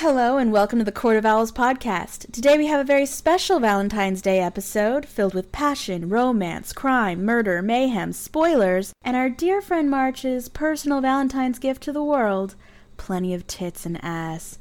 [0.00, 2.30] Hello and welcome to the Court of Owls podcast.
[2.30, 7.62] Today we have a very special Valentine's Day episode filled with passion, romance, crime, murder,
[7.62, 12.56] mayhem, spoilers, and our dear friend March's personal Valentine's gift to the world
[12.98, 14.58] plenty of tits and ass.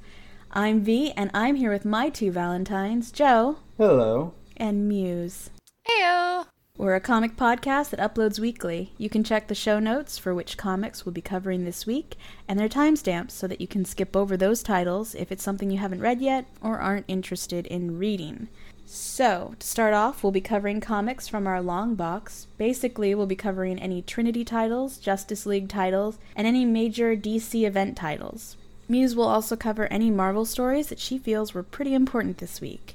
[0.51, 4.33] I'm V, and I'm here with my two Valentines, Joe Hello.
[4.55, 5.49] and Muse.
[5.85, 6.45] Heyo.
[6.77, 8.91] We're a comic podcast that uploads weekly.
[8.97, 12.17] You can check the show notes for which comics we'll be covering this week
[12.49, 15.77] and their timestamps so that you can skip over those titles if it's something you
[15.77, 18.49] haven't read yet or aren't interested in reading.
[18.85, 22.47] So, to start off, we'll be covering comics from our long box.
[22.57, 27.95] Basically, we'll be covering any Trinity titles, Justice League titles, and any major DC event
[27.95, 28.57] titles.
[28.89, 32.94] Muse will also cover any Marvel stories that she feels were pretty important this week.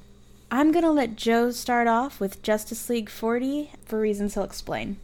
[0.53, 4.97] I'm gonna let Joe start off with Justice League 40 for reasons he'll explain.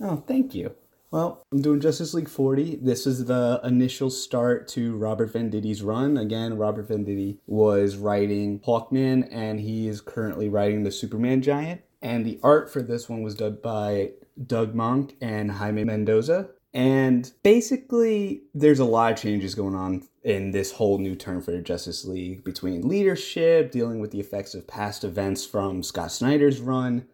[0.00, 0.74] Oh, thank you.
[1.10, 2.76] Well, I'm doing Justice League 40.
[2.76, 6.16] This is the initial start to Robert Venditti's run.
[6.16, 11.82] Again, Robert Venditti was writing Hawkman, and he is currently writing the Superman Giant.
[12.00, 14.12] And the art for this one was done by
[14.46, 16.48] Doug Mahnke and Jaime Mendoza.
[16.74, 21.50] And basically, there's a lot of changes going on in this whole new term for
[21.50, 26.60] the Justice League between leadership, dealing with the effects of past events from Scott Snyder's
[26.60, 27.06] run,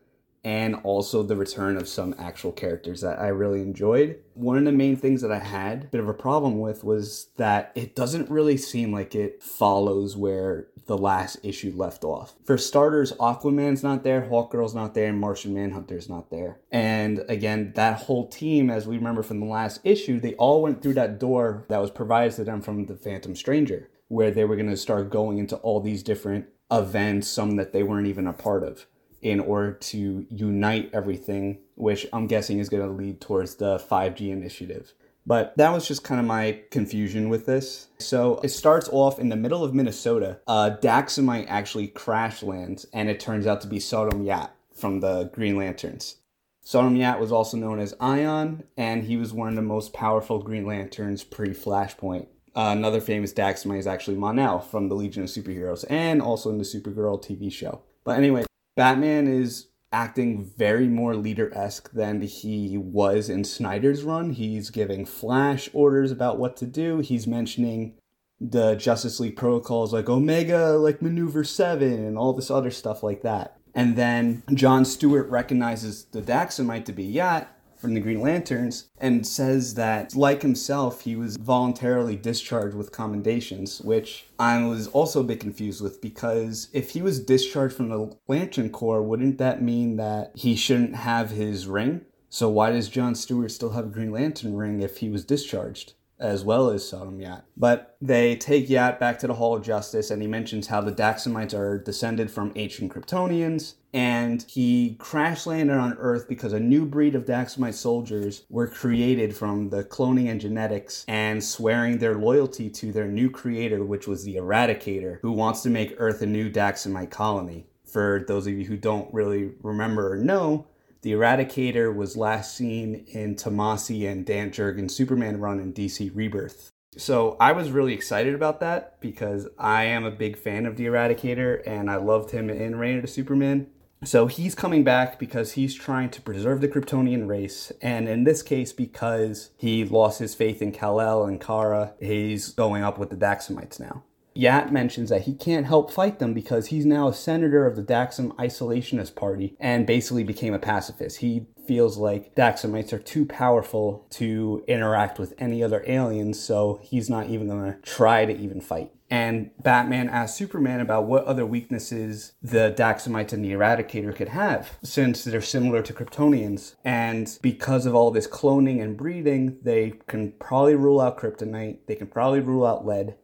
[0.42, 4.18] and also the return of some actual characters that I really enjoyed.
[4.34, 7.28] One of the main things that I had a bit of a problem with was
[7.36, 12.34] that it doesn't really seem like it follows where the last issue left off.
[12.44, 16.60] For starters, Aquaman's not there, Hawkgirl's not there, and Martian Manhunter's not there.
[16.70, 20.82] And again, that whole team, as we remember from the last issue, they all went
[20.82, 24.56] through that door that was provided to them from the Phantom Stranger, where they were
[24.56, 28.32] going to start going into all these different events, some that they weren't even a
[28.32, 28.86] part of
[29.24, 34.30] in order to unite everything, which I'm guessing is going to lead towards the 5G
[34.30, 34.92] initiative.
[35.26, 37.88] But that was just kind of my confusion with this.
[37.98, 40.40] So it starts off in the middle of Minnesota.
[40.46, 45.24] Uh, Daxamite actually crash lands, and it turns out to be Sodam Yat from the
[45.32, 46.16] Green Lanterns.
[46.64, 50.42] Sodam Yat was also known as Ion, and he was one of the most powerful
[50.42, 52.26] Green Lanterns pre Flashpoint.
[52.56, 56.58] Uh, another famous Daxamite is actually Mon-El from the Legion of Superheroes, and also in
[56.58, 57.82] the Supergirl TV show.
[58.04, 58.44] But anyway,
[58.76, 64.30] Batman is acting very more leader esque than he was in Snyder's run.
[64.30, 66.98] He's giving Flash orders about what to do.
[66.98, 67.94] He's mentioning
[68.40, 73.22] the Justice League protocols like Omega, like Maneuver 7, and all this other stuff like
[73.22, 73.56] that.
[73.72, 77.53] And then John Stewart recognizes the Daxamite to be Yat
[77.84, 83.82] from the Green Lanterns and says that, like himself, he was voluntarily discharged with commendations,
[83.82, 88.16] which I was also a bit confused with because if he was discharged from the
[88.26, 92.06] Lantern Corps, wouldn't that mean that he shouldn't have his ring?
[92.30, 95.92] So why does John Stewart still have a Green Lantern ring if he was discharged?
[96.18, 97.44] as well as Sodam Yat.
[97.56, 100.92] But they take Yat back to the Hall of Justice, and he mentions how the
[100.92, 106.84] Daxamites are descended from ancient Kryptonians, and he crash landed on Earth because a new
[106.84, 112.68] breed of Daxamite soldiers were created from the cloning and genetics and swearing their loyalty
[112.68, 116.50] to their new creator, which was the Eradicator, who wants to make Earth a new
[116.50, 117.66] Daxamite colony.
[117.84, 120.66] For those of you who don't really remember or know,
[121.02, 126.72] the Eradicator was last seen in Tomasi and Dan Jurgens' Superman run in DC Rebirth.
[126.96, 130.86] So I was really excited about that because I am a big fan of the
[130.86, 133.68] Eradicator and I loved him in Reign of the Superman.
[134.04, 138.42] So he's coming back because he's trying to preserve the Kryptonian race, and in this
[138.42, 143.16] case, because he lost his faith in Kal-El and Kara, he's going up with the
[143.16, 144.02] Daxamites now.
[144.34, 147.82] Yat mentions that he can't help fight them because he's now a senator of the
[147.82, 151.18] Daxam Isolationist Party and basically became a pacifist.
[151.18, 157.08] He feels like Daxamites are too powerful to interact with any other aliens, so he's
[157.08, 158.90] not even gonna try to even fight.
[159.14, 164.76] And Batman asks Superman about what other weaknesses the Daxamites and the Eradicator could have,
[164.82, 166.74] since they're similar to Kryptonians.
[166.84, 171.94] And because of all this cloning and breeding, they can probably rule out kryptonite, they
[171.94, 173.14] can probably rule out lead,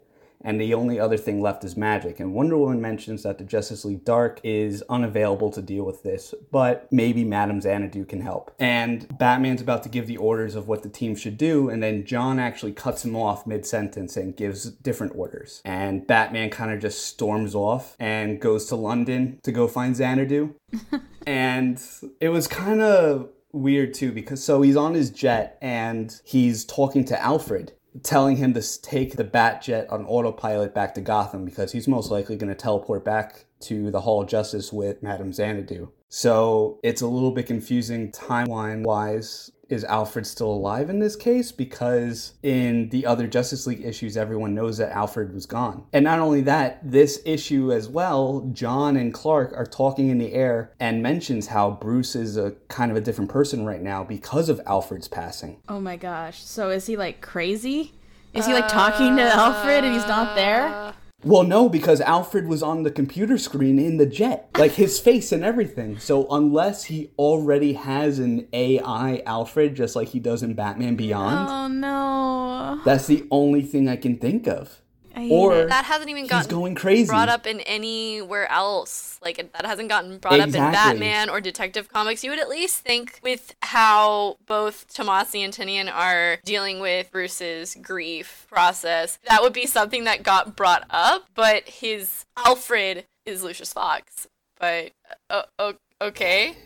[0.43, 2.21] and the only other thing left is magic.
[2.21, 6.35] And Wonder Woman mentions that the Justice League Dark is unavailable to deal with this,
[6.51, 8.55] but maybe Madame Xanadu can help.
[8.59, 12.05] And Batman's about to give the orders of what the team should do, and then
[12.05, 15.61] John actually cuts him off mid sentence and gives different orders.
[15.65, 20.55] And Batman kind of just storms off and goes to London to go find Xanadu.
[21.27, 21.83] and
[22.21, 27.05] it was kind of weird too because so he's on his jet and he's talking
[27.05, 27.73] to Alfred
[28.03, 32.11] telling him to take the bat jet on autopilot back to Gotham because he's most
[32.11, 35.91] likely going to teleport back to the Hall of Justice with Madame Xanadu.
[36.09, 39.51] So it's a little bit confusing timeline wise.
[39.71, 41.53] Is Alfred still alive in this case?
[41.53, 45.85] Because in the other Justice League issues, everyone knows that Alfred was gone.
[45.93, 50.33] And not only that, this issue as well, John and Clark are talking in the
[50.33, 54.49] air and mentions how Bruce is a kind of a different person right now because
[54.49, 55.61] of Alfred's passing.
[55.69, 56.43] Oh my gosh.
[56.43, 57.93] So is he like crazy?
[58.33, 60.69] Is he like talking to Alfred and he's not there?
[60.69, 64.99] Uh, Well, no, because Alfred was on the computer screen in the jet, like his
[64.99, 65.99] face and everything.
[65.99, 71.49] So unless he already has an AI Alfred, just like he does in Batman Beyond,
[71.51, 72.81] Oh no.
[72.85, 74.81] that's the only thing I can think of.
[75.17, 75.69] Or it.
[75.69, 77.07] That hasn't even gotten going crazy.
[77.07, 79.19] brought up in anywhere else.
[79.23, 82.25] Like that hasn't gotten brought up in Batman or Detective Comics.
[82.25, 87.77] You would at least think with how both Tomasi and Tynion are dealing with Bruce's
[87.81, 91.27] grief process, that would be something that got brought up.
[91.35, 94.29] But his Alfred is Lucius Fox.
[94.59, 94.93] But
[95.29, 96.57] uh, okay.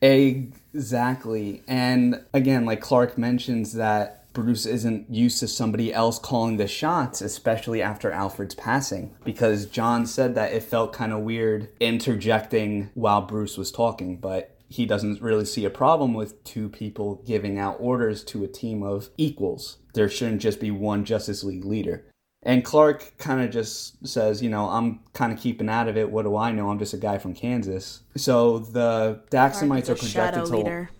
[0.00, 1.62] Exactly.
[1.68, 7.20] And again, like Clark mentions that Bruce isn't used to somebody else calling the shots,
[7.20, 13.22] especially after Alfred's passing, because John said that it felt kind of weird interjecting while
[13.22, 17.76] Bruce was talking, but he doesn't really see a problem with two people giving out
[17.78, 19.78] orders to a team of equals.
[19.92, 22.06] There shouldn't just be one Justice League leader.
[22.44, 26.10] And Clark kind of just says, you know, I'm kind of keeping out of it.
[26.10, 26.70] What do I know?
[26.70, 28.02] I'm just a guy from Kansas.
[28.16, 30.56] So the Daxamites are the shadow projected to.
[30.56, 30.90] leader.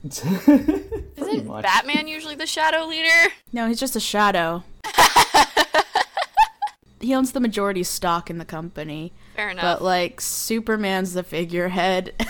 [1.17, 1.65] Isn't much.
[1.65, 3.33] Batman usually the shadow leader?
[3.53, 4.63] No, he's just a shadow.
[7.01, 9.13] he owns the majority stock in the company.
[9.35, 9.63] Fair enough.
[9.63, 12.13] But like Superman's the figurehead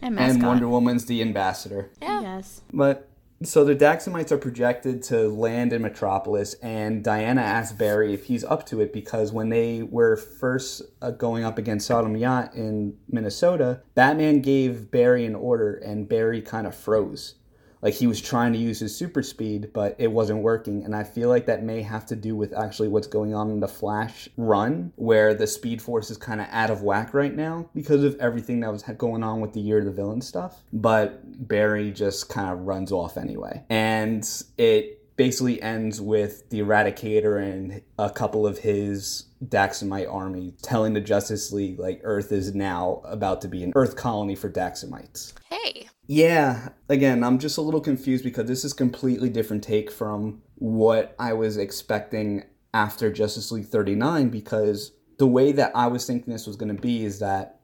[0.00, 1.88] and and Wonder Woman's the ambassador.
[2.02, 2.20] yeah.
[2.20, 2.60] Yes.
[2.72, 3.07] But
[3.42, 8.42] so the Daxamites are projected to land in Metropolis, and Diana asks Barry if he's
[8.42, 12.96] up to it because when they were first uh, going up against Sodam Yat in
[13.08, 17.36] Minnesota, Batman gave Barry an order, and Barry kind of froze.
[17.82, 20.84] Like he was trying to use his super speed, but it wasn't working.
[20.84, 23.60] And I feel like that may have to do with actually what's going on in
[23.60, 27.68] the Flash run, where the Speed Force is kind of out of whack right now
[27.74, 30.62] because of everything that was going on with the Year of the Villain stuff.
[30.72, 33.62] But Barry just kind of runs off anyway.
[33.70, 40.92] And it basically ends with the Eradicator and a couple of his Daxamite army telling
[40.94, 45.32] the Justice League, like, Earth is now about to be an Earth colony for Daxamites.
[45.50, 45.88] Hey.
[46.08, 51.14] Yeah, again, I'm just a little confused because this is completely different take from what
[51.18, 56.46] I was expecting after Justice League 39 because the way that I was thinking this
[56.46, 57.60] was going to be is that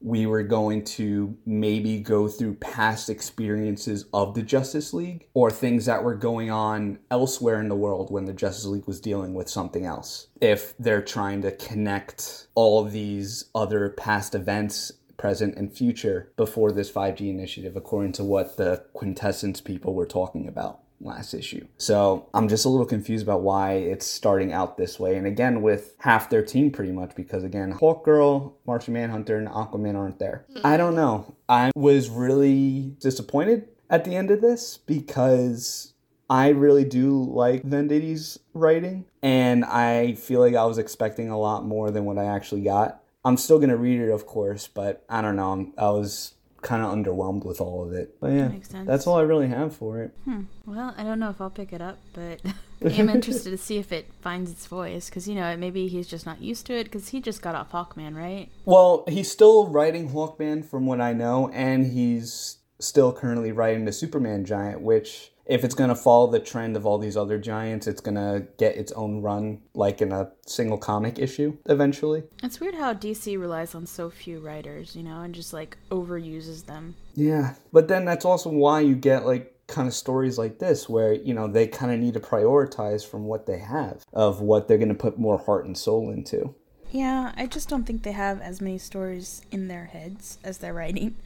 [0.00, 5.86] we were going to maybe go through past experiences of the Justice League or things
[5.86, 9.48] that were going on elsewhere in the world when the Justice League was dealing with
[9.48, 10.28] something else.
[10.40, 16.90] If they're trying to connect all these other past events present and future before this
[16.90, 21.64] 5G initiative, according to what the quintessence people were talking about last issue.
[21.78, 25.16] So I'm just a little confused about why it's starting out this way.
[25.16, 29.96] And again, with half their team pretty much, because again, Hawkgirl, Martian Manhunter, and Aquaman
[29.96, 30.44] aren't there.
[30.64, 31.36] I don't know.
[31.48, 35.94] I was really disappointed at the end of this because
[36.28, 41.64] I really do like Venditti's writing, and I feel like I was expecting a lot
[41.64, 43.01] more than what I actually got.
[43.24, 45.52] I'm still gonna read it, of course, but I don't know.
[45.52, 48.18] I'm, I was kind of underwhelmed with all of it.
[48.20, 48.86] But yeah, sense.
[48.86, 50.14] that's all I really have for it.
[50.24, 50.42] Hmm.
[50.64, 52.40] Well, I don't know if I'll pick it up, but
[52.84, 56.08] I am interested to see if it finds its voice because you know maybe he's
[56.08, 58.48] just not used to it because he just got off Hawkman, right?
[58.64, 63.92] Well, he's still writing Hawkman, from what I know, and he's still currently writing the
[63.92, 65.31] Superman Giant, which.
[65.46, 68.92] If it's gonna follow the trend of all these other giants, it's gonna get its
[68.92, 72.22] own run, like in a single comic issue, eventually.
[72.42, 76.66] It's weird how DC relies on so few writers, you know, and just like overuses
[76.66, 76.94] them.
[77.14, 81.12] Yeah, but then that's also why you get like kind of stories like this where
[81.12, 84.78] you know they kind of need to prioritize from what they have of what they're
[84.78, 86.54] going to put more heart and soul into.
[86.92, 90.74] Yeah, I just don't think they have as many stories in their heads as they're
[90.74, 91.16] writing.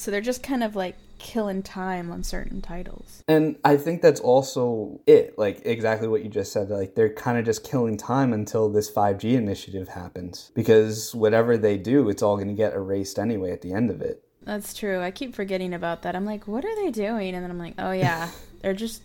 [0.00, 3.22] So they're just kind of like killing time on certain titles.
[3.28, 6.70] And I think that's also it, like exactly what you just said.
[6.70, 11.76] Like they're kind of just killing time until this 5G initiative happens because whatever they
[11.76, 14.24] do, it's all going to get erased anyway at the end of it.
[14.40, 15.02] That's true.
[15.02, 16.16] I keep forgetting about that.
[16.16, 17.34] I'm like, what are they doing?
[17.34, 18.30] And then I'm like, oh yeah,
[18.62, 19.02] they're just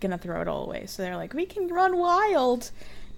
[0.00, 0.86] gonna throw it all away.
[0.86, 2.72] So they're like, we can run wild.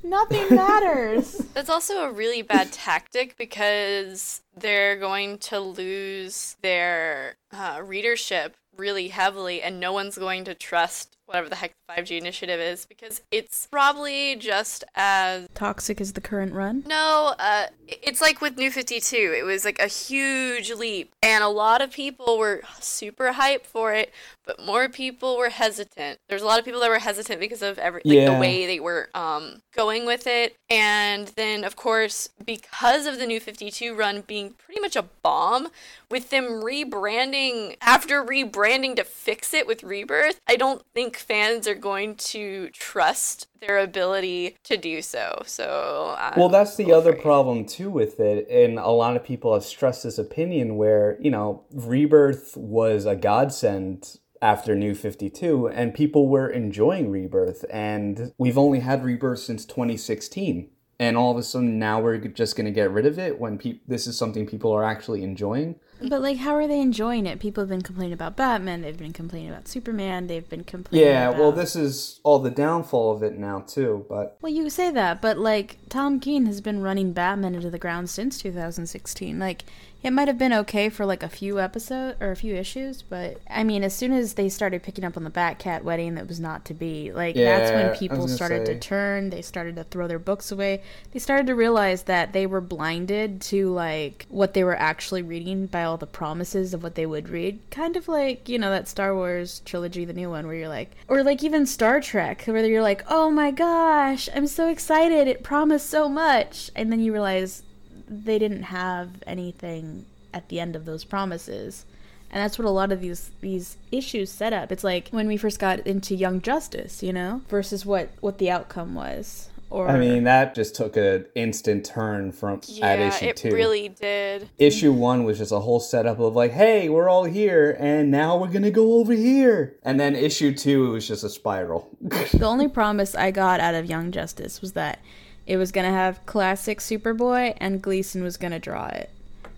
[0.05, 1.33] Nothing matters.
[1.55, 9.09] That's also a really bad tactic because they're going to lose their uh, readership really
[9.09, 13.23] heavily, and no one's going to trust whatever the heck the 5G initiative is because
[13.31, 16.83] it's probably just as toxic as the current run.
[16.87, 19.35] No, uh, it's like with New 52.
[19.37, 23.95] It was like a huge leap, and a lot of people were super hyped for
[23.95, 24.13] it,
[24.47, 26.19] but more people were hesitant.
[26.29, 28.35] There's a lot of people that were hesitant because of every like Yeah.
[28.35, 33.27] the way they were um going with it, and then of course because of the
[33.27, 35.69] New 52 run being pretty much a bomb,
[36.11, 41.75] with them rebranding after rebranding to fix it with Rebirth, I don't think fans are
[41.75, 45.43] going to trust their ability to do so.
[45.47, 49.55] So I'm Well, that's the other problem too with it, and a lot of people
[49.55, 55.69] have stressed this opinion where you know Rebirth was a godsend after New Fifty Two,
[55.69, 60.69] and people were enjoying Rebirth, and we've only had Rebirth since 2016,
[61.01, 63.57] and all of a sudden now we're just going to get rid of it when
[63.57, 65.77] pe- this is something people are actually enjoying.
[66.07, 67.41] But like, how are they enjoying it?
[67.41, 68.83] People have been complaining about Batman.
[68.83, 70.27] They've been complaining about Superman.
[70.27, 71.09] They've been complaining.
[71.09, 74.91] Yeah, well, this is all the downfall of it now too, but Well, you say
[74.91, 79.39] that, but like Tom King has been running Batman into the ground since 2016.
[79.39, 79.65] Like
[80.05, 83.39] it might have been okay for like a few episodes or a few issues, but
[83.49, 86.39] I mean, as soon as they started picking up on the Batcat wedding that was
[86.39, 88.75] not to be, like that's Yeah, I when people started say.
[88.75, 89.31] to turn.
[89.31, 90.83] They started to throw their books away.
[91.13, 95.67] They started to realize that they were blinded to like what they were actually reading
[95.67, 97.59] by all the promises of what they would read.
[97.71, 100.91] Kind of like you know that Star Wars trilogy, the new one, where you're like,
[101.09, 105.27] or like even Star Trek, where you're like, oh my gosh, I'm so excited.
[105.29, 107.63] It promised so much, and then you realize
[108.09, 111.85] they didn't have anything at the end of those promises.
[112.31, 114.73] And that's what a lot of these these issues set up.
[114.73, 118.51] It's like when we first got into Young Justice, you know, versus what what the
[118.51, 119.51] outcome was.
[119.71, 123.51] Or I mean that just took an instant turn from at Yeah, issue it two.
[123.51, 124.49] really did.
[124.59, 128.37] issue one was just a whole setup of like, hey, we're all here, and now
[128.37, 129.75] we're gonna go over here.
[129.83, 131.89] And then issue two, it was just a spiral.
[132.01, 134.99] the only promise I got out of Young Justice was that
[135.47, 139.11] it was gonna have classic Superboy and Gleason was gonna draw it.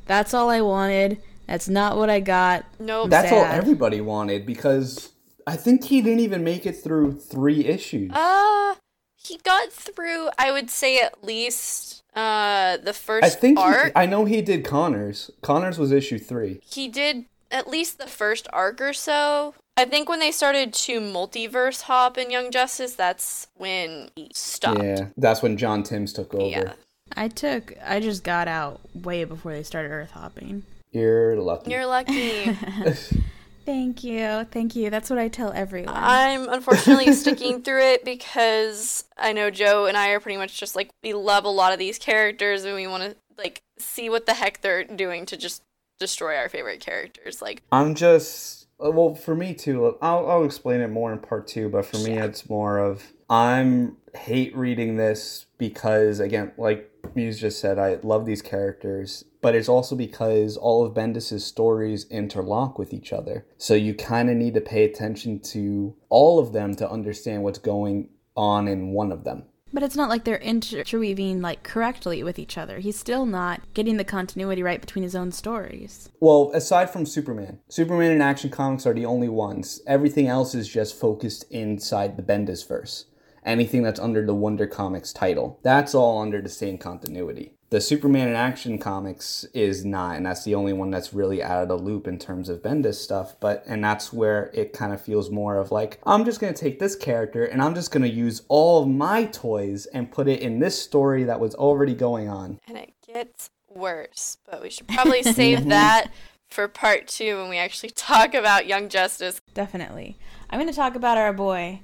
[0.07, 1.21] That's all I wanted.
[1.47, 2.65] That's not what I got.
[2.79, 3.11] Nope.
[3.11, 5.11] That's all everybody wanted because
[5.47, 8.11] I think he didn't even make it through three issues.
[8.13, 8.75] Uh,
[9.17, 10.29] he got through.
[10.39, 13.65] I would say at least uh the first I think he.
[13.95, 15.31] I know he did Connors.
[15.43, 16.61] Connors was issue three.
[16.65, 19.55] he did at least the first arc or so.
[19.77, 24.83] I think when they started to multiverse hop in Young Justice, that's when he stopped.
[24.83, 26.47] Yeah, that's when John Timms took over.
[26.47, 26.73] Yeah.
[27.15, 30.65] I took I just got out way before they started earth hopping.
[30.91, 31.71] You're lucky.
[31.71, 32.53] You're lucky.
[33.67, 34.45] Thank you.
[34.45, 34.91] Thank you.
[34.91, 35.93] That's what I tell everyone.
[35.95, 40.77] I'm unfortunately sticking through it because I know Joe and I are pretty much just
[40.77, 44.27] like we love a lot of these characters and we want to like see what
[44.27, 45.63] the heck they're doing to just
[45.99, 47.43] destroy our favorite characters.
[47.43, 49.87] Like I'm just Uh, well for me too.
[49.87, 52.25] Uh, I'll I'll explain it more in part two, but for me Yeah.
[52.25, 58.27] it's more of I'm hate reading this because again, like Muse just said, I love
[58.27, 63.47] these characters, but it's also because all of Bendis's stories interlock with each other.
[63.59, 67.59] So you kind of need to pay attention to all of them to understand what's
[67.59, 69.45] going on in one of them.
[69.73, 72.79] But it's not like they're interweaving like correctly with each other.
[72.79, 76.09] He's still not getting the continuity right between his own stories.
[76.19, 79.83] Well, aside from Superman, Superman and Action Comics are the only ones.
[79.87, 83.05] Everything else is just focused inside the Bendis verse.
[83.45, 87.56] Anything that's under the Wonder Comics title, that's all under the same continuity.
[87.71, 91.63] The Superman in Action Comics is not, and that's the only one that's really out
[91.63, 93.35] of the loop in terms of Bendis stuff.
[93.41, 96.79] But and that's where it kind of feels more of like I'm just gonna take
[96.79, 100.61] this character and I'm just gonna use all of my toys and put it in
[100.61, 102.61] this story that was already going on.
[102.69, 106.11] and it gets worse, but we should probably save that
[106.49, 109.41] for part 2 when we actually talk about Young Justice.
[109.55, 110.17] Definitely.
[110.51, 111.81] I'm going to talk about our boy.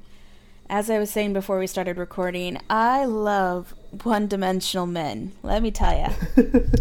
[0.69, 3.75] As I was saying before we started recording, I love
[4.05, 5.33] one dimensional men.
[5.43, 6.09] Let me tell you.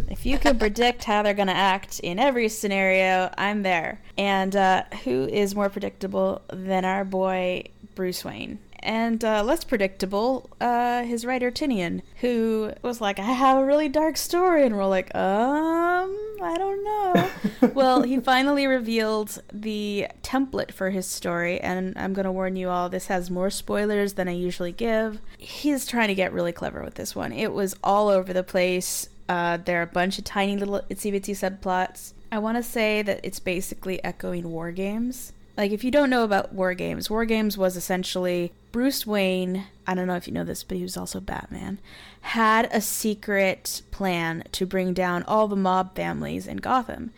[0.10, 4.02] if you could predict how they're going to act in every scenario, I'm there.
[4.18, 7.66] And uh, who is more predictable than our boy
[7.96, 8.60] Bruce Wayne?
[8.84, 13.90] And uh, less predictable, uh, his writer Tynion, who was like, I have a really
[13.90, 14.66] dark story.
[14.66, 17.70] And we're like, um, I don't know.
[17.74, 22.70] well, he finally revealed the template for his story, and I'm going to warn you
[22.70, 25.22] all this has more spoilers than I usually give.
[25.38, 27.32] He's trying to get really clever with this one.
[27.32, 29.08] It was all over the place.
[29.30, 32.14] Uh, there are a bunch of tiny little itsy bitsy subplots.
[32.32, 35.34] I want to say that it's basically echoing War Games.
[35.62, 39.94] Like, if you don't know about War Games, War Games was essentially Bruce Wayne, I
[39.94, 41.78] don't know if you know this, but he was also Batman,
[42.22, 47.12] had a secret plan to bring down all the mob families in Gotham.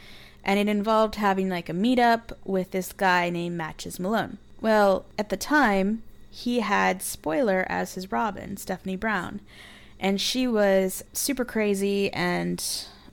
[0.44, 4.40] And it involved having like a meetup with this guy named Matches Malone.
[4.60, 9.40] Well, at the time, he had Spoiler as his Robin, Stephanie Brown.
[10.02, 12.62] And she was super crazy and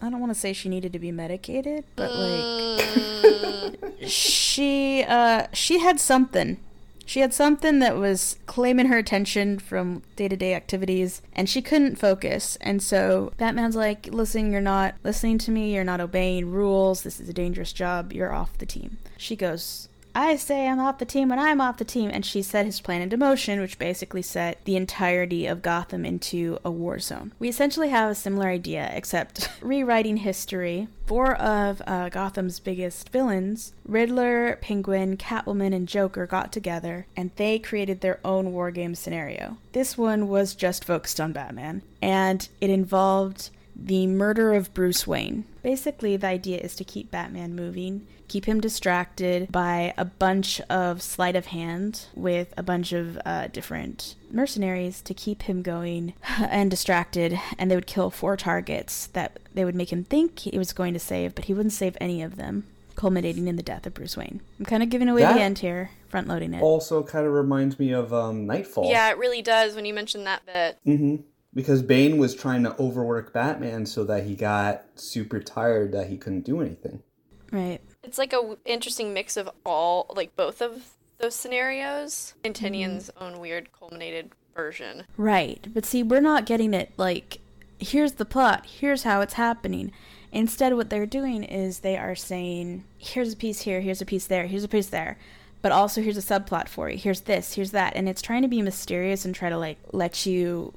[0.02, 5.78] I don't want to say she needed to be medicated, but like she uh she
[5.78, 6.59] had something.
[7.04, 12.57] She had something that was claiming her attention from day-to-day activities and she couldn't focus.
[12.61, 15.75] And so Batman's like, "Listen, you're not listening to me.
[15.75, 17.02] You're not obeying rules.
[17.02, 18.12] This is a dangerous job.
[18.12, 21.79] You're off the team." She goes, I say I'm off the team when I'm off
[21.79, 22.11] the team.
[22.12, 26.59] And she set his plan into motion, which basically set the entirety of Gotham into
[26.64, 27.33] a war zone.
[27.38, 30.88] We essentially have a similar idea, except rewriting history.
[31.07, 37.59] Four of uh, Gotham's biggest villains, Riddler, Penguin, Catwoman, and Joker, got together and they
[37.59, 39.57] created their own war game scenario.
[39.73, 45.45] This one was just focused on Batman, and it involved the murder of Bruce Wayne.
[45.62, 51.03] Basically, the idea is to keep Batman moving, keep him distracted by a bunch of
[51.03, 56.71] sleight of hand with a bunch of uh, different mercenaries to keep him going and
[56.71, 57.39] distracted.
[57.59, 60.95] And they would kill four targets that they would make him think he was going
[60.95, 62.65] to save, but he wouldn't save any of them.
[62.95, 64.41] Culminating in the death of Bruce Wayne.
[64.59, 66.63] I'm kind of giving away That- the end here, front loading it.
[66.63, 68.91] Also, kind of reminds me of um, Knightfall.
[68.91, 70.77] Yeah, it really does when you mention that bit.
[70.85, 71.17] hmm
[71.55, 76.17] Because Bane was trying to overwork Batman so that he got super tired that he
[76.17, 77.03] couldn't do anything.
[77.51, 77.81] Right.
[78.02, 82.35] It's like a w- interesting mix of all, like both of those scenarios.
[82.45, 82.66] And mm-hmm.
[82.66, 85.04] Tynion's own weird culminated version.
[85.16, 85.66] Right.
[85.73, 87.38] But see, we're not getting it like,
[87.78, 89.92] here's the plot, here's how it's happening.
[90.33, 94.26] Instead, what they're doing is they are saying, here's a piece here, here's a piece
[94.26, 95.19] there, here's a piece there.
[95.62, 96.97] But also, here's a subplot for you.
[96.97, 97.95] Here's this, here's that.
[97.95, 100.73] And it's trying to be mysterious and try to, like, let you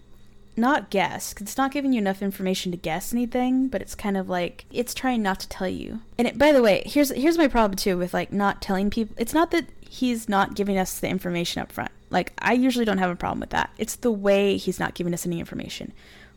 [0.55, 1.33] not guess.
[1.33, 4.65] 'cause it's not giving you enough information to guess anything, but it's kind of like,
[4.71, 5.99] it's trying not to tell you.
[6.17, 9.15] And it, by the way, here's, here's my problem too with, like, not telling people.
[9.17, 11.91] It's not that he's not giving us the information up front.
[12.09, 13.71] Like, I usually don't have a problem with that.
[13.77, 15.93] It's the way he's not giving us any information.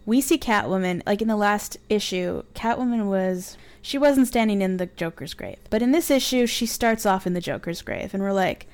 [0.07, 3.57] We see Catwoman, like in the last issue, Catwoman was.
[3.83, 5.59] She wasn't standing in the Joker's grave.
[5.71, 8.15] But in this issue, she starts off in the Joker's grave.
[8.15, 8.67] And we're like,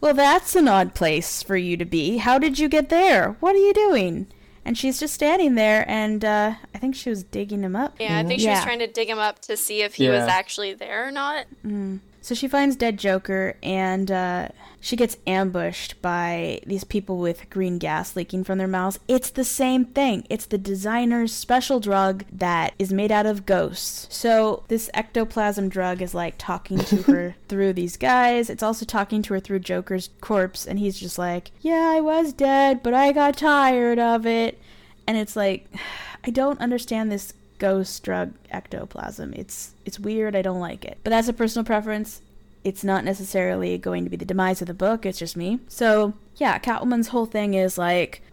[0.00, 2.18] well, that's an odd place for you to be.
[2.18, 3.36] How did you get there?
[3.40, 4.26] What are you doing?
[4.66, 7.94] And she's just standing there, and uh, I think she was digging him up.
[8.00, 10.24] Yeah, I think she was trying to dig him up to see if he was
[10.24, 11.46] actually there or not.
[12.26, 14.48] So she finds dead Joker, and uh,
[14.80, 18.98] she gets ambushed by these people with green gas leaking from their mouths.
[19.06, 20.26] It's the same thing.
[20.28, 24.08] It's the designer's special drug that is made out of ghosts.
[24.10, 28.50] So this ectoplasm drug is like talking to her through these guys.
[28.50, 32.32] It's also talking to her through Joker's corpse, and he's just like, "Yeah, I was
[32.32, 34.60] dead, but I got tired of it."
[35.06, 35.68] And it's like,
[36.24, 39.32] I don't understand this ghost drug ectoplasm.
[39.34, 40.36] It's it's weird.
[40.36, 40.98] I don't like it.
[41.04, 42.22] But that's a personal preference.
[42.64, 45.06] It's not necessarily going to be the demise of the book.
[45.06, 45.60] It's just me.
[45.68, 48.22] So yeah, Catwoman's whole thing is like.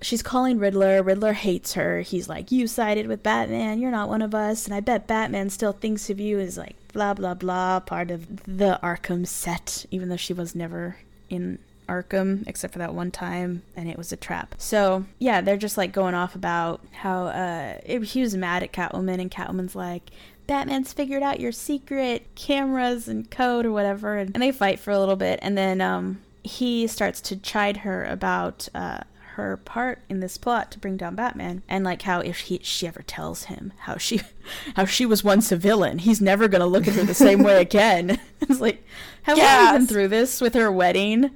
[0.00, 1.02] She's calling Riddler.
[1.02, 2.02] Riddler hates her.
[2.02, 3.80] He's like, You sided with Batman.
[3.80, 4.64] You're not one of us.
[4.64, 8.44] And I bet Batman still thinks of you as like blah, blah, blah, part of
[8.44, 13.62] the Arkham set, even though she was never in Arkham except for that one time
[13.76, 14.54] and it was a trap.
[14.58, 18.72] So, yeah, they're just like going off about how uh it, he was mad at
[18.72, 20.10] Catwoman and Catwoman's like
[20.46, 24.90] Batman's figured out your secret cameras and code or whatever and, and they fight for
[24.90, 29.00] a little bit and then um he starts to chide her about uh
[29.34, 32.88] her part in this plot to bring down Batman and like how if he she
[32.88, 34.20] ever tells him how she
[34.76, 37.42] how she was once a villain he's never going to look at her the same
[37.44, 38.82] way again it's like
[39.22, 39.72] have we Yes.
[39.78, 41.30] been through this with her wedding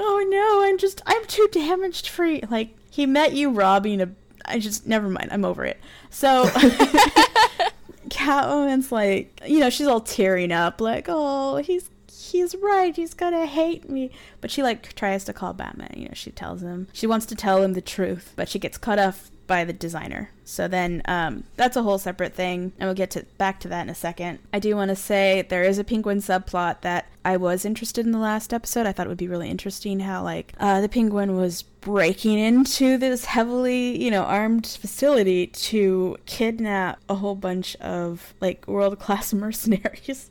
[0.00, 4.08] oh no i'm just i'm too damaged free like he met you robbing a
[4.44, 5.28] i just never mind.
[5.30, 5.78] I'm over it.
[6.10, 6.44] So
[8.08, 12.94] catwoman's like you know she's all tearing up like oh he's he's right.
[12.94, 14.10] He's gonna hate me.
[14.40, 15.94] But she like tries to call batman.
[15.96, 16.88] You know she tells him.
[16.92, 20.30] She wants to tell him the truth but she gets cut off by the designer
[20.44, 23.82] so then um, that's a whole separate thing and we'll get to back to that
[23.82, 27.36] in a second i do want to say there is a penguin subplot that i
[27.36, 30.54] was interested in the last episode i thought it would be really interesting how like
[30.60, 37.16] uh, the penguin was breaking into this heavily you know armed facility to kidnap a
[37.16, 40.30] whole bunch of like world-class mercenaries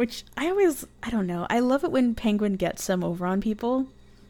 [0.00, 1.46] which I always, I don't know.
[1.50, 3.88] I love it when Penguin gets some over on people.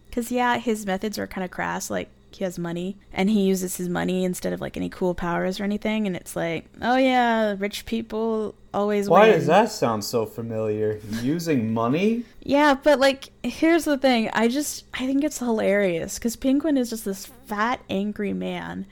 [0.09, 1.89] Because, yeah, his methods are kind of crass.
[1.89, 5.61] Like, he has money and he uses his money instead of like any cool powers
[5.61, 6.07] or anything.
[6.07, 9.39] And it's like, oh, yeah, rich people always Why win.
[9.39, 11.01] does that sound so familiar?
[11.23, 12.25] Using money?
[12.43, 14.31] Yeah, but like, here's the thing.
[14.33, 18.87] I just, I think it's hilarious because Penguin is just this fat, angry man.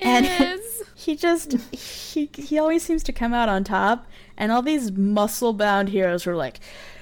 [0.00, 0.82] And is.
[0.94, 5.52] he just he he always seems to come out on top and all these muscle
[5.52, 6.60] bound heroes were like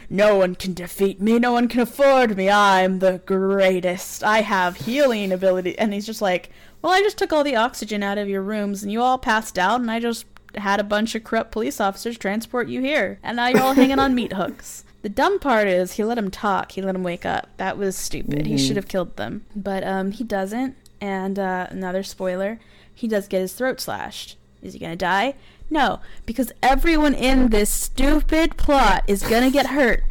[0.09, 4.77] no one can defeat me, no one can afford me, I'm the greatest, I have
[4.77, 5.79] healing ability.
[5.79, 6.51] And he's just like,
[6.83, 9.59] well, I just took all the oxygen out of your rooms and you all passed
[9.59, 13.19] out, and I just had a bunch of corrupt police officers transport you here.
[13.23, 14.85] And now you're all hanging on meat hooks.
[15.05, 17.51] The dumb part is he let him talk, he let him wake up.
[17.59, 18.38] That was stupid.
[18.38, 18.47] Mm-hmm.
[18.47, 19.45] He should have killed them.
[19.55, 20.77] But um, he doesn't.
[20.99, 22.59] And uh, another spoiler
[22.95, 24.37] he does get his throat slashed.
[24.62, 25.35] Is he gonna die?
[25.70, 30.05] No, because everyone in this stupid plot is gonna get hurt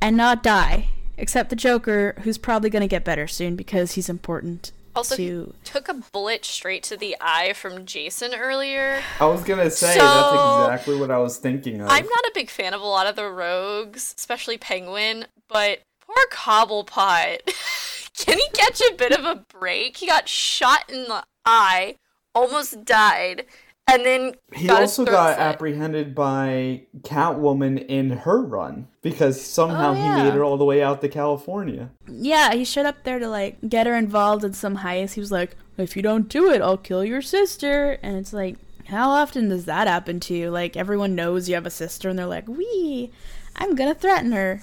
[0.00, 4.72] and not die, except the Joker, who's probably gonna get better soon because he's important.
[4.96, 5.54] Also, to...
[5.64, 9.02] took a bullet straight to the eye from Jason earlier.
[9.20, 11.88] I was gonna say so, that's exactly what I was thinking of.
[11.90, 16.24] I'm not a big fan of a lot of the rogues, especially Penguin, but poor
[16.32, 17.40] Cobblepot.
[18.16, 19.96] Can he catch a bit of a break?
[19.96, 21.96] He got shot in the eye
[22.34, 23.46] almost died,
[23.86, 30.16] and then he also got apprehended by Catwoman in her run because somehow oh, yeah.
[30.16, 31.90] he made it all the way out to California.
[32.08, 35.14] Yeah, he showed up there to like get her involved in some heist.
[35.14, 38.56] He was like, "If you don't do it, I'll kill your sister." And it's like,
[38.86, 40.50] how often does that happen to you?
[40.50, 43.12] Like everyone knows you have a sister, and they're like, "Wee,
[43.56, 44.62] I'm gonna threaten her."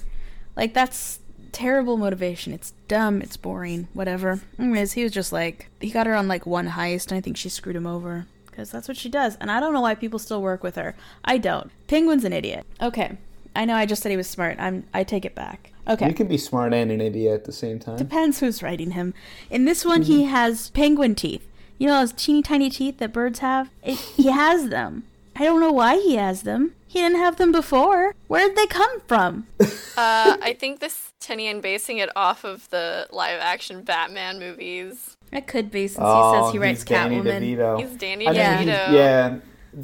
[0.56, 1.20] Like that's
[1.52, 2.54] terrible motivation.
[2.54, 3.22] It's dumb.
[3.22, 3.88] It's boring.
[3.94, 4.42] Whatever.
[4.58, 7.38] Anyways, he was just like he got her on like one heist, and I think
[7.38, 8.26] she screwed him over
[8.62, 9.38] because that's what she does.
[9.38, 10.96] And I don't know why people still work with her.
[11.26, 11.72] I don't.
[11.88, 12.66] Penguin's an idiot.
[12.80, 13.18] Okay.
[13.56, 14.58] I know I just said he was smart.
[14.60, 15.72] I'm I take it back.
[15.88, 16.08] Okay.
[16.08, 17.98] You can be smart and an idiot at the same time.
[17.98, 19.16] Depends who's writing him.
[19.50, 20.12] In this one, mm-hmm.
[20.12, 21.46] he has penguin teeth.
[21.80, 23.72] You know those teeny tiny teeth that birds have?
[23.82, 25.06] It, he has them.
[25.42, 26.76] I don't know why he has them.
[26.86, 28.14] He didn't have them before.
[28.28, 29.48] Where did they come from?
[29.60, 29.66] uh,
[29.98, 35.18] I think this Tynion basing it off of the live action Batman movies.
[35.32, 37.58] It could be since oh, he says he writes Danny Catwoman.
[37.58, 37.80] DeVito.
[37.80, 38.92] He's Danny I DeVito.
[38.94, 39.38] yeah.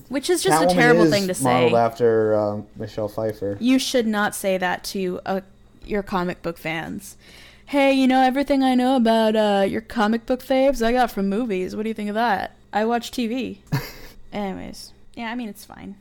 [0.10, 1.44] Which is just Catwoman a terrible thing to say.
[1.44, 3.58] Modeled after um, Michelle Pfeiffer.
[3.60, 5.42] You should not say that to uh,
[5.84, 7.18] your comic book fans.
[7.66, 11.30] Hey, you know everything I know about uh, your comic book faves I got from
[11.30, 11.76] movies.
[11.76, 12.56] What do you think of that?
[12.72, 13.58] I watch TV.
[14.32, 15.98] Anyways, yeah, I mean it's fine.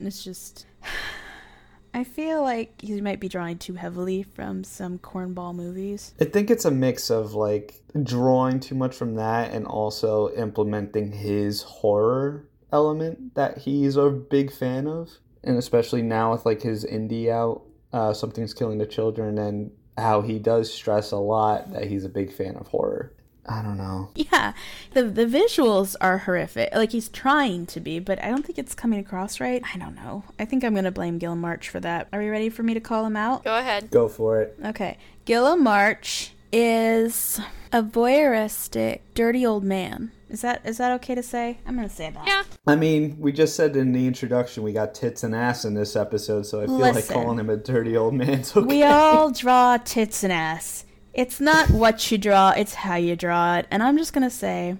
[0.00, 0.66] It's just.
[1.96, 6.12] I feel like he might be drawing too heavily from some cornball movies.
[6.20, 11.12] I think it's a mix of like drawing too much from that and also implementing
[11.12, 15.12] his horror element that he's a big fan of.
[15.44, 20.20] And especially now with like his indie out, uh, Something's Killing the Children, and how
[20.20, 23.12] he does stress a lot that he's a big fan of horror.
[23.46, 24.10] I don't know.
[24.14, 24.52] Yeah,
[24.92, 26.74] the the visuals are horrific.
[26.74, 29.62] Like he's trying to be, but I don't think it's coming across right.
[29.74, 30.24] I don't know.
[30.38, 32.08] I think I'm gonna blame Guillem March for that.
[32.12, 33.44] Are we ready for me to call him out?
[33.44, 33.90] Go ahead.
[33.90, 34.56] Go for it.
[34.64, 37.40] Okay, Guillem March is
[37.72, 40.12] a voyeuristic, dirty old man.
[40.30, 41.58] Is that is that okay to say?
[41.66, 42.26] I'm gonna say that.
[42.26, 42.42] Yeah.
[42.66, 45.96] I mean, we just said in the introduction we got tits and ass in this
[45.96, 48.66] episode, so I feel Listen, like calling him a dirty old man's okay.
[48.66, 50.86] We all draw tits and ass.
[51.14, 53.66] It's not what you draw, it's how you draw it.
[53.70, 54.76] And I'm just gonna say,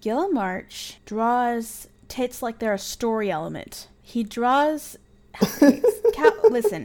[0.00, 3.88] Guillem March draws tits like they're a story element.
[4.00, 4.96] He draws.
[5.40, 6.84] Cat, listen,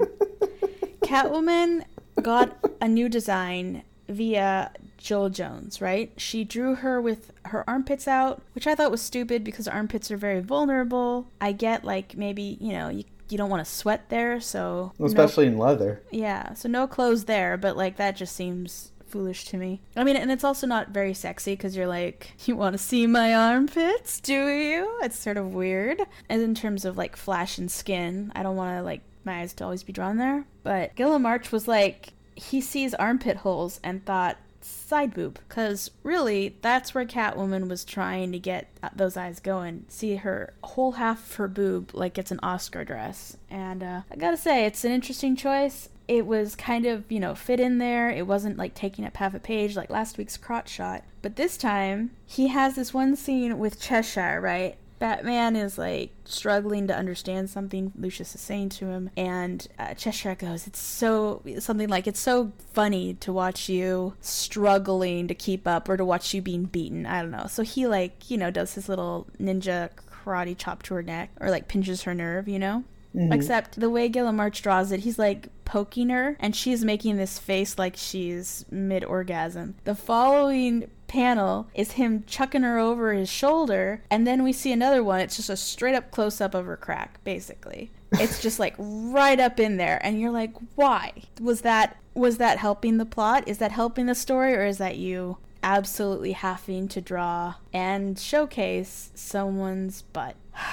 [1.01, 1.83] Catwoman
[2.21, 6.11] got a new design via Joëlle Jones, right?
[6.17, 10.17] She drew her with her armpits out, which I thought was stupid because armpits are
[10.17, 11.27] very vulnerable.
[11.39, 15.45] I get like maybe, you know, you you don't want to sweat there, so especially
[15.45, 16.01] no, in leather.
[16.11, 19.81] Yeah, so no clothes there, but like that just seems foolish to me.
[19.95, 23.07] I mean, and it's also not very sexy because you're like, you want to see
[23.07, 24.99] my armpits, do you?
[25.01, 26.01] It's sort of weird.
[26.29, 29.53] And in terms of like flash and skin, I don't want to like my eyes
[29.53, 30.45] to always be drawn there.
[30.63, 34.37] But Guillem March was like, he sees armpit holes and thought,
[34.67, 35.39] side boob.
[35.47, 39.85] Because really that's where catwoman was trying to get those eyes going.
[39.87, 43.37] See her whole half of her boob like it's an oscar dress.
[43.49, 45.89] And uh, i gotta say it's an interesting choice.
[46.07, 48.09] It was kind of you know fit in there.
[48.09, 51.03] It wasn't like taking up half a page like last week's crotch shot.
[51.21, 56.87] But this time he has this one scene with cheshire right Batman is like struggling
[56.87, 61.89] to understand something Lucius is saying to him, and uh, Cheshire goes, "It's so something
[61.89, 66.41] like it's so funny to watch you struggling to keep up or to watch you
[66.41, 67.47] being beaten." I don't know.
[67.47, 71.49] So he like you know does his little ninja karate chop to her neck or
[71.49, 72.83] like pinches her nerve, you know.
[73.15, 73.33] Mm-hmm.
[73.33, 77.39] Except the way Guillem March draws it, he's like poking her, and she's making this
[77.39, 79.75] face like she's mid orgasm.
[79.85, 85.03] The following panel is him chucking her over his shoulder, and then we see another
[85.03, 85.21] one.
[85.21, 87.91] It's just a straight up close up of her crack, basically.
[88.13, 91.13] It's just like right up in there, and you're like, why?
[91.41, 93.47] Was that was that helping the plot?
[93.47, 99.11] Is that helping the story, or is that you absolutely having to draw and showcase
[99.15, 100.35] someone's butt?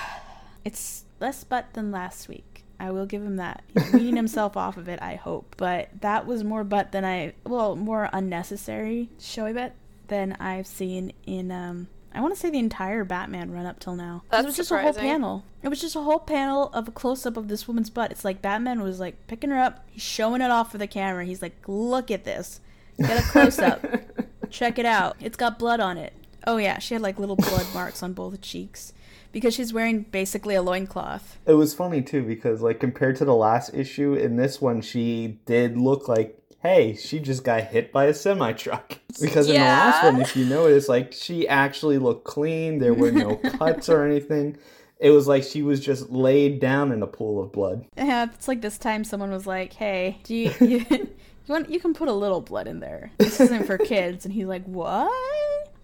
[0.64, 2.64] It's less butt than last week.
[2.81, 3.64] I will give him that.
[3.75, 5.57] He's weaning himself off of it, I hope.
[5.59, 9.75] But that was more butt than I, well, more unnecessary showy butt
[10.09, 13.97] than I've seen in, um, I want to say the entire Batman run up till
[13.97, 14.23] now.
[14.31, 14.90] That's it was just surprising.
[14.90, 15.45] a whole panel.
[15.62, 18.11] It was just a whole panel of a close up of this woman's butt.
[18.11, 21.25] It's like Batman was like picking her up, he's showing it off for the camera.
[21.25, 22.61] He's like, look at this.
[22.99, 23.85] Get a close up.
[24.51, 25.17] Check it out.
[25.21, 26.12] It's got blood on it.
[26.47, 28.93] Oh yeah, she had like little blood marks on both cheeks
[29.33, 31.38] because she's wearing basically a loincloth.
[31.47, 35.38] It was funny too because like compared to the last issue, in this one she
[35.47, 38.98] did look like hey, she just got hit by a semi truck.
[39.20, 42.81] Because in the last one, if you notice, like she actually looked clean.
[42.81, 44.57] There were no cuts or anything.
[44.98, 47.87] It was like she was just laid down in a pool of blood.
[47.96, 51.09] Yeah, it's like this time someone was like, "Hey, do you you, you
[51.46, 53.12] want you can put a little blood in there.
[53.18, 55.12] This isn't for kids." And he's like, "What?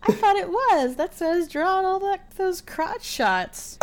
[0.03, 0.97] I thought it was.
[0.97, 3.79] That's why I was drawing all that those crotch shots."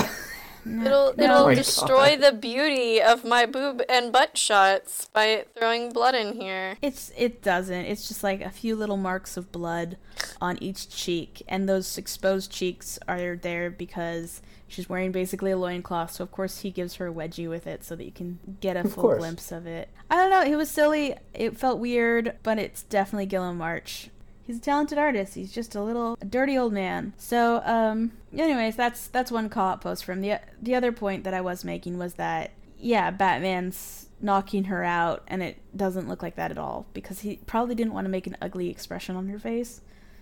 [0.67, 1.23] No, It'll no.
[1.23, 2.21] it'll my destroy God.
[2.21, 6.77] the beauty of my boob and butt shots by throwing blood in here.
[6.81, 7.85] It's it doesn't.
[7.85, 9.97] It's just like a few little marks of blood
[10.41, 16.11] on each cheek, and those exposed cheeks are there because she's wearing basically a loincloth.
[16.11, 18.75] So of course he gives her a wedgie with it so that you can get
[18.75, 19.19] a Of full course.
[19.19, 19.89] glimpse of it.
[20.09, 20.41] I don't know.
[20.41, 21.15] It was silly.
[21.33, 24.09] It felt weird, but it's definitely Guillem March.
[24.47, 25.35] He's a talented artist.
[25.35, 27.13] He's just a little a dirty old man.
[27.17, 31.41] So, um, anyways, that's that's one call-out post from the the other point that I
[31.41, 36.51] was making was that yeah, Batman's knocking her out, and it doesn't look like that
[36.51, 39.81] at all because he probably didn't want to make an ugly expression on her face.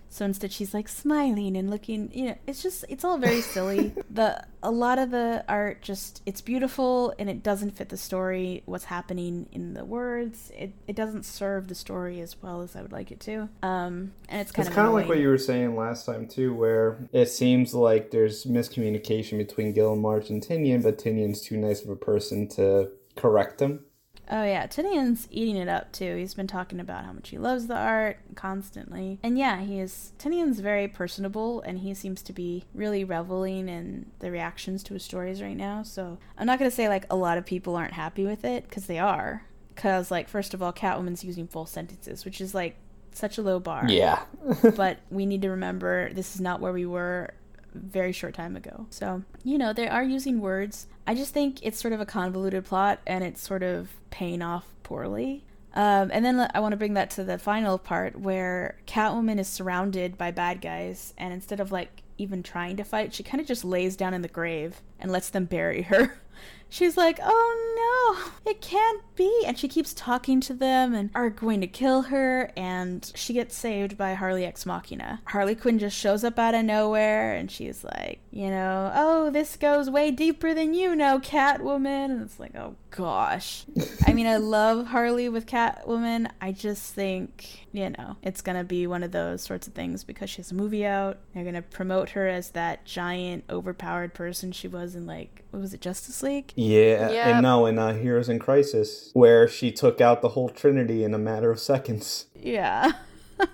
[0.10, 2.10] So instead, she's like smiling and looking.
[2.14, 3.94] You know, it's just it's all very silly.
[4.10, 8.64] the a lot of the art just it's beautiful and it doesn't fit the story.
[8.66, 10.52] What's happening in the words?
[10.58, 13.50] It it doesn't serve the story as well as I would like it to.
[13.62, 16.06] Um, and it's kind of It's of kind of like what you were saying last
[16.06, 20.98] time too, where it seems like there's miscommunication between Gil and March and Tynion, but
[20.98, 23.85] Tynion's too nice of a person to correct him.
[24.30, 26.16] Oh yeah, Tynion's eating it up too.
[26.16, 29.20] He's been talking about how much he loves the art constantly.
[29.24, 34.08] And yeah, he is Tynion's very personable and he seems to be really reveling in
[34.20, 35.84] the reactions to his stories right now.
[35.84, 38.70] So, I'm not going to say like a lot of people aren't happy with it
[38.70, 39.46] cuz they are.
[39.76, 42.78] Cuz like first of all, Catwoman's using full sentences, which is like
[43.12, 43.86] such a low bar.
[43.88, 44.24] Yeah.
[44.76, 47.34] but we need to remember this is not where we were
[47.76, 48.88] very short time ago.
[48.90, 50.88] So, you know, they are using words.
[51.08, 54.66] I just think it's sort of a convoluted plot and it's sort of paying off
[54.84, 55.44] poorly.
[55.76, 59.50] Um, and then I want to bring that to the final part where Catwoman is
[59.50, 63.48] surrounded by bad guys, and instead of like even trying to fight, she kind of
[63.48, 66.18] just lays down in the grave and lets them bury her.
[66.70, 69.44] She's like, oh no, it can't be.
[69.46, 72.52] And she keeps talking to them and are going to kill her.
[72.58, 75.22] And she gets saved by Harley Ex Machina.
[75.26, 79.56] Harley Quinn just shows up out of nowhere and she's like, you know, oh, this
[79.56, 82.12] goes way deeper than you know, Catwoman.
[82.12, 83.64] And it's like, oh gosh.
[84.06, 86.30] I mean, I love Harley with Catwoman.
[86.42, 90.04] I just think, you know, it's going to be one of those sorts of things
[90.04, 91.18] because she has a movie out.
[91.34, 95.62] They're going to promote her as that giant, overpowered person she was in, like, what
[95.62, 96.52] was it, Justice League?
[96.58, 97.28] Yeah, Yep.
[97.28, 101.14] and no, in uh, Heroes in Crisis, where she took out the whole Trinity in
[101.14, 102.26] a matter of seconds.
[102.36, 102.92] Yeah.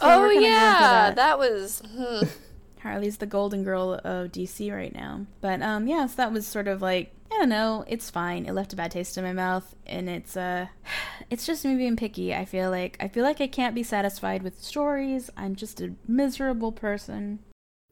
[0.00, 1.16] So oh we're kinda going for yeah, that.
[1.16, 1.38] that.
[1.38, 1.82] was.
[1.96, 2.26] Hmm.
[2.84, 5.26] Harley's the golden girl of DC right now.
[5.40, 8.46] But um yeah, so that was sort of like I don't know, it's fine.
[8.46, 10.66] It left a bad taste in my mouth and it's uh
[11.30, 12.34] it's just me being picky.
[12.34, 15.30] I feel like I feel like I can't be satisfied with stories.
[15.36, 17.40] I'm just a miserable person.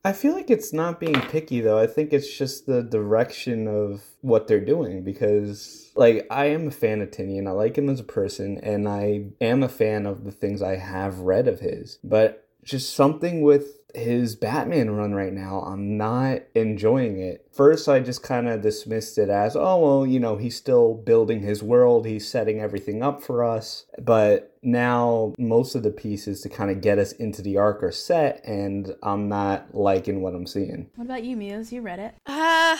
[0.05, 1.79] I feel like it's not being picky though.
[1.79, 6.71] I think it's just the direction of what they're doing because like I am a
[6.71, 7.49] fan of Tynion.
[7.49, 10.77] I like him as a person and I am a fan of the things I
[10.77, 11.99] have read of his.
[12.05, 17.47] But just something with his Batman run right now, I'm not enjoying it.
[17.53, 21.41] First, I just kind of dismissed it as, oh, well, you know, he's still building
[21.41, 23.85] his world, he's setting everything up for us.
[23.99, 27.93] But now, most of the pieces to kind of get us into the arc are
[27.93, 30.89] set, and I'm not liking what I'm seeing.
[30.95, 31.73] What about you, Muse?
[31.73, 32.15] You read it?
[32.27, 32.77] Uh,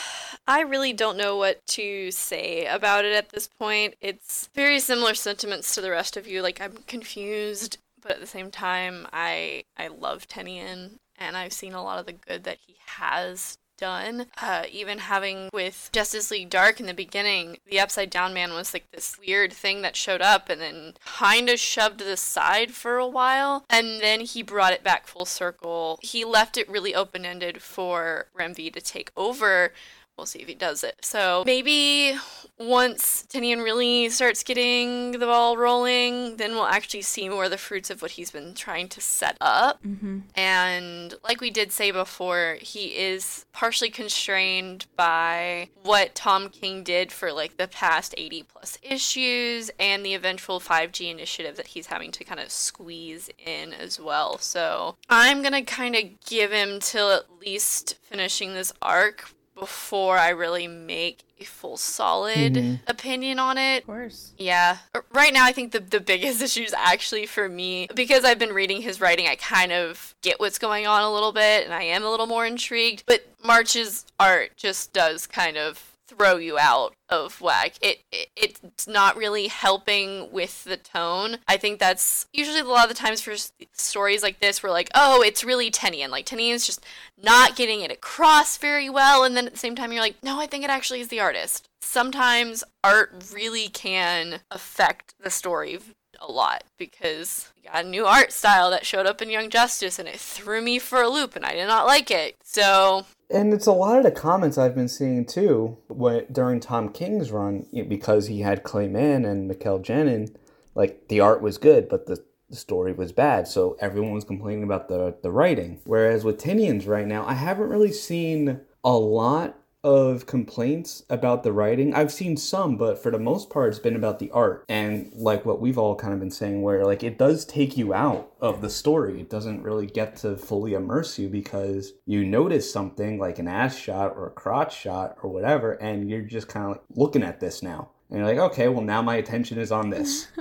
[0.47, 3.95] I really don't know what to say about it at this point.
[4.01, 6.43] It's very similar sentiments to the rest of you.
[6.43, 11.73] Like I'm confused, but at the same time, I I love Tynion, and I've seen
[11.73, 14.27] a lot of the good that he has done.
[14.41, 18.73] Uh, even having with Justice League Dark in the beginning, the Upside Down Man was
[18.73, 22.73] like this weird thing that showed up and then kind of shoved to the side
[22.73, 25.99] for a while, and then he brought it back full circle.
[26.01, 29.73] He left it really open ended for Ram V to take over
[30.17, 30.97] we'll see if he does it.
[31.03, 32.17] So maybe
[32.59, 37.59] once Tynion really starts getting the ball rolling, then we'll actually see more of the
[37.59, 39.83] fruits of what he's been trying to set up.
[39.83, 40.21] Mm-hmm.
[40.37, 47.11] And like we did say before, he is partially constrained by what Tom King did
[47.11, 52.11] for like the past 80 plus issues and the eventual 5G initiative that he's having
[52.13, 54.39] to kind of squeeze in as well.
[54.39, 60.19] So I'm going to kind of give him till at least finishing this arc before
[60.19, 62.81] I really make a full solid Mhm.
[62.89, 63.83] opinion on it.
[63.83, 64.33] Of course.
[64.37, 64.79] Yeah.
[65.13, 68.53] Right now, I think the, the biggest issue is actually for me because I've been
[68.53, 71.85] reading his writing, I kind of get what's going on a little bit and I
[71.85, 73.05] am a little more intrigued.
[73.07, 77.75] But March's art just does kind of throw you out of whack.
[77.81, 81.39] It, it it's not really helping with the tone.
[81.49, 83.35] I think that's usually a lot of the times for
[83.73, 86.11] stories like this, where like, oh, it's really Tynion.
[86.11, 86.85] Like Tynion's just
[87.23, 90.41] not getting it across very well, and then at the same time, you're like, no,
[90.41, 91.69] I think it actually is the artist.
[91.81, 95.79] Sometimes art really can affect the story
[96.21, 99.99] a lot because we got a new art style that showed up in Young Justice
[99.99, 102.37] and it threw me for a loop and I did not like it.
[102.45, 106.91] So And it's a lot of the comments I've been seeing too what, during Tom
[106.91, 110.35] King's run because he had Clay Mann and Mikel Janín.
[110.75, 114.65] Like the art was good, but the, the story was bad, so everyone was complaining
[114.65, 115.81] about the the writing.
[115.85, 121.53] Whereas with Tynion's right now, I haven't really seen a lot of complaints about the
[121.53, 121.93] writing.
[121.95, 125.45] I've seen some, but for the most part, it's been about the art and like
[125.45, 128.61] what we've all kind of been saying, where like it does take you out of
[128.61, 129.21] the story.
[129.21, 133.77] It doesn't really get to fully immerse you because you notice something like an ass
[133.77, 137.41] shot or a crotch shot or whatever, and you're just kind of like looking at
[137.41, 137.91] this now.
[138.09, 140.29] And you're like, okay, well, now my attention is on this.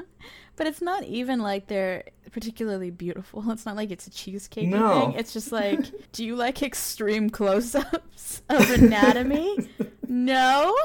[0.62, 3.50] But it's not even like they're particularly beautiful.
[3.50, 5.08] It's not like it's a cheesecake No.
[5.08, 5.14] thing.
[5.20, 5.80] It's just like,
[6.12, 9.58] do you like extreme close-ups of anatomy?
[10.08, 10.76] no?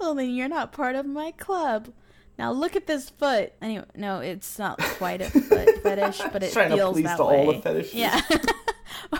[0.00, 1.90] Well, then you're not part of my club.
[2.40, 3.52] Now look at this foot.
[3.62, 7.18] Anyway, no, it's not quite a foot fetish, but it Trying to feels please that
[7.18, 7.46] to way.
[7.46, 7.94] all the fetishes.
[7.94, 8.20] Yeah.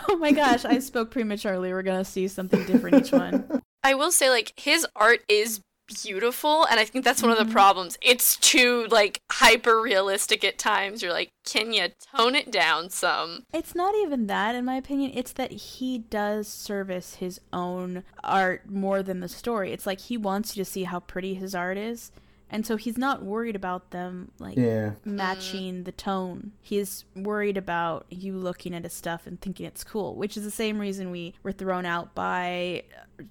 [0.09, 1.71] oh my gosh, I spoke prematurely.
[1.71, 3.61] We're gonna see something different each one.
[3.81, 7.47] I will say, like, his art is beautiful, and I think that's one of Mm-hmm.
[7.49, 7.97] the problems.
[8.01, 11.01] It's too, like, hyper realistic at times.
[11.01, 13.45] You're like, can you tone it down some?
[13.53, 15.11] It's not even that, in my opinion.
[15.13, 19.71] It's that he does service his own art more than the story.
[19.71, 22.11] It's like he wants you to see how pretty his art is.
[22.53, 24.91] And so he's not worried about them, like, Yeah.
[25.05, 26.51] matching the tone.
[26.61, 30.51] He's worried about you looking at his stuff and thinking it's cool, which is the
[30.51, 32.83] same reason we were thrown out by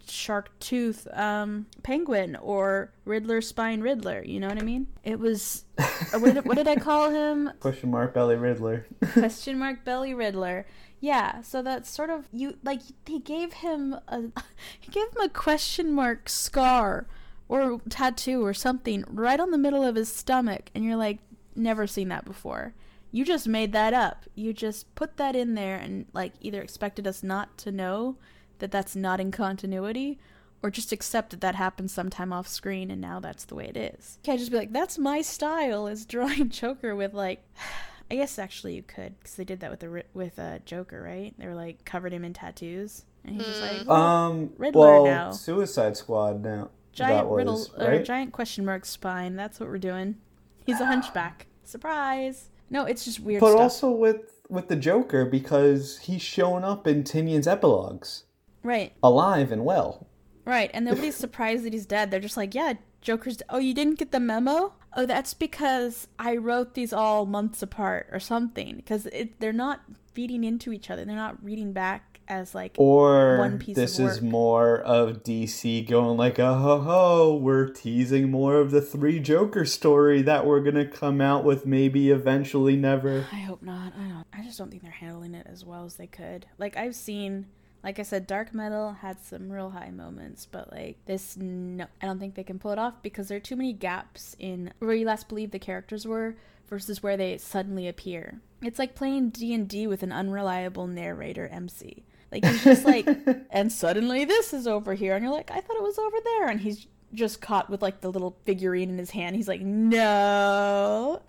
[0.09, 4.23] Shark Tooth um, Penguin or Riddler Spine Riddler.
[4.25, 4.87] You know what I mean?
[5.05, 5.65] It was.
[6.13, 7.51] what, did, what did I call him?
[7.61, 8.87] Question mark Belly Riddler.
[9.13, 10.67] question mark belly riddler
[11.01, 14.21] yeah so that's sort of you like he gave him a
[14.81, 17.07] he gave him a question mark scar
[17.51, 21.19] or tattoo or something right on the middle of his stomach and you're like
[21.57, 22.73] never seen that before
[23.11, 27.07] you just made that up you just put that in there and like either expected
[27.07, 28.17] us not to know
[28.61, 30.19] that that's not in continuity
[30.63, 33.77] or just accept that that happened sometime off screen and now that's the way it
[33.77, 34.19] is.
[34.23, 37.43] Can't just be like, that's my style is drawing Joker with like,
[38.11, 41.01] I guess actually you could because they did that with the ri- with uh, Joker,
[41.01, 41.33] right?
[41.39, 45.31] They were like covered him in tattoos, and he's just like, Um, Riddler well, now.
[45.31, 46.71] Suicide Squad now.
[47.01, 48.05] Giant was, riddle or right?
[48.05, 49.37] giant question mark spine.
[49.37, 50.17] That's what we're doing.
[50.65, 51.47] He's a hunchback.
[51.65, 52.51] Surprise!
[52.69, 53.61] No, it's just weird but stuff.
[53.61, 58.25] also with with the Joker because he's shown up in Tynion's epilogues,
[58.63, 60.07] right, alive and well.
[60.45, 62.11] right, and nobody's surprised that he's dead.
[62.11, 63.37] They're just like, yeah, Joker's.
[63.39, 64.75] d- Oh, you didn't get the memo?
[64.97, 68.75] Oh, that's because I wrote these all months apart or something.
[68.77, 69.07] Because
[69.39, 69.83] they're not
[70.15, 71.05] feeding into each other.
[71.05, 75.87] They're not reading back as like Or One piece of this is more of DC
[75.89, 80.61] going like, oh ho ho, we're teasing more of the three Joker story that we're
[80.61, 83.27] gonna come out with maybe eventually never.
[83.33, 83.93] I hope not.
[83.99, 84.27] I don't.
[84.33, 86.47] I just don't think they're handling it as well as they could.
[86.57, 87.47] Like I've seen,
[87.83, 92.07] like I said, Dark Metal had some real high moments, but like this, no, I
[92.07, 94.95] don't think they can pull it off because there are too many gaps in where
[94.95, 96.37] you last believed the characters were
[96.69, 98.41] versus where they suddenly appear.
[98.63, 102.05] It's like playing D and D with an unreliable narrator MC.
[102.33, 103.09] Like he's just like,
[103.51, 106.49] and suddenly this is over here, and you're like, I thought it was over there,
[106.49, 109.37] and he's just caught with like the little figurine in his hand.
[109.37, 111.21] He's like, no,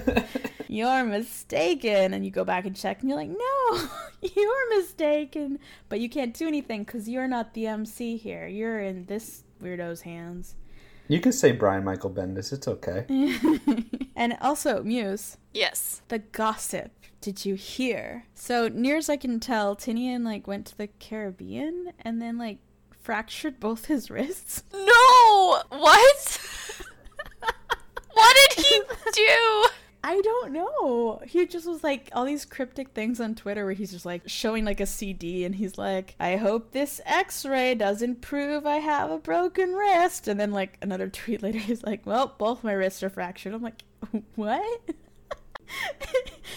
[0.68, 2.14] you're mistaken.
[2.14, 3.88] And you go back and check, and you're like, no,
[4.36, 5.58] you're mistaken.
[5.88, 8.46] But you can't do anything because you're not the MC here.
[8.46, 10.54] You're in this weirdo's hands.
[11.08, 13.04] You can say Brian Michael Bendis, it's okay.
[14.22, 16.02] And also, Muse, Yes.
[16.06, 16.92] the gossip.
[17.20, 18.26] Did you hear?
[18.34, 22.58] So near as I can tell, Tynion like went to the Caribbean and then like
[23.00, 24.62] fractured both his wrists?
[24.72, 25.62] No!
[25.70, 26.40] What?
[28.12, 28.80] what did he
[29.12, 29.66] do?
[30.04, 31.20] I don't know.
[31.26, 34.64] He just was like all these cryptic things on Twitter where he's just like showing
[34.64, 39.10] like a CD and he's like, I hope this x ray doesn't prove I have
[39.10, 40.26] a broken wrist.
[40.28, 43.54] And then like another tweet later, he's like, Well, both my wrists are fractured.
[43.54, 43.82] I'm like,
[44.36, 44.80] What?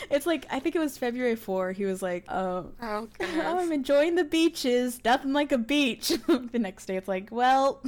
[0.10, 1.72] it's like I think it was February 4.
[1.72, 5.00] He was like, "Oh, Oh, oh I'm enjoying the beaches.
[5.04, 7.82] Nothing like a beach." the next day, it's like, "Well."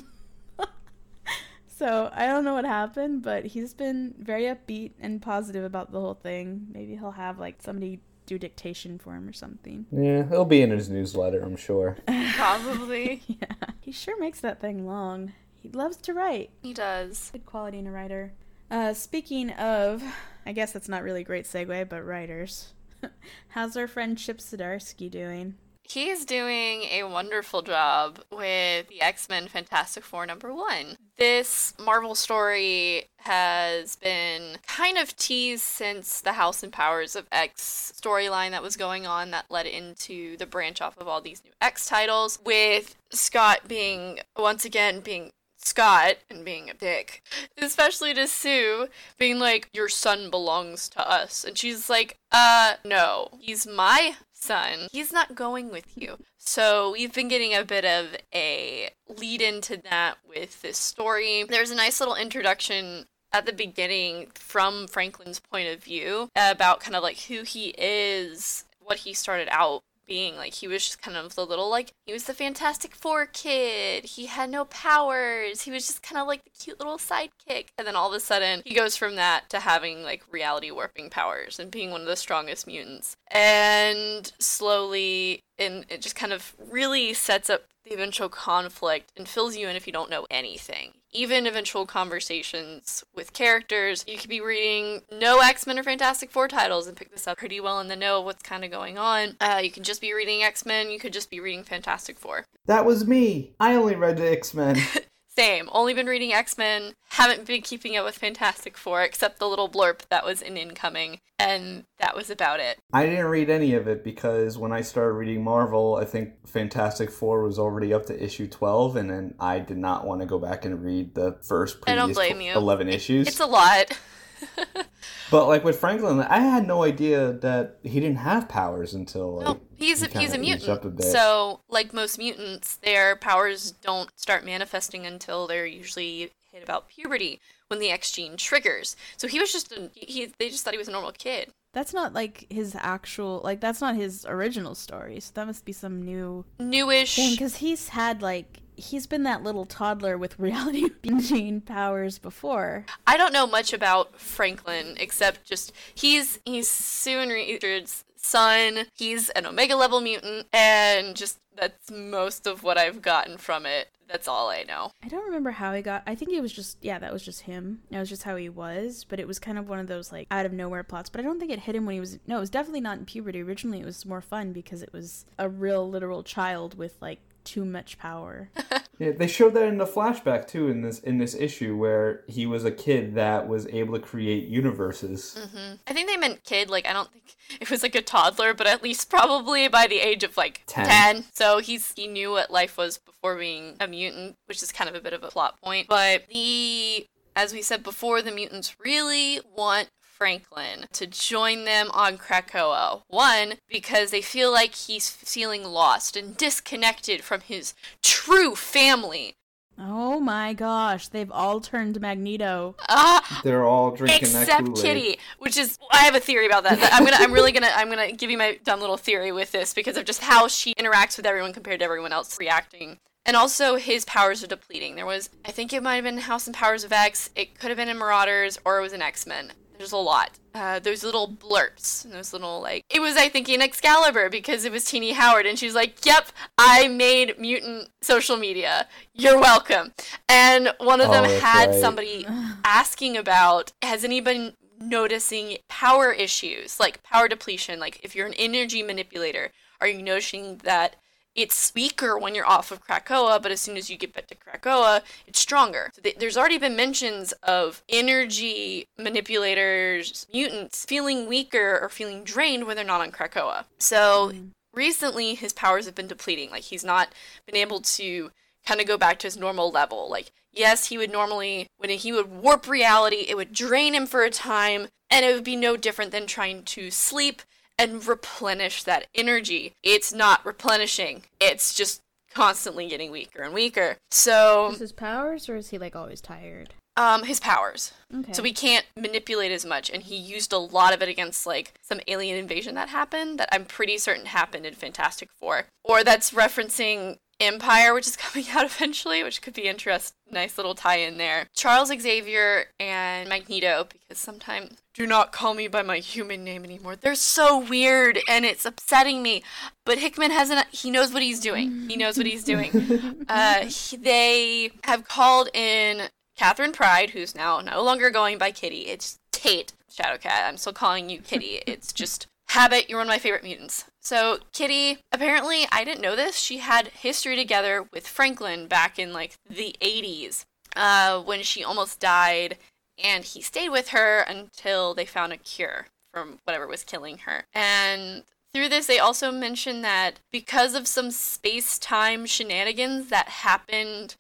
[1.68, 6.00] so I don't know what happened, but he's been very upbeat and positive about the
[6.00, 6.68] whole thing.
[6.72, 9.86] Maybe he'll have like somebody do dictation for him or something.
[9.92, 11.98] Yeah, it'll be in his newsletter, I'm sure.
[12.36, 13.22] Probably.
[13.28, 15.34] yeah, he sure makes that thing long.
[15.56, 16.52] He loves to write.
[16.62, 17.30] He does.
[17.32, 18.34] Good quality in a writer.
[18.70, 20.04] Uh, speaking of,
[20.46, 22.74] I guess that's not really a great segue, but writers.
[23.50, 25.56] How's our friend Chip Zdarsky doing?
[25.84, 30.98] He's doing a wonderful job with the X Men Fantastic Four number one.
[31.18, 37.94] This Marvel story has been kind of teased since the House and Powers of X
[37.98, 41.52] storyline that was going on that led into the branch off of all these new
[41.62, 45.32] X titles, with Scott being, once again, being
[45.68, 47.22] Scott and being a dick,
[47.58, 48.88] especially to Sue,
[49.18, 51.44] being like, Your son belongs to us.
[51.44, 54.88] And she's like, Uh, no, he's my son.
[54.92, 56.18] He's not going with you.
[56.38, 61.44] So we've been getting a bit of a lead into that with this story.
[61.44, 66.96] There's a nice little introduction at the beginning from Franklin's point of view about kind
[66.96, 71.18] of like who he is, what he started out being like he was just kind
[71.18, 75.72] of the little like he was the fantastic four kid he had no powers he
[75.72, 77.68] was just kind of like the cute little sidekick.
[77.78, 81.10] And then all of a sudden he goes from that to having like reality warping
[81.10, 83.16] powers and being one of the strongest mutants.
[83.30, 89.56] And slowly and it just kind of really sets up the eventual conflict and fills
[89.56, 90.94] you in if you don't know anything.
[91.12, 96.48] Even eventual conversations with characters, you could be reading no X Men or Fantastic Four
[96.48, 98.98] titles and pick this up pretty well in the know of what's kind of going
[98.98, 99.38] on.
[99.40, 102.46] Uh, you can just be reading X Men, you could just be reading Fantastic Four.
[102.66, 103.54] That was me.
[103.60, 104.78] I only read the X Men.
[105.38, 105.70] Same.
[105.72, 106.94] Only been reading X Men.
[107.10, 111.20] Haven't been keeping up with Fantastic Four except the little blurb that was in incoming,
[111.38, 112.80] and that was about it.
[112.92, 117.12] I didn't read any of it because when I started reading Marvel, I think Fantastic
[117.12, 120.40] Four was already up to issue twelve, and then I did not want to go
[120.40, 122.54] back and read the first I previous don't blame you.
[122.54, 123.28] eleven issues.
[123.28, 123.96] It's a lot.
[125.30, 129.46] But like with Franklin, I had no idea that he didn't have powers until like
[129.46, 130.86] No, he's a, he's a kinda up mutant.
[130.86, 131.06] a bit.
[131.06, 137.42] so, like most mutants, their powers don't start manifesting until they're usually hit about puberty
[137.68, 138.96] when the X gene triggers.
[139.18, 140.32] So he was just a, he.
[140.40, 141.52] They just thought he was a normal kid.
[141.74, 145.20] That's not like his actual like that's not his original story.
[145.20, 147.18] So that must be some new Newish.
[147.18, 152.86] thing because he's had like he's been that little toddler with reality binging powers before.
[153.06, 158.86] I don't know much about Franklin except just he's he's Sue and Richard's son.
[158.94, 163.90] He's an Omega level mutant, and just that's most of what I've gotten from it.
[164.08, 164.92] That's all I know.
[165.04, 166.04] I don't remember how he got.
[166.08, 167.82] I think it was just yeah, that was just him.
[167.92, 169.06] That was just how he was.
[169.08, 171.10] But it was kind of one of those like out of nowhere plots.
[171.10, 172.20] But I don't think it hit him when he was.
[172.28, 173.42] No, it was definitely not in puberty.
[173.42, 177.66] Originally, it was more fun because it was a real literal child with like too
[177.66, 178.50] much power.
[179.00, 182.48] Yeah, they showed that in the flashback too in this in this issue where he
[182.48, 185.38] was a kid that was able to create universes.
[185.54, 186.68] hmm I think they meant kid.
[186.72, 190.00] Like I don't think it was like a toddler, but at least probably by the
[190.00, 190.88] age of like Ten.
[190.88, 191.26] ten.
[191.32, 194.96] So he's he knew what life was before being a mutant, which is kind of
[194.96, 195.88] a bit of a plot point.
[195.88, 202.18] But the as we said before, the mutants really want Franklin to join them on
[202.18, 203.04] Krakoa.
[203.08, 209.36] One, because they feel like he's feeling lost and disconnected from his true family.
[209.80, 212.76] oh my gosh, they've all turned Magneto.
[212.90, 214.82] Ah, They're all drinking that except Kool-Aid.
[214.84, 216.80] Kitty, which is I have a theory about that.
[216.92, 219.76] I'm gonna I'm really gonna I'm gonna give you my dumb little theory with this
[219.76, 222.98] because of just how she interacts with everyone compared to everyone else reacting.
[223.24, 224.96] And also his powers are depleting.
[224.96, 227.70] There was I think it might have been House and Powers of X, it could
[227.70, 229.52] have been in Marauders, or it was in X-Men.
[229.78, 230.32] There's a lot.
[230.56, 234.72] Uh, those little blurps, those little like it was I think in Excalibur because it
[234.72, 238.88] was Tini Howard, and she's like, "Yep, I made mutant social media.
[239.14, 239.94] You're welcome."
[240.28, 241.80] And one of Oh, them had right.
[241.80, 242.26] somebody
[242.66, 248.84] asking about has anybody noticing power issues like power depletion like if you're an energy
[248.84, 249.52] manipulator
[249.82, 250.96] are you noticing that
[251.38, 254.36] it's weaker when you're off of Krakoa, but as soon as you get back to
[254.36, 255.92] Krakoa, it's stronger.
[255.94, 262.66] So th- there's already been mentions of energy manipulators, mutants, feeling weaker or feeling drained
[262.66, 263.66] when they're not on Krakoa.
[263.78, 264.50] So mm.
[264.74, 266.50] recently, his powers have been depleting.
[266.50, 267.14] Like he's not
[267.46, 268.32] been able to
[268.66, 270.10] kind of go back to his normal level.
[270.10, 274.24] Like, yes, he would normally, when he would warp reality, it would drain him for
[274.24, 277.44] a time, and it would be no different than trying to sleep
[277.78, 279.74] and replenish that energy.
[279.84, 282.02] It's not replenishing, it's just
[282.34, 283.98] constantly getting weaker and weaker.
[284.12, 286.74] So, Is his powers, or is he like always tired?
[286.98, 287.94] um, his powers.
[288.14, 288.34] Okay.
[288.34, 291.74] So we can't manipulate as much, and he used a lot of it against like
[291.82, 296.32] some alien invasion that happened that I'm pretty certain happened in Fantastic Four, or that's
[296.32, 300.16] referencing Empire, which is coming out eventually, which could be interesting.
[300.32, 301.48] Nice little tie-in there.
[301.56, 306.96] Charles Xavier and Magneto, because sometimes do not call me by my human name anymore.
[306.96, 309.44] They're so weird, and it's upsetting me.
[309.86, 310.68] But Hickman hasn't.
[310.72, 311.88] He knows what he's doing.
[311.88, 313.26] He knows what he's doing.
[313.30, 318.88] uh, he- they have called in Katherine Pryde, who's now no longer going by Kitty.
[318.88, 320.48] It's Tate Shadowcat.
[320.48, 321.62] I'm still calling you Kitty.
[321.68, 322.90] It's just habit.
[322.90, 323.86] You're one of my favorite mutants.
[324.02, 326.38] So Kitty, apparently, I didn't know this.
[326.38, 330.46] She had history together with Franklin back in like the 80s,
[330.76, 332.58] uh, when she almost died,
[333.02, 337.44] and he stayed with her until they found a cure from whatever was killing her.
[337.54, 338.24] And
[338.54, 344.16] through this, they also mention that because of some space time shenanigans that happened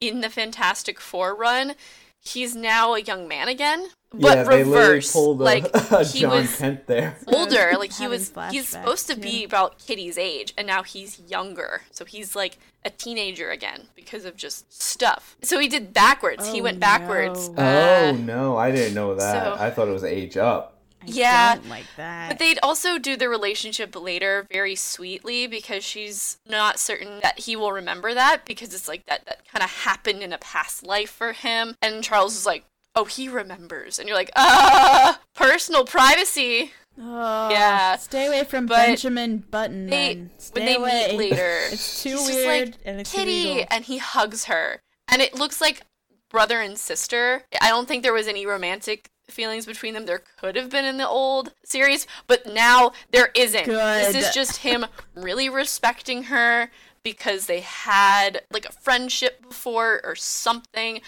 [0.00, 1.74] in the Fantastic Four run,
[2.20, 5.12] he's now a young man again, but yeah, they literally reverse.
[5.12, 7.16] pulled a, like a he John was Kent there.
[7.28, 8.32] older, like he was.
[8.50, 9.46] He's supposed to be yeah.
[9.46, 14.36] about Kitty's age, and now he's younger, so he's like a teenager again because of
[14.36, 15.36] just stuff.
[15.42, 16.48] So he did backwards.
[16.50, 17.48] he Oh, went backwards.
[17.50, 17.62] no.
[17.62, 19.44] Uh, oh no, I didn't know that.
[19.44, 20.76] so- I thought it was age up.
[21.02, 22.28] I yeah, don't like that.
[22.28, 27.56] But they'd also do the relationship later very sweetly because she's not certain that he
[27.56, 31.08] will remember that because it's like that that kind of happened in a past life
[31.10, 31.74] for him.
[31.80, 32.64] And Charles is like,
[32.94, 36.72] "Oh, he remembers," and you're like, "Ah, personal privacy."
[37.02, 37.96] Oh, Yeah.
[37.96, 39.86] Stay away from But Benjamin Button.
[39.88, 40.14] They
[40.52, 41.06] when they away.
[41.10, 43.66] meet later, it's too weird like, and it's Kitty, illegal.
[43.70, 45.82] and he hugs her, and it looks like
[46.30, 47.44] brother and sister.
[47.60, 50.06] I don't think there was any romantic feelings between them.
[50.06, 53.66] There could have been in the old series, but now there isn't.
[53.66, 54.84] This is just him
[55.14, 56.70] really respecting her
[57.02, 61.00] because they had like a friendship before or something.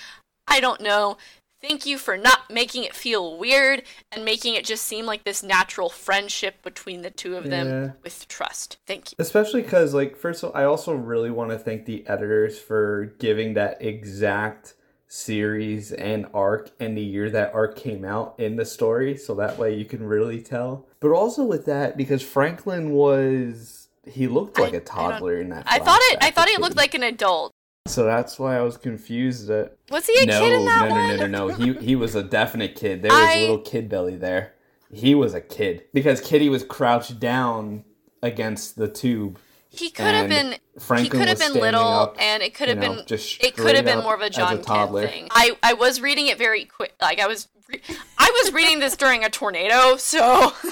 [0.49, 1.19] I don't know.
[1.63, 5.45] Thank you for not making it feel weird and making it just seem like this
[5.45, 7.91] natural friendship between the two of them Yeah.
[8.03, 8.79] with trust.
[8.87, 9.17] Thank you.
[9.21, 13.15] Especially because, like, first of all, I also really want to thank the editors for
[13.21, 14.75] giving that exact
[15.07, 19.57] series and arc and the year that arc came out in the story, so that
[19.59, 20.87] way you can really tell.
[21.01, 25.65] But also with that, because Franklin was he looked like I a toddler in that.
[25.67, 26.19] I thought it.
[26.21, 27.53] I thought he looked like an adult.
[27.87, 29.49] So that's why I was confused.
[29.49, 31.09] That Was he a no, kid in that no, one?
[31.09, 31.55] no, no, no, no.
[31.55, 33.03] He he was a definite kid.
[33.03, 34.55] There was I- little kid belly there.
[34.93, 37.85] He was a kid because Kitty was crouched down
[38.23, 39.39] against the tube.
[39.71, 40.57] He could have been.
[40.79, 42.95] Franklin he could have was been standing little, up, and it could you have know,
[42.97, 43.07] been.
[43.07, 45.07] just It could have been more of a John a Kent toddler.
[45.07, 45.29] thing.
[45.31, 46.95] I I was reading it very quick.
[47.01, 47.81] Like I was, re-
[48.19, 50.53] I was reading this during a tornado, so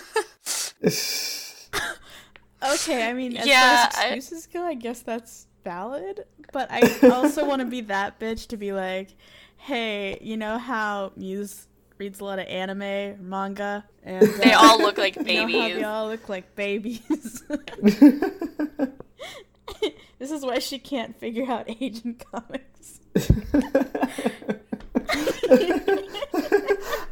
[2.63, 6.25] Okay, I mean, as Yeah, far I- as excuses go, I guess that's valid.
[6.53, 9.15] But I also want to be that bitch to be like,
[9.57, 11.67] hey, you know how Muse
[11.99, 15.85] reads a lot of anime manga, and uh, they all look like you know they
[15.85, 17.43] all look like babies.
[20.19, 23.01] this is why she can't figure out Asian comics.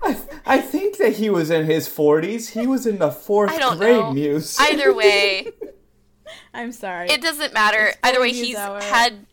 [0.02, 2.50] I, I think that he was in his forties.
[2.50, 4.12] He was in the fourth grade, know.
[4.12, 4.58] Muse.
[4.58, 5.48] Either way,
[6.54, 7.08] I'm sorry.
[7.10, 7.92] it doesn't matter.
[8.02, 8.80] Either way, he's Hour.
[8.80, 9.26] had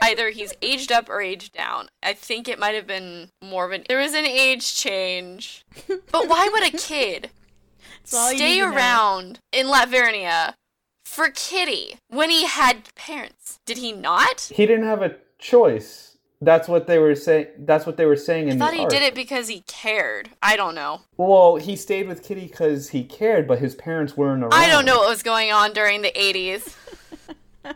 [0.00, 1.88] either he's aged up or aged down.
[2.02, 3.84] I think it might have been more of an.
[3.88, 7.30] There was an age change, but why would a kid?
[8.02, 8.76] That's all you stay need to know.
[8.76, 10.54] around in Latveria
[11.04, 13.58] for Kitty when he had parents.
[13.64, 14.50] Did he not?
[14.54, 16.11] he didn't have a choice.
[16.44, 17.46] That's what they were saying.
[17.60, 18.90] That's what they were saying in I thought he arc.
[18.90, 20.30] did it because he cared.
[20.42, 21.02] I don't know.
[21.16, 24.52] Well, he stayed with Kitty because he cared, but his parents weren't around.
[24.54, 26.74] I don't know what was going on during the 80s.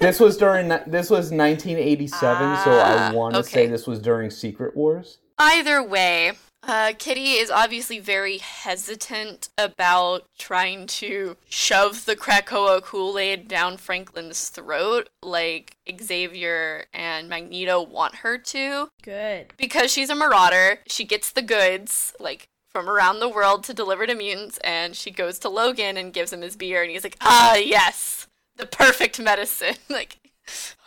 [0.00, 3.50] This was during this was 1987, so I Ah, want to okay.
[3.50, 5.18] say this was during Secret Wars.
[5.38, 6.32] Either way,
[6.62, 13.76] uh, Kitty is obviously very hesitant about trying to shove the Krakoa Kool Aid down
[13.76, 18.88] Franklin's throat like Xavier and Magneto want her to.
[19.02, 19.52] Good.
[19.56, 24.06] because she's a marauder, she gets the goods, like, from around the world to deliver
[24.06, 27.16] to mutants, and she goes to Logan and gives him his beer, and he's like,
[27.20, 29.74] ah, yes, the perfect medicine.
[29.90, 30.16] like,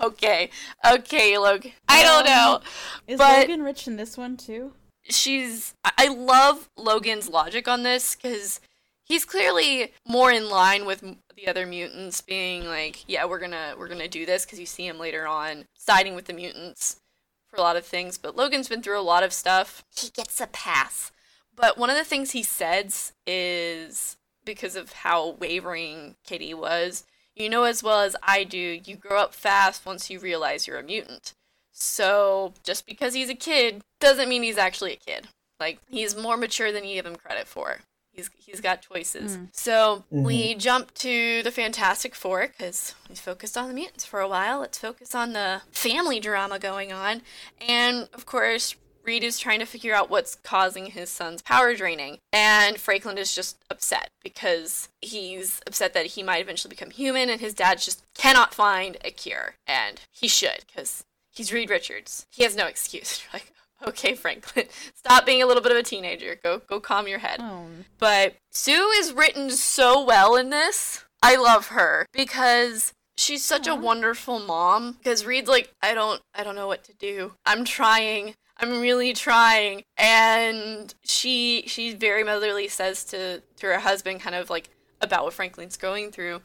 [0.02, 0.50] okay,
[0.90, 1.74] okay, Logan.
[1.88, 2.62] I don't know.
[3.08, 4.72] Is But- Logan rich in this one too?
[5.10, 5.74] She's.
[5.84, 8.60] I love Logan's logic on this, because
[9.04, 11.04] he's clearly more in line with
[11.36, 14.88] the other mutants being like, yeah, we're gonna we're gonna do this because you see
[14.88, 17.02] him later on siding with the mutants
[17.48, 18.18] for a lot of things.
[18.18, 19.84] But Logan's been through a lot of stuff.
[19.96, 21.12] He gets a pass.
[21.56, 27.50] But one of the things he says is because of how wavering Kitty was, you
[27.50, 30.84] know as well as I do, you grow up fast once you realize you're a
[30.84, 31.34] mutant.
[31.78, 35.28] So just because he's a kid doesn't mean he's actually a kid.
[35.60, 37.80] Like he's more mature than you give him credit for.
[38.14, 39.38] He's he's got choices.
[39.38, 39.50] Mm.
[39.52, 40.24] So mm-hmm.
[40.24, 44.60] we jump to the Fantastic Four because we focused on the mutants for a while.
[44.60, 47.22] Let's focus on the family drama going on,
[47.68, 48.76] and of course.
[49.04, 52.18] Reed is trying to figure out what's causing his son's power draining.
[52.34, 57.40] And Franklin is just upset because he's upset that he might eventually become human and
[57.40, 59.58] his dad just cannot find a cure.
[59.68, 61.04] And he should because
[61.36, 62.26] he's Reed Richards.
[62.32, 63.24] He has no excuse.
[63.34, 63.52] like,
[63.86, 66.40] okay, Franklin, stop being a little bit of a teenager.
[66.42, 67.40] Go go calm your head.
[67.42, 67.66] Oh.
[68.00, 71.04] But Sue is written so well in this.
[71.22, 76.44] I love her because she's such a wonderful mom because Reed's like, I don't I
[76.44, 77.34] don't know what to do.
[77.46, 78.36] I'm trying.
[78.58, 79.84] I'm really trying.
[79.98, 84.70] And she she very motherly says to to her husband kind of like
[85.02, 86.42] about what Franklin's going through.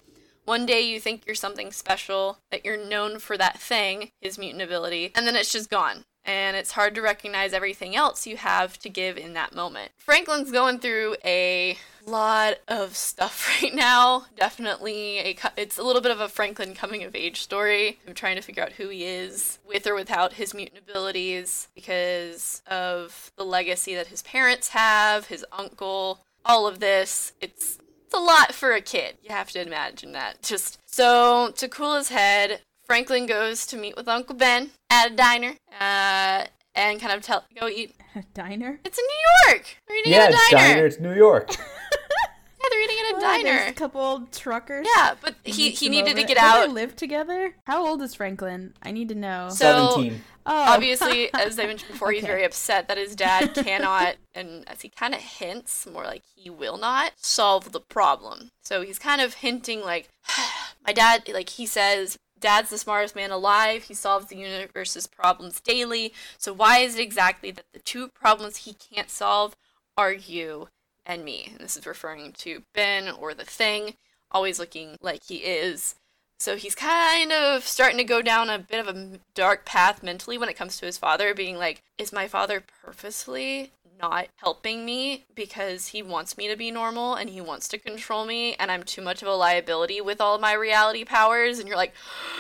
[0.51, 4.63] One day you think you're something special, that you're known for that thing, his mutant
[4.63, 8.77] ability, and then it's just gone and it's hard to recognize everything else you have
[8.81, 9.93] to give in that moment.
[9.97, 14.27] Franklin's going through a lot of stuff right now.
[14.37, 18.01] Definitely, a, it's a little bit of a Franklin coming of age story.
[18.09, 22.61] I'm trying to figure out who he is, with or without his mutant abilities, because
[22.67, 27.35] of the legacy that his parents have, his uncle, all of this.
[27.41, 27.79] It's
[28.11, 29.19] it's a lot for a kid.
[29.23, 30.43] You have to imagine that.
[30.43, 35.15] Just so to cool his head, Franklin goes to meet with Uncle Ben at a
[35.15, 37.95] diner uh, and kind of tell go eat.
[38.17, 38.81] A diner?
[38.85, 39.77] It's in New York.
[39.87, 40.43] They're eating yeah, at a diner.
[40.43, 40.87] it's diner.
[40.87, 41.51] It's New York.
[41.59, 43.65] yeah, they're eating at a diner.
[43.69, 44.85] A couple truckers.
[44.97, 46.67] Yeah, but he he needed to get out.
[46.67, 47.55] they live together.
[47.69, 48.75] How old is Franklin?
[48.83, 49.47] I need to know.
[49.51, 50.23] So, Seventeen.
[50.47, 50.75] Oh.
[50.75, 52.17] Obviously, as I mentioned before, okay.
[52.19, 56.23] he's very upset that his dad cannot, and as he kind of hints, more like
[56.35, 58.51] he will not solve the problem.
[58.63, 60.09] So he's kind of hinting like,
[60.87, 63.85] my dad, like he says, Dad's the smartest man alive.
[63.85, 66.13] He solves the universe's problems daily.
[66.39, 69.55] So why is it exactly that the two problems he can't solve
[69.97, 70.69] are you
[71.05, 71.49] and me?
[71.53, 73.95] And this is referring to Ben or the thing,
[74.31, 75.97] always looking like he is.
[76.41, 80.39] So he's kind of starting to go down a bit of a dark path mentally
[80.39, 85.27] when it comes to his father, being like, is my father purposely not helping me
[85.35, 88.85] because he wants me to be normal and he wants to control me and I'm
[88.85, 91.93] too much of a liability with all my reality powers and you're like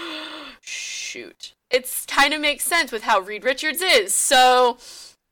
[0.62, 1.52] shoot.
[1.70, 4.14] It's kind of makes sense with how Reed Richards is.
[4.14, 4.78] So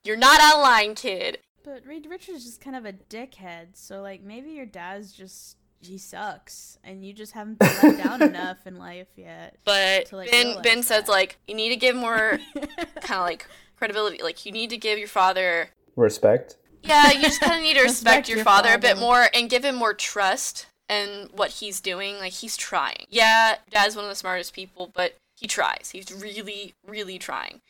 [0.04, 1.38] you're not out of line, kid.
[1.64, 3.68] But Reed Richards is kind of a dickhead.
[3.72, 8.22] So like maybe your dad's just he sucks and you just haven't been let down
[8.28, 9.56] enough in life yet.
[9.64, 10.84] But to, like, Ben Ben that.
[10.84, 12.38] says like you need to give more
[13.00, 14.22] kind of like credibility.
[14.22, 16.56] Like you need to give your father respect.
[16.82, 19.28] Yeah, you just kind of need to respect, your, your father, father a bit more
[19.34, 22.18] and give him more trust in what he's doing.
[22.18, 23.06] Like he's trying.
[23.08, 25.90] Yeah, Dad's one of the smartest people, but he tries.
[25.92, 27.60] He's really, really trying.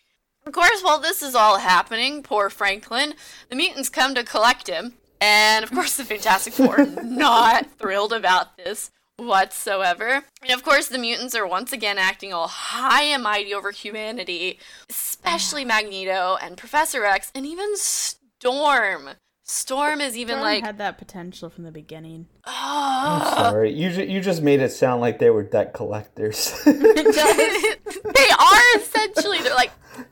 [0.47, 3.15] Of course, while this is all happening, poor Franklin,
[3.51, 4.95] the mutants come to collect him.
[5.21, 10.25] And of course, the Fantastic Four not thrilled about this whatsoever.
[10.43, 14.59] And of course, the mutants are once again acting all high and mighty over humanity,
[14.89, 19.11] especially Magneto and Professor X, and even Storm.
[19.51, 22.27] Storm is even Storm like had that potential from the beginning.
[22.51, 23.21] Oh.
[23.23, 23.73] I'm sorry.
[23.73, 26.53] You ju- you just made it sound like they were debt collectors.
[26.65, 29.41] they are essentially.
[29.41, 29.71] They're like,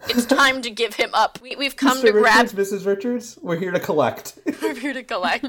[0.08, 1.38] it's time to give him up.
[1.42, 2.02] We we've come Mr.
[2.02, 2.66] to Richards, grab.
[2.66, 2.86] Mrs.
[2.86, 4.38] Richards, we're here to collect.
[4.62, 5.46] we're here to collect.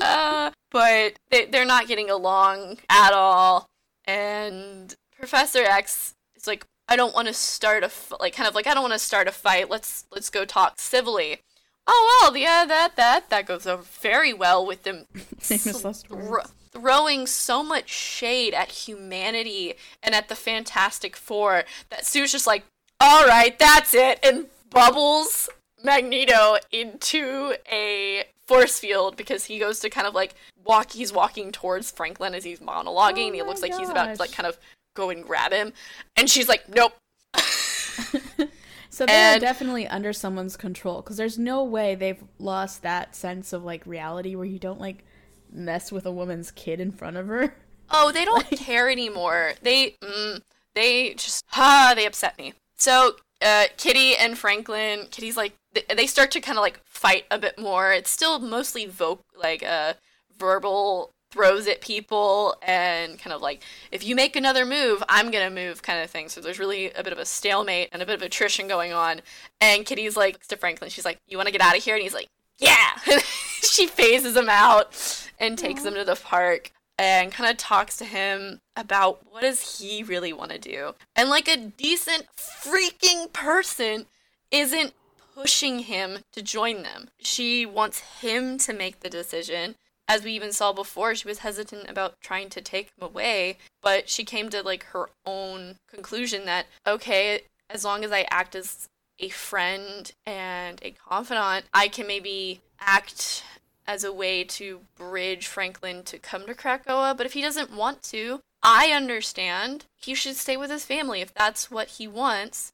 [0.00, 3.68] Uh, but they they're not getting along at all,
[4.06, 8.54] and Professor X is like, I don't want to start a f-, like kind of
[8.54, 9.70] like I don't want to start a fight.
[9.70, 11.40] Let's let's go talk civilly
[11.86, 15.06] oh well, yeah, that that that goes over very well with them
[16.72, 22.64] throwing so much shade at humanity and at the Fantastic Four that Sue's just like,
[23.00, 25.48] all right, that's it, and bubbles
[25.82, 30.34] Magneto into a force field because he goes to kind of like
[30.64, 30.92] walk.
[30.92, 34.20] He's walking towards Franklin as he's monologuing, oh and he looks like he's about to
[34.20, 34.58] like kind of
[34.94, 35.72] go and grab him,
[36.16, 36.92] and she's like, nope.
[38.96, 43.14] So they and, are definitely under someone's control because there's no way they've lost that
[43.14, 45.04] sense of like reality where you don't like
[45.52, 47.54] mess with a woman's kid in front of her.
[47.90, 49.52] Oh, they don't like, care anymore.
[49.60, 50.40] They mm,
[50.74, 52.54] they just ah they upset me.
[52.78, 55.52] So uh, Kitty and Franklin, Kitty's like
[55.94, 57.92] they start to kind of like fight a bit more.
[57.92, 59.92] It's still mostly voc like uh
[60.38, 63.62] verbal throws at people and kind of like,
[63.92, 66.30] if you make another move, I'm gonna move kind of thing.
[66.30, 69.20] So there's really a bit of a stalemate and a bit of attrition going on.
[69.60, 71.94] And Kitty's like to Franklin, she's like, You wanna get out of here?
[71.94, 72.28] And he's like,
[72.58, 72.96] Yeah
[73.62, 78.06] she phases him out and takes him to the park and kind of talks to
[78.06, 80.94] him about what does he really want to do.
[81.14, 84.06] And like a decent freaking person
[84.50, 84.94] isn't
[85.34, 87.10] pushing him to join them.
[87.18, 89.76] She wants him to make the decision.
[90.08, 94.08] As we even saw before, she was hesitant about trying to take him away, but
[94.08, 98.88] she came to like her own conclusion that okay, as long as I act as
[99.18, 103.42] a friend and a confidant, I can maybe act
[103.86, 107.16] as a way to bridge Franklin to come to Krakoa.
[107.16, 109.86] But if he doesn't want to, I understand.
[109.96, 112.72] He should stay with his family if that's what he wants.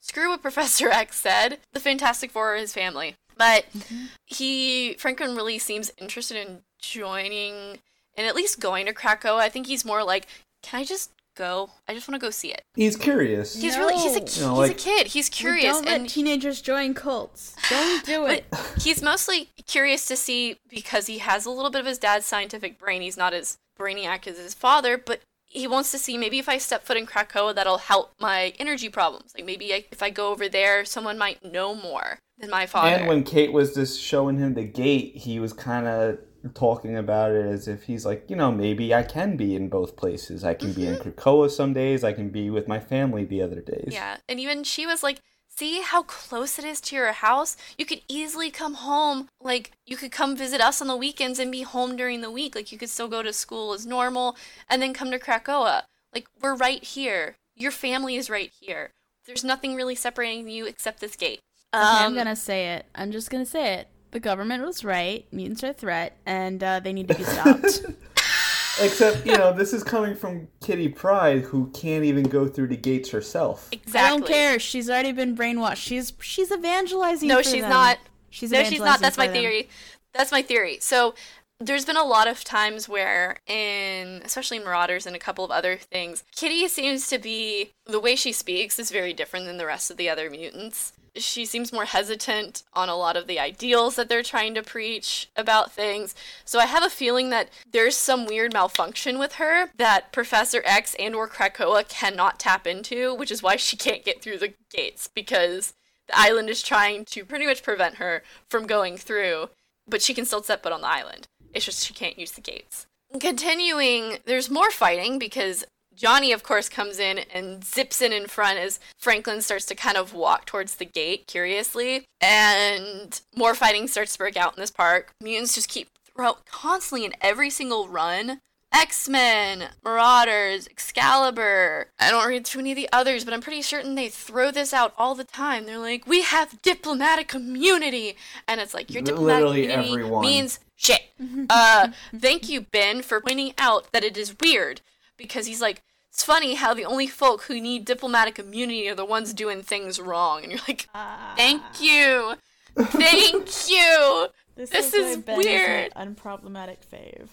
[0.00, 1.58] Screw what Professor X said.
[1.72, 3.16] The Fantastic Four are his family.
[3.36, 4.06] But mm-hmm.
[4.24, 7.78] he, Franklin really seems interested in joining
[8.16, 9.36] and at least going to Krakoa.
[9.36, 10.26] I think he's more like,
[10.62, 11.70] can I just go.
[11.86, 12.62] I just want to go see it.
[12.74, 13.54] He's curious.
[13.54, 13.86] He's no.
[13.86, 15.06] really he's a you know, he's like, a kid.
[15.08, 15.76] He's curious.
[15.76, 17.54] Don't and let teenagers join cults.
[17.70, 18.44] Don't do it.
[18.80, 22.78] he's mostly curious to see because he has a little bit of his dad's scientific
[22.78, 23.02] brain.
[23.02, 26.58] He's not as brainiac as his father, but he wants to see maybe if I
[26.58, 29.32] step foot in Krakoa, that'll help my energy problems.
[29.34, 32.96] Like maybe I, if I go over there, someone might know more than my father.
[32.96, 36.18] And when Kate was just showing him the gate, he was kind of
[36.50, 39.96] talking about it as if he's like, you know, maybe I can be in both
[39.96, 40.44] places.
[40.44, 40.80] I can mm-hmm.
[40.80, 41.08] be in mm-hmm.
[41.10, 42.04] Krakoa some days.
[42.04, 43.88] I can be with my family the other days.
[43.88, 47.56] Yeah, and even she was like, see how close it is to your house?
[47.78, 49.28] You could easily come home.
[49.40, 52.54] Like, you could come visit us on the weekends and be home during the week.
[52.54, 54.36] Like, you could still go to school as normal
[54.68, 55.82] and then come to Krakoa.
[56.14, 57.36] Like, we're right here.
[57.54, 58.92] Your family is right here.
[59.26, 61.40] There's nothing really separating you except this gate.
[61.72, 62.86] Um, okay, I'm um, gonna say it.
[62.94, 65.26] I'm just gonna say it the government was right.
[65.30, 67.84] Mutants are a threat, and uh, they need to be stopped.
[68.80, 72.78] Except, you know, this is coming from Kitty Pryde, who can't even go through the
[72.78, 73.68] gates herself.
[73.72, 74.00] Exactly.
[74.00, 74.58] I don't care.
[74.58, 75.76] She's already been brainwashed.
[75.76, 77.28] She's she's evangelizing.
[77.28, 77.68] No, she's them.
[77.68, 77.98] not.
[78.30, 79.00] She's no, she's not.
[79.00, 79.62] That's my theory.
[79.64, 79.70] Them.
[80.14, 80.78] That's my theory.
[80.80, 81.14] So
[81.58, 85.76] there's been a lot of times where in especially marauders and a couple of other
[85.76, 89.90] things kitty seems to be the way she speaks is very different than the rest
[89.90, 94.08] of the other mutants she seems more hesitant on a lot of the ideals that
[94.08, 96.14] they're trying to preach about things.
[96.44, 100.94] So I have a feeling that there's some weird malfunction with her that Professor X
[100.98, 105.08] and or Krakoa cannot tap into, which is why she can't get through the gates
[105.08, 105.72] because
[106.06, 109.48] the island is trying to pretty much prevent her from going through,
[109.88, 111.28] but she can still set foot on the island.
[111.56, 112.86] It's just she can't use the gates.
[113.18, 118.58] Continuing, there's more fighting because Johnny, of course, comes in and zips in in front
[118.58, 122.04] as Franklin starts to kind of walk towards the gate curiously.
[122.20, 125.12] And more fighting starts to break out in this park.
[125.22, 128.40] Mutants just keep throughout constantly in every single run.
[128.74, 131.88] X Men, Marauders, Excalibur.
[131.98, 134.74] I don't read too many of the others, but I'm pretty certain they throw this
[134.74, 135.64] out all the time.
[135.64, 138.16] They're like, we have diplomatic immunity.
[138.46, 140.20] And it's like, your diplomatic Literally immunity everyone.
[140.20, 141.00] means shit.
[141.50, 144.80] uh, thank you, Ben, for pointing out that it is weird
[145.16, 149.04] because he's like, it's funny how the only folk who need diplomatic immunity are the
[149.04, 150.88] ones doing things wrong, and you're like,
[151.36, 152.34] thank you,
[152.74, 154.28] thank you.
[154.56, 155.92] This, this is, is weird.
[155.94, 157.28] unproblematic fave.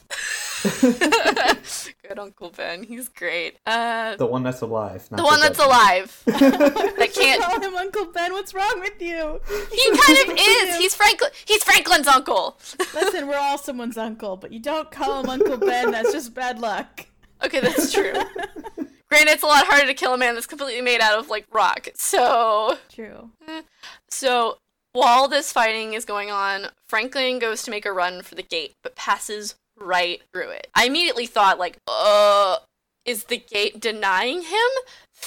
[2.08, 2.84] Good Uncle Ben.
[2.84, 3.58] He's great.
[3.66, 5.08] Uh, the one that's alive.
[5.10, 6.22] the one that's alive.
[6.26, 8.34] that can't call him Uncle Ben.
[8.34, 9.40] What's wrong with you?
[9.72, 10.78] He kind of is.
[10.78, 11.32] He's Franklin.
[11.46, 12.60] He's Franklin's uncle.
[12.94, 15.92] Listen, we're all someone's uncle, but you don't call him Uncle Ben.
[15.92, 17.06] That's just bad luck.
[17.44, 18.14] Okay, that's true.
[19.10, 21.46] Granted, it's a lot harder to kill a man that's completely made out of like
[21.54, 21.88] rock.
[21.96, 23.30] So true.
[24.10, 24.58] So
[24.94, 28.76] while this fighting is going on, Franklin goes to make a run for the gate,
[28.84, 30.68] but passes right through it.
[30.76, 32.58] I immediately thought, like, uh,
[33.06, 34.70] is the gate denying him?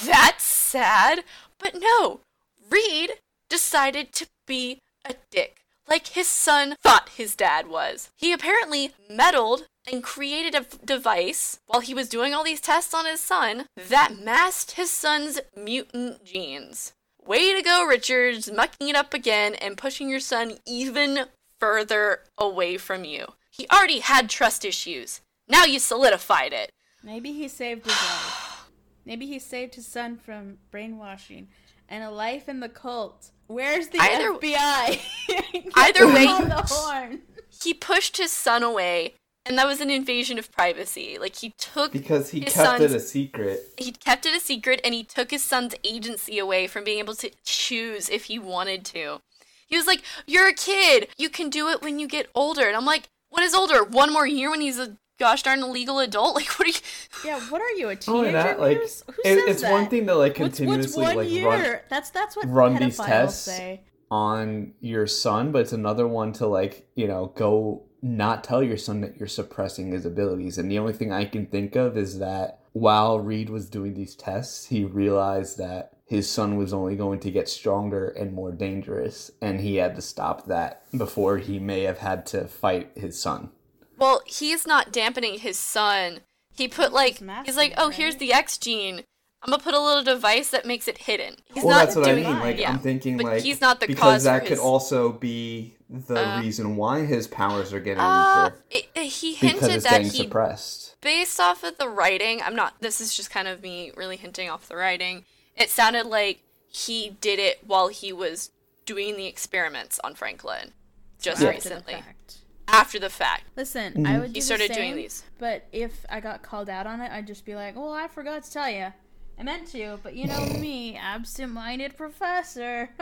[0.03, 1.23] That's sad.
[1.59, 2.21] But no,
[2.69, 3.13] Reed
[3.49, 8.09] decided to be a dick, like his son thought his dad was.
[8.15, 13.05] He apparently meddled and created a device while he was doing all these tests on
[13.05, 16.93] his son that masked his son's mutant genes.
[17.27, 21.25] Way to go, Richards, mucking it up again and pushing your son even
[21.59, 23.25] further away from you.
[23.51, 25.19] He already had trust issues.
[25.45, 26.71] Now you solidified it.
[27.03, 28.69] Maybe he saved his life.
[29.05, 31.49] Maybe he saved his son from brainwashing
[31.89, 33.31] and a life in the cult.
[33.47, 35.71] Where's the either, FBI?
[35.75, 37.19] either way,
[37.61, 39.15] he pushed his son away
[39.47, 41.17] and that was an invasion of privacy.
[41.19, 43.61] Like he took because he kept it a secret.
[43.77, 47.15] He kept it a secret, and he took his son's agency away from being able
[47.15, 49.21] to choose if he wanted to.
[49.67, 51.07] He was like, "You're a kid.
[51.17, 53.83] You can do it when you get older." And I'm like, "What is older?
[53.83, 56.35] One more year when he's a gosh darn legal adult.
[56.35, 56.77] Like, what are you?
[57.25, 58.31] Yeah, what are you a teenager?
[58.33, 59.71] that, like Who's- Who it- says it's that?
[59.71, 61.47] one thing to like continuously what's, one like year?
[61.47, 63.41] run That's that's what run these tests.
[63.43, 63.81] say.
[64.11, 68.77] on your son, but it's another one to like, you know, go not tell your
[68.77, 70.57] son that you're suppressing his abilities.
[70.57, 74.15] And the only thing I can think of is that while Reed was doing these
[74.15, 79.29] tests, he realized that his son was only going to get stronger and more dangerous,
[79.41, 83.49] and he had to stop that before he may have had to fight his son.
[83.97, 86.21] Well, he's not dampening his son.
[86.55, 89.03] He put like he's like, oh, here's the X gene.
[89.43, 91.35] I'm gonna put a little device that makes it hidden.
[91.53, 92.39] He's well, not that's what I doing mean.
[92.39, 92.71] Like, yeah.
[92.71, 95.76] I'm thinking, but like, he's not the because cause that for could his- also be
[95.89, 99.89] the Uh, reason why his powers are getting Uh, weaker it, it- he hinted that
[99.89, 100.95] getting he suppressed.
[101.01, 102.75] based off of the writing, I'm not.
[102.81, 105.25] This is just kind of me really hinting off the writing.
[105.55, 108.51] It sounded like he did it while he was
[108.85, 110.73] doing the experiments on Franklin,
[111.19, 112.37] just After the recently, fact.
[112.67, 113.43] after the fact.
[113.55, 114.05] Listen, Mm-hmm.
[114.05, 114.27] I would.
[114.33, 115.23] Do He the started doing these.
[115.39, 118.43] But if I got called out on it, I'd just be like, "Well, I forgot
[118.43, 118.93] to tell you.
[119.39, 122.89] I meant to, but you know me, absent-minded professor."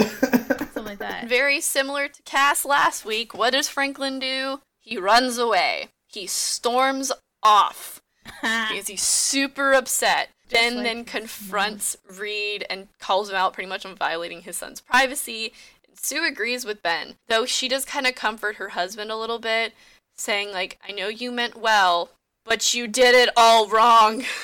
[0.00, 1.26] Something like that.
[1.28, 3.34] Very similar to Cass last week.
[3.34, 4.60] What does Franklin do?
[4.80, 5.88] He runs away.
[6.08, 7.10] He storms
[7.42, 8.00] off
[8.42, 10.30] because he's super upset.
[10.50, 14.80] Ben like then confronts Reed and calls him out pretty much on violating his son's
[14.80, 15.52] privacy.
[15.94, 19.72] Sue agrees with Ben, though she does kind of comfort her husband a little bit,
[20.16, 22.10] saying like, "I know you meant well,
[22.44, 24.24] but you did it all wrong."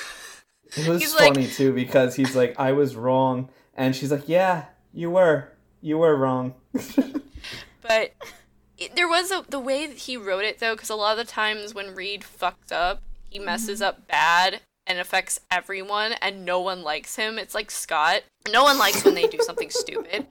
[0.77, 4.27] It was He's like- funny too because he's like, "I was wrong," and she's like,
[4.27, 5.49] "Yeah, you were.
[5.81, 6.55] You were wrong."
[7.81, 8.13] But
[8.77, 11.25] it, there was a the way that he wrote it though, because a lot of
[11.25, 13.89] the times when Reed fucks up, he messes mm-hmm.
[13.89, 17.37] up bad and affects everyone, and no one likes him.
[17.37, 18.23] It's like Scott.
[18.51, 20.27] No one likes when they do something stupid,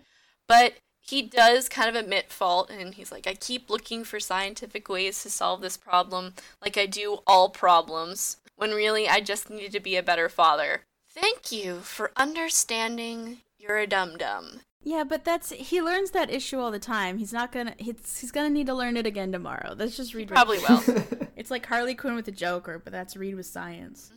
[0.49, 4.89] but he does kind of admit fault, and he's like, "I keep looking for scientific
[4.89, 9.73] ways to solve this problem, like I do all problems, when really I just needed
[9.73, 13.39] to be a better father." Thank you for understanding.
[13.59, 14.61] You're a dum dum.
[14.83, 17.19] Yeah, but that's he learns that issue all the time.
[17.19, 17.75] He's not gonna.
[17.79, 19.75] He's he's gonna need to learn it again tomorrow.
[19.75, 20.31] That's just Reed.
[20.31, 21.27] with- Probably will.
[21.37, 24.11] It's like Harley Quinn with the Joker, but that's Reed with science.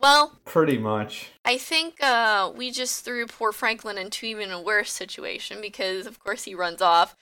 [0.00, 1.30] well, Pretty much.
[1.44, 6.18] I think uh, we just threw poor Franklin into even a worse situation because, of
[6.18, 7.14] course, he runs off,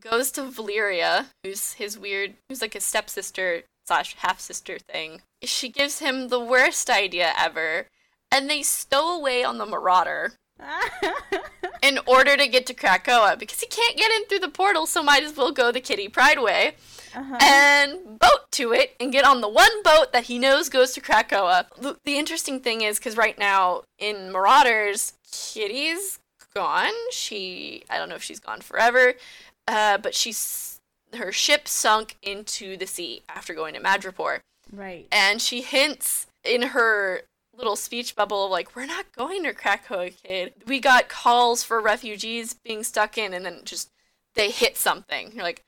[0.00, 5.22] goes to Valeria, who's his weird, who's like a stepsister slash half sister thing.
[5.42, 7.86] She gives him the worst idea ever,
[8.30, 10.32] and they stow away on the Marauder
[11.82, 15.02] in order to get to Krakoa because he can't get in through the portal, so
[15.02, 16.74] might as well go the Kitty Pryde way
[17.14, 17.38] Uh-huh.
[17.40, 21.00] and boat to it and get on the one boat that he knows goes to
[21.00, 21.66] Krakoa.
[21.78, 26.18] The, the interesting thing is because right now in Marauders, Kitty's
[26.54, 26.92] gone.
[27.10, 29.14] She, I don't know if she's gone forever,
[29.66, 30.79] uh, but she's
[31.14, 34.40] her ship sunk into the sea after going to Madripoor,
[34.72, 35.06] right.
[35.10, 37.22] and she hints in her
[37.56, 40.54] little speech bubble of like, "We're not going to Krakoa, kid.
[40.66, 43.90] We got calls for refugees being stuck in, and then just
[44.34, 45.62] they hit something." You're like,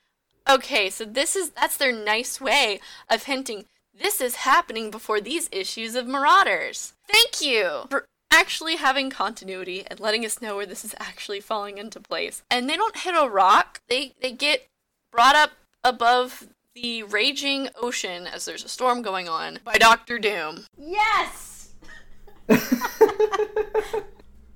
[0.49, 2.81] okay, so this is that's their nice way
[3.11, 6.95] of hinting this is happening before these issues of Marauders.
[7.07, 11.77] Thank you for actually having continuity and letting us know where this is actually falling
[11.79, 12.43] into place.
[12.51, 13.81] And they don't hit a rock.
[13.89, 14.67] They they get
[15.13, 15.53] brought up
[15.85, 20.65] above the raging ocean as there's a storm going on by Doctor Doom.
[20.77, 21.69] Yes.
[22.47, 22.73] this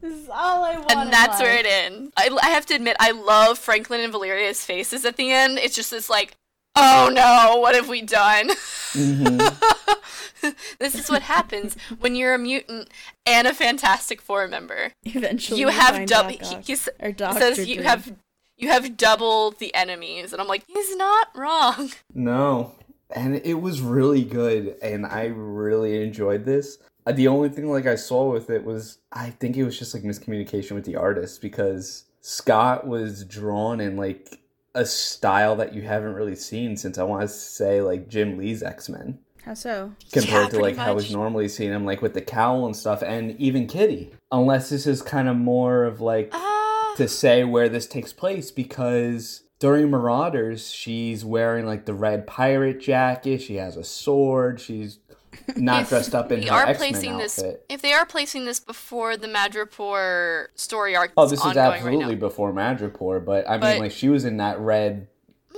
[0.02, 0.92] is all I want.
[0.92, 2.12] And that's where it ends.
[2.16, 5.58] I, I have to admit, I love Franklin and Valeria's faces at the end.
[5.58, 6.36] It's just this like,
[6.74, 8.48] oh no, what have we done?
[8.48, 10.50] Mm-hmm.
[10.78, 12.88] this is what happens when you're a mutant
[13.24, 14.92] and a Fantastic Four member.
[15.04, 16.30] Eventually, you we have find double.
[16.30, 16.64] He, Ock.
[16.64, 17.38] he Or he Dr.
[17.38, 18.14] says you have
[18.56, 21.90] you have double the enemies, and I'm like, he's not wrong.
[22.14, 22.72] No.
[23.14, 26.78] And it was really good, and I really enjoyed this.
[27.06, 29.94] Uh, The only thing like I saw with it was I think it was just
[29.94, 34.40] like miscommunication with the artist because Scott was drawn in like
[34.74, 38.62] a style that you haven't really seen since I want to say like Jim Lee's
[38.64, 39.92] X Men How so?
[40.12, 41.04] compared Yeah, to pretty like how much.
[41.04, 44.10] we've normally seen him like with the cowl and stuff, and even Kitty.
[44.32, 46.55] Unless this is kind of more of like Ah,
[46.96, 52.80] to say where this takes place because during Marauders, she's wearing like the red pirate
[52.80, 53.40] jacket.
[53.42, 54.60] She has a sword.
[54.60, 54.98] She's
[55.56, 57.38] not if dressed up in her are X placing Men this.
[57.38, 57.64] outfit.
[57.68, 62.18] If they are placing this before the Madripoor story arc, Oh, this is absolutely right
[62.18, 65.08] before Madripoor, but I mean, But- like she was in that red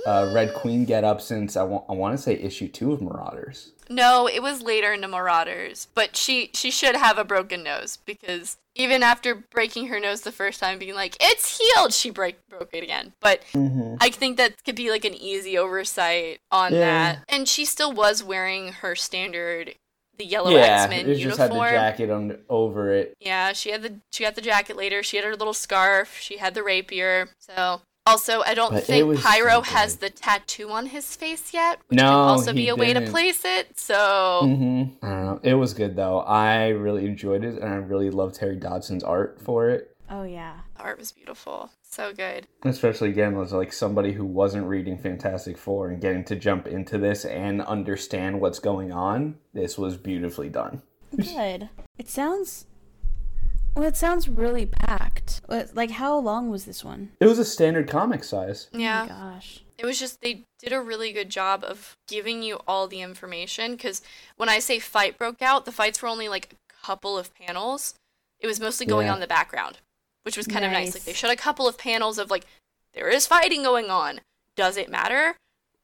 [0.05, 3.01] uh, Red Queen get up since I want I want to say issue two of
[3.01, 3.73] Marauders.
[3.89, 8.57] No, it was later into Marauders, but she she should have a broken nose because
[8.75, 12.69] even after breaking her nose the first time, being like it's healed, she break broke
[12.73, 13.13] it again.
[13.19, 13.95] But Mm-hmm.
[13.99, 16.79] I think that could be like an easy oversight on Yeah.
[16.79, 17.23] that.
[17.27, 19.75] And she still was wearing her standard
[20.17, 23.15] the yellow yeah, X Men it just had the jacket on over it.
[23.21, 25.01] Yeah, she had the she got the jacket later.
[25.01, 26.17] She had her little scarf.
[26.19, 27.29] She had the rapier.
[27.39, 31.79] So also, I don't But think Pyro so has the tattoo on his face yet,
[31.87, 33.79] which No, can also be a way to place it.
[33.79, 35.39] So hmm I don't know.
[35.43, 36.19] It was good though.
[36.21, 39.95] I really enjoyed it, and I really loved Terry Dodson's art for it.
[40.09, 40.61] Oh yeah.
[40.75, 42.47] the art was beautiful, so good.
[42.63, 46.97] Especially again, was like somebody who wasn't reading Fantastic Four and getting to jump into
[46.97, 49.35] this and understand what's going on.
[49.53, 50.81] This was beautifully done.
[51.15, 51.69] Good.
[51.99, 52.65] It sounds.
[53.75, 55.41] Well, it sounds really packed.
[55.47, 57.11] Like, how long was this one?
[57.19, 58.67] It was a standard comic size.
[58.73, 59.05] Yeah.
[59.09, 59.63] Oh my gosh.
[59.77, 63.71] It was just they did a really good job of giving you all the information
[63.71, 64.01] because
[64.35, 67.93] when I say fight broke out, the fights were only like a couple of panels.
[68.41, 69.13] It was mostly going Yeah.
[69.13, 69.77] on in the background,
[70.23, 70.93] which was kind of nice.
[70.93, 72.45] Like they showed a couple of panels of like
[72.93, 74.19] there is fighting going on.
[74.57, 75.37] Does it matter?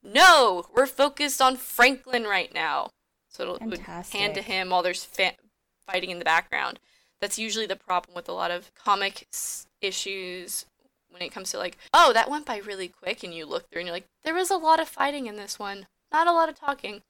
[0.04, 2.90] No, we're focused on Franklin right now.
[3.30, 5.36] So it'll it would pan to him while there's fa-
[5.88, 6.80] fighting in the background.
[7.26, 10.68] That's usually the problem with a lot of comic s- issues
[11.10, 13.80] when it comes to like, oh, that went by really quick, and you look through
[13.80, 16.50] and you're like, there was a lot of fighting in this one, not a lot
[16.50, 17.02] of talking.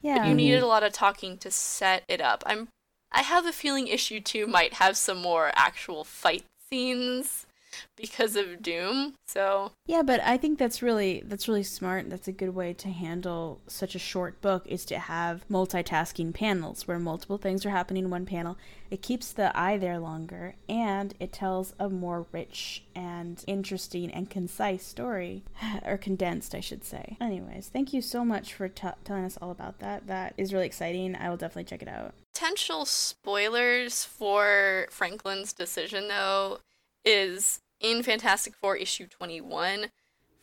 [0.00, 0.20] Yeah.
[0.20, 2.42] But you needed a lot of talking to set it up.
[2.46, 2.68] I'm,
[3.12, 7.44] I have a feeling issue two might have some more actual fight scenes
[7.96, 9.14] because of Doom.
[9.26, 12.10] So Yeah, but I think that's really that's really smart.
[12.10, 16.86] That's a good way to handle such a short book is to have multitasking panels
[16.86, 18.56] where multiple things are happening in one panel.
[18.90, 24.30] It keeps the eye there longer and it tells a more rich and interesting and
[24.30, 25.44] concise story
[25.84, 27.16] or condensed, I should say.
[27.20, 30.06] Anyways, thank you so much for t- telling us all about that.
[30.06, 31.16] That is really exciting.
[31.16, 32.14] I will definitely check it out.
[32.34, 36.58] potential spoilers for Franklin's decision though
[37.04, 39.86] is in Fantastic Four issue 21.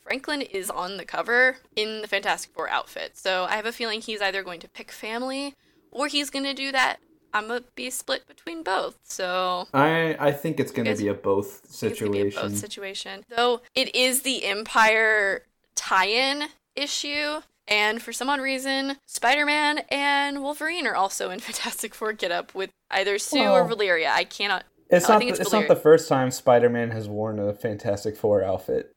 [0.01, 3.17] Franklin is on the cover in the Fantastic Four outfit.
[3.17, 5.55] So I have a feeling he's either going to pick family
[5.91, 6.99] or he's going to do that
[7.35, 8.97] I'm going to be split between both.
[9.03, 12.41] So I I think it's going to be a both it's be a situation.
[12.41, 13.25] both situation.
[13.27, 15.41] Though it is the Empyre
[15.75, 16.45] tie-in
[16.77, 22.31] issue, and for some odd reason, Spider-Man and Wolverine are also in Fantastic Four get
[22.31, 24.11] up with either Sue or Valeria.
[24.13, 24.63] I cannot.
[24.89, 25.19] It's not.
[25.19, 28.91] think the, it's it's not the first time Spider-Man has worn a Fantastic Four outfit.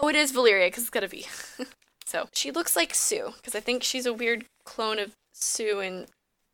[0.00, 1.26] Oh, it is Valeria because it's gotta be.
[2.06, 6.06] so she looks like Sue because I think she's a weird clone of Sue and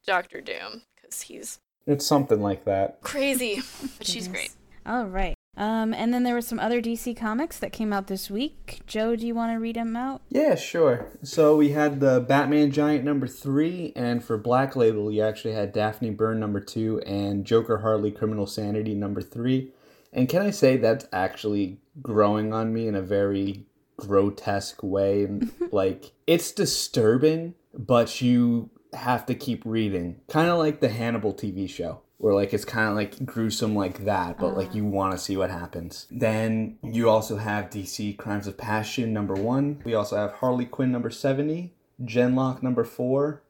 [0.06, 3.00] Doctor Doom because he's It's something like that.
[3.02, 3.56] crazy,
[3.98, 4.54] but she's Goodness.
[4.84, 4.92] great.
[4.92, 5.34] All right.
[5.54, 8.80] Um, and then there were some other DC comics that came out this week.
[8.86, 10.22] Joe, do you want to read them out?
[10.30, 11.06] Yeah, sure.
[11.22, 15.72] So we had the Batman Giant number three, and for Black Label, you actually had
[15.72, 19.72] Daphne Byrne number two and Joker Harley Criminal Sanity number three.
[20.12, 23.66] And can I say that's actually growing on me in a very
[23.98, 25.28] grotesque way?
[25.70, 30.20] like, it's disturbing, but you have to keep reading.
[30.28, 32.00] Kind of like the Hannibal TV show.
[32.22, 35.36] Where like it's kind of like gruesome like that, but like you want to see
[35.36, 36.06] what happens.
[36.08, 39.82] Then you also have DC Crimes of Passion number one.
[39.84, 43.42] We also have Harley Quinn number seventy, Genlock number four,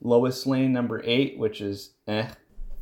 [0.00, 2.28] Lois Lane number eight, which is eh,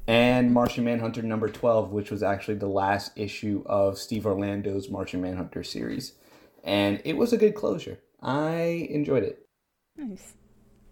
[0.07, 5.23] and Martian Manhunter number twelve, which was actually the last issue of Steve Orlando's Martian
[5.23, 6.13] Manhunter series,
[6.63, 8.01] and it was a good closure.
[8.21, 9.47] I enjoyed it.
[9.97, 10.35] Nice.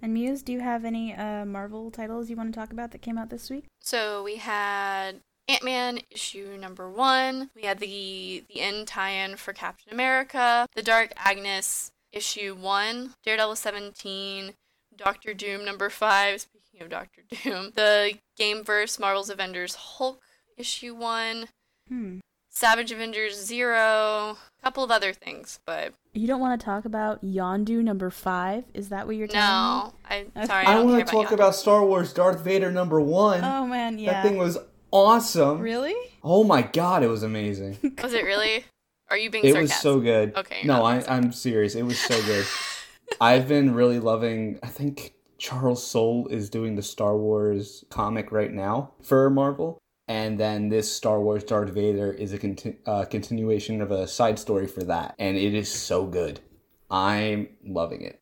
[0.03, 3.03] And Muse, do you have any uh, Marvel titles you want to talk about that
[3.03, 3.65] came out this week?
[3.81, 7.51] So we had Ant Man issue number one.
[7.55, 10.67] We had the the end tie-in for Captain America.
[10.75, 13.15] The Dark Agnes issue one.
[13.25, 14.55] Daredevil seventeen.
[14.97, 16.41] Doctor Doom number five.
[16.41, 20.21] Speaking of Doctor Doom, the Gameverse Marvel's Avengers Hulk
[20.57, 21.49] issue one.
[21.89, 22.19] Hmm.
[22.51, 24.39] Savage Avengers zero.
[24.59, 28.64] A couple of other things, but You don't want to talk about Yondu number five?
[28.75, 29.95] Is that what you're telling no.
[30.09, 30.47] I Okay.
[30.47, 30.67] sorry.
[30.67, 31.35] I, I, don't want care to talk Yondu.
[31.35, 33.43] about Star Wars Darth Vader number one.
[33.43, 33.47] me?
[33.47, 34.14] Oh man, yeah.
[34.14, 34.57] That thing was
[34.91, 35.61] awesome.
[35.61, 35.95] really?
[36.25, 37.79] Oh my god, it was amazing.
[38.03, 38.64] Was it really?
[39.09, 39.71] Are you being serious?
[39.71, 39.77] it sarcastic?
[39.77, 40.37] was so good.
[40.37, 41.75] Okay, No, I, I'm serious.
[41.77, 42.45] It was so good.
[43.21, 44.59] I've been really loving.
[44.64, 49.79] I think Charles Soule is doing the Star Wars comic right now for Marvel,
[50.09, 54.39] and then this Star Wars Darth Vader is a conti- uh, continuation of a side
[54.39, 56.41] story for that, and it is so good.
[56.91, 58.21] I'm loving it.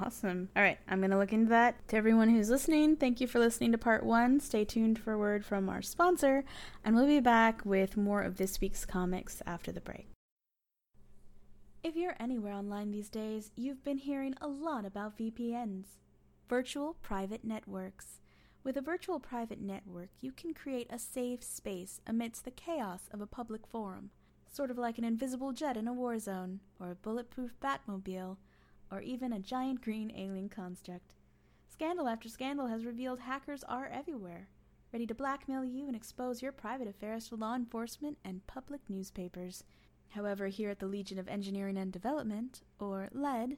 [0.00, 0.48] Awesome.
[0.54, 1.88] All right, I'm going to look into that.
[1.88, 4.38] To everyone who's listening, thank you for listening to part one.
[4.38, 6.44] Stay tuned for word from our sponsor,
[6.84, 10.08] and we'll be back with more of this week's comics after the break.
[11.82, 15.96] If you're anywhere online these days, you've been hearing a lot about VPNs
[16.50, 18.20] virtual private networks.
[18.62, 23.22] With a virtual private network, you can create a safe space amidst the chaos of
[23.22, 24.10] a public forum,
[24.52, 28.36] sort of like an invisible jet in a war zone, or a bulletproof Batmobile,
[28.92, 31.14] or even a giant green alien construct.
[31.70, 34.50] Scandal after scandal has revealed hackers are everywhere,
[34.92, 39.64] ready to blackmail you and expose your private affairs to law enforcement and public newspapers.
[40.10, 43.56] However, here at the Legion of Engineering and Development, or LED,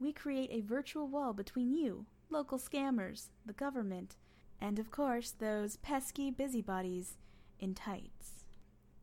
[0.00, 4.16] we create a virtual wall between you, local scammers, the government,
[4.60, 7.16] and of course those pesky busybodies
[7.58, 8.44] in tights.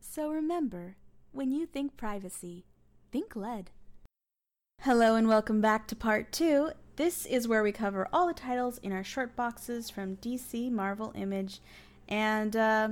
[0.00, 0.96] So remember,
[1.32, 2.64] when you think privacy,
[3.10, 3.70] think lead.
[4.82, 6.70] Hello and welcome back to part two.
[6.96, 11.12] This is where we cover all the titles in our short boxes from DC, Marvel,
[11.14, 11.60] Image,
[12.08, 12.88] and uh,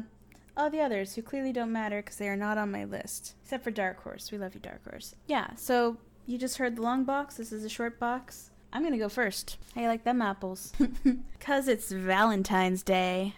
[0.57, 3.35] all the others who clearly don't matter because they are not on my list.
[3.43, 4.31] Except for Dark Horse.
[4.31, 5.14] We love you, Dark Horse.
[5.27, 5.97] Yeah, so
[6.27, 7.37] you just heard the long box.
[7.37, 8.51] This is a short box.
[8.73, 9.57] I'm gonna go first.
[9.75, 10.73] How you like them apples?
[11.41, 13.35] Cause it's Valentine's Day,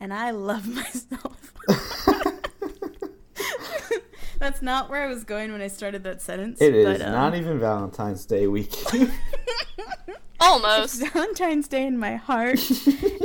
[0.00, 1.52] and I love myself.
[4.38, 6.60] That's not where I was going when I started that sentence.
[6.60, 7.12] It is but, um...
[7.12, 8.74] not even Valentine's Day week.
[10.40, 11.00] Almost.
[11.00, 12.60] It's Valentine's Day in my heart,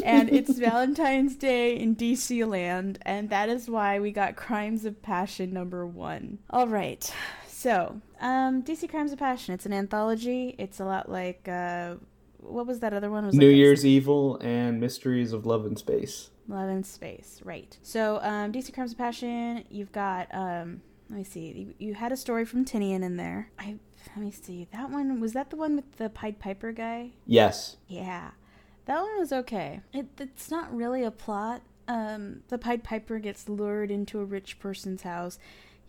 [0.05, 5.01] and it's Valentine's Day in DC land, and that is why we got Crimes of
[5.01, 6.37] Passion number one.
[6.49, 7.13] All right,
[7.59, 9.53] so um, DC Crimes of Passion.
[9.53, 10.55] It's an anthology.
[10.57, 11.95] It's a lot like uh,
[12.37, 13.25] what was that other one?
[13.25, 16.29] was New like Year's Evil and Mysteries of Love and Space.
[16.47, 17.77] Love and Space, right?
[17.83, 19.65] So um, DC Crimes of Passion.
[19.69, 21.51] You've got um, let me see.
[21.79, 23.51] You, you had a story from Tynion in there.
[23.59, 23.75] I
[24.15, 24.69] let me see.
[24.71, 27.11] That one was that the one with the Pied Piper guy?
[27.25, 27.75] Yes.
[27.89, 28.31] Yeah,
[28.85, 29.81] that one was okay.
[29.91, 31.61] It, it's not really a plot.
[31.89, 35.39] Um, the Pied Piper gets lured into a rich person's house.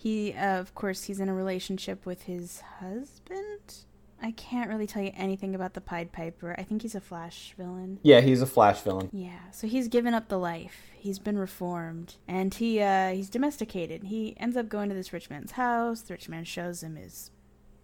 [0.01, 3.85] He, uh, of course, he's in a relationship with his husband.
[4.23, 6.55] I can't really tell you anything about the Pied Piper.
[6.57, 7.99] I think he's a Flash villain.
[8.03, 9.11] Yeah, he's a Flash villain.
[9.13, 10.89] Yeah, so he's given up the life.
[10.95, 14.05] He's been reformed, and he uh, he's domesticated.
[14.05, 16.01] He ends up going to this rich man's house.
[16.01, 17.31] The rich man shows him his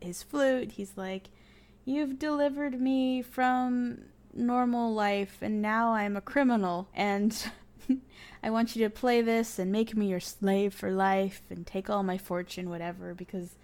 [0.01, 0.73] his flute.
[0.73, 1.29] He's like,
[1.85, 7.51] "You've delivered me from normal life, and now I'm a criminal, and
[8.43, 11.91] I want you to play this and make me your slave for life, and take
[11.91, 13.57] all my fortune, whatever, because."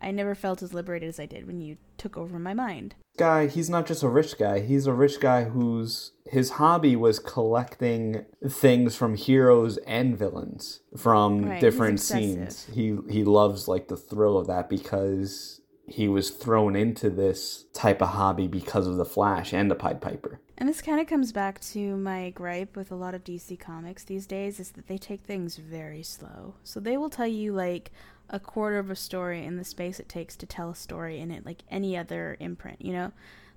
[0.00, 2.94] I never felt as liberated as I did when you took over my mind.
[3.16, 4.60] Guy, he's not just a rich guy.
[4.60, 11.46] He's a rich guy whose his hobby was collecting things from heroes and villains from
[11.46, 12.68] right, different scenes.
[12.72, 18.02] He he loves like the thrill of that because he was thrown into this type
[18.02, 20.40] of hobby because of the Flash and the Pied Piper.
[20.56, 24.04] And this kind of comes back to my gripe with a lot of DC comics
[24.04, 26.54] these days is that they take things very slow.
[26.64, 27.92] So they will tell you like
[28.28, 31.30] a quarter of a story in the space it takes to tell a story in
[31.30, 33.12] it like any other imprint, you know?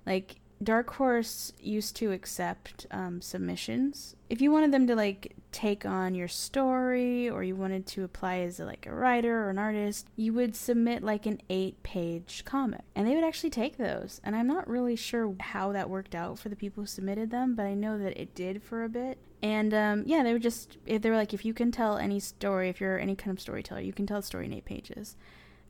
[0.06, 4.14] Like Dark Horse used to accept um, submissions.
[4.28, 8.38] If you wanted them to like take on your story or you wanted to apply
[8.38, 12.44] as a, like a writer or an artist, you would submit like an eight page
[12.44, 12.82] comic.
[12.94, 14.20] And they would actually take those.
[14.24, 17.54] And I'm not really sure how that worked out for the people who submitted them,
[17.54, 19.18] but I know that it did for a bit.
[19.42, 22.68] And um, yeah, they were just, they were like, if you can tell any story,
[22.68, 25.16] if you're any kind of storyteller, you can tell a story in eight pages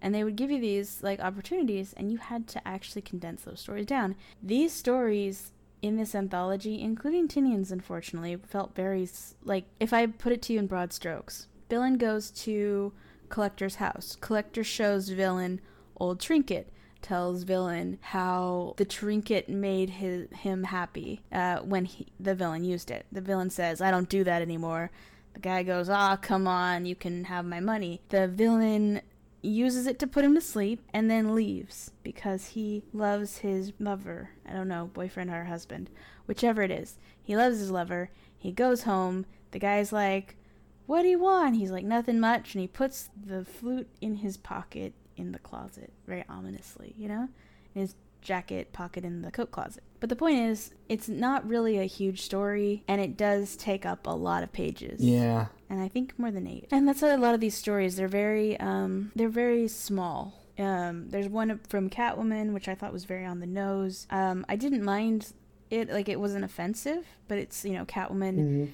[0.03, 3.61] and they would give you these like opportunities and you had to actually condense those
[3.61, 4.17] stories down.
[4.43, 9.09] These stories in this anthology including Tynion's unfortunately felt very
[9.43, 12.93] like if i put it to you in broad strokes villain goes to
[13.31, 14.17] collector's house.
[14.21, 15.61] Collector shows villain
[15.97, 16.69] old trinket
[17.01, 22.91] tells villain how the trinket made his, him happy uh, when he, the villain used
[22.91, 23.07] it.
[23.11, 24.91] The villain says i don't do that anymore.
[25.33, 28.03] The guy goes, Ah, come on, you can have my money.
[28.11, 29.01] The villain
[29.49, 34.31] uses it to put him to sleep, and then leaves because he loves his lover.
[34.47, 35.91] I don't know, boyfriend or husband,
[36.27, 36.99] whichever it is.
[37.21, 38.11] He loves his lover.
[38.39, 39.27] He goes home.
[39.51, 40.37] The guy's like,
[40.87, 41.57] What do you want?
[41.57, 42.55] He's like, Nothing much.
[42.55, 47.29] And he puts the flute in his pocket in the closet, very ominously, you know?
[47.75, 49.83] In his jacket pocket in the coat closet.
[50.01, 54.07] But the point is, it's not really a huge story, and it does take up
[54.07, 55.01] a lot of pages.
[55.01, 55.47] Yeah.
[55.71, 56.69] And I think more than eight.
[56.73, 57.97] And that's a lot of these stories.
[57.97, 60.41] They're very, um, they're very small.
[60.59, 64.07] Um, there's one from Catwoman, which I thought was very on the nose.
[64.11, 65.33] Um, I didn't mind
[65.71, 68.39] it, like it wasn't offensive, but it's you know Catwoman.
[68.39, 68.65] Mm-hmm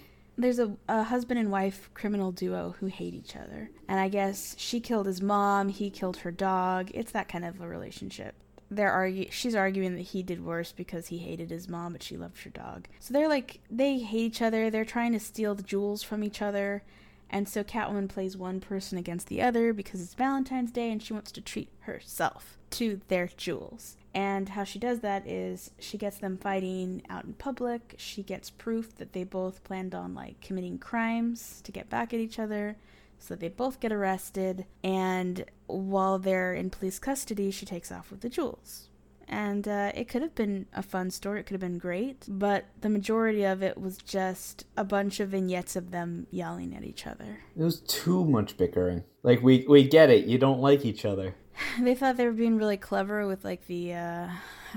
[0.41, 3.71] there's a, a, husband and wife criminal duo who hate each other.
[3.89, 6.93] And I guess she killed his mom, he killed her dog.
[6.95, 8.37] It's that kind of a relationship
[8.71, 12.17] they're argu- she's arguing that he did worse because he hated his mom but she
[12.17, 15.63] loved her dog so they're like they hate each other they're trying to steal the
[15.63, 16.83] jewels from each other
[17.31, 21.13] And so Catwoman plays one person against the other because it's Valentine's Day and she
[21.13, 23.97] wants to treat herself to their jewels.
[24.15, 27.95] And how she does that is she gets them fighting out in public.
[27.99, 32.21] She gets proof that they both planned on like committing crimes to get back at
[32.21, 32.77] each other.
[33.19, 34.67] So they both get arrested.
[34.83, 38.89] And while they're in police custody, she takes off with the jewels.
[39.31, 41.41] And uh, it could have been a fun story.
[41.41, 42.25] It could have been great.
[42.29, 46.85] But the majority of it was just a bunch of vignettes of them yelling at
[46.85, 47.41] each other.
[47.55, 49.05] It was too much bickering.
[49.23, 50.25] Like we we get it.
[50.25, 51.35] You don't like each other.
[51.81, 54.29] they thought they were being really clever with like the uh,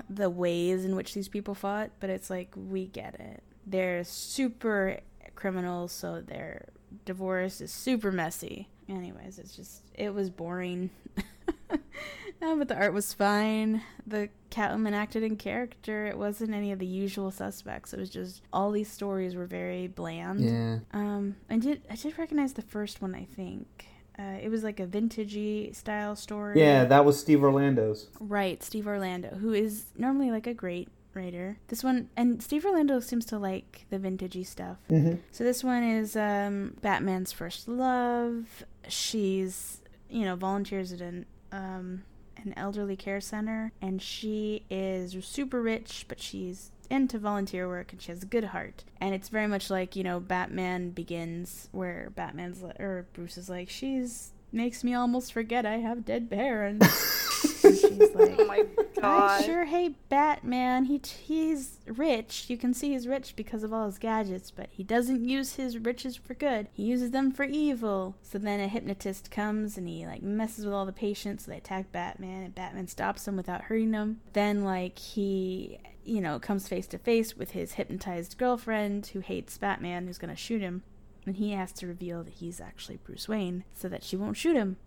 [0.10, 3.44] the ways in which these people fought, but it's like we get it.
[3.66, 5.00] They're super
[5.36, 6.70] criminals, so their
[7.06, 8.70] divorce is super messy.
[8.90, 10.90] Anyways, it's just it was boring.
[12.42, 13.82] no, but the art was fine.
[14.06, 16.08] The Catwoman acted in character.
[16.08, 17.94] It wasn't any of the usual suspects.
[17.94, 20.42] It was just all these stories were very bland.
[20.42, 20.80] Yeah.
[20.94, 23.16] Um, I did I did recognize the first one.
[23.16, 23.88] I think
[24.20, 26.60] uh, it was like a vintagey style story.
[26.60, 28.08] Yeah, that was Steve Orlando's.
[28.20, 31.58] Right, Steve Orlando, who is normally like a great writer.
[31.68, 34.78] This one, and Steve Orlando seems to like the vintagey stuff.
[34.90, 35.16] Mm-hmm.
[35.32, 38.64] So this one is um, Batman's first love.
[38.88, 42.04] She's, you know, volunteers at an um,
[42.38, 48.02] an elderly care center, and she is super rich, but she's into volunteer work and
[48.02, 48.84] she has a good heart.
[49.00, 53.70] And it's very much like, you know, Batman Begins, where Batman's or Bruce is like,
[53.70, 56.86] she's makes me almost forget I have dead parents.
[57.62, 58.66] she's like, Oh my
[59.00, 59.42] god!
[59.42, 60.86] I sure hate Batman.
[60.86, 62.46] He t- he's rich.
[62.50, 65.78] You can see he's rich because of all his gadgets, but he doesn't use his
[65.78, 66.68] riches for good.
[66.74, 68.16] He uses them for evil.
[68.22, 71.46] So then a hypnotist comes and he like messes with all the patients.
[71.46, 74.22] So they attack Batman, and Batman stops them without hurting them.
[74.34, 79.58] Then like he you know comes face to face with his hypnotized girlfriend who hates
[79.58, 80.84] Batman, who's gonna shoot him,
[81.26, 84.56] and he has to reveal that he's actually Bruce Wayne so that she won't shoot
[84.56, 84.78] him.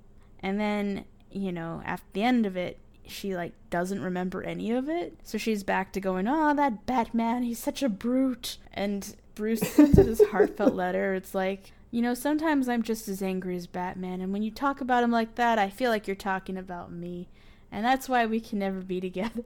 [0.41, 1.05] And then
[1.35, 5.19] you know at the end of it she like doesn't remember any of it.
[5.23, 9.99] So she's back to going, "Oh, that Batman, he's such a brute." And Bruce sends
[9.99, 11.15] it this heartfelt letter.
[11.15, 14.81] It's like, "You know, sometimes I'm just as angry as Batman, and when you talk
[14.81, 17.29] about him like that, I feel like you're talking about me."
[17.71, 19.45] And that's why we can never be together.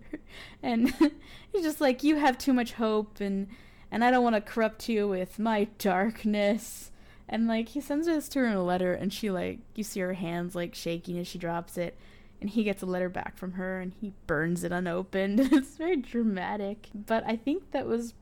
[0.63, 0.91] And
[1.53, 3.49] he's just like, "You have too much hope and
[3.91, 6.91] and I don't want to corrupt you with my darkness."
[7.29, 10.01] And like he sends this to her in a letter and she like you see
[10.01, 11.97] her hands like shaking as she drops it
[12.41, 15.41] and he gets a letter back from her and he burns it unopened.
[15.53, 16.89] it's very dramatic.
[16.95, 18.15] But I think that was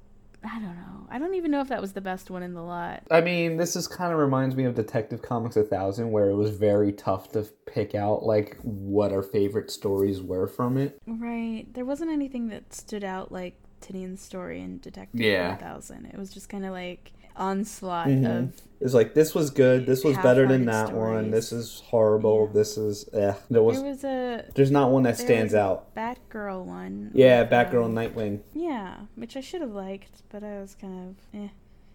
[0.45, 1.07] I don't know.
[1.11, 3.03] I don't even know if that was the best one in the lot.
[3.11, 6.51] I mean, this is kind of reminds me of Detective Comics 1000, where it was
[6.51, 10.99] very tough to pick out like what our favorite stories were from it.
[11.07, 11.66] Right.
[11.73, 15.49] There wasn't anything that stood out like Tynion's story in Detective Yeah.
[15.51, 16.07] 1000.
[16.07, 18.27] It was just kind of like onslaught Mhm.
[18.49, 22.47] of It's like this was good, this was better than that one, this is horrible,
[22.49, 22.53] Yeah.
[22.53, 23.35] this is eh.
[23.51, 25.95] There was there was a there's not one that stands out.
[25.95, 27.11] Batgirl one.
[27.15, 28.41] Yeah, Batgirl um, and Nightwing.
[28.55, 31.49] Yeah, which I should have liked, but I was kind of eh.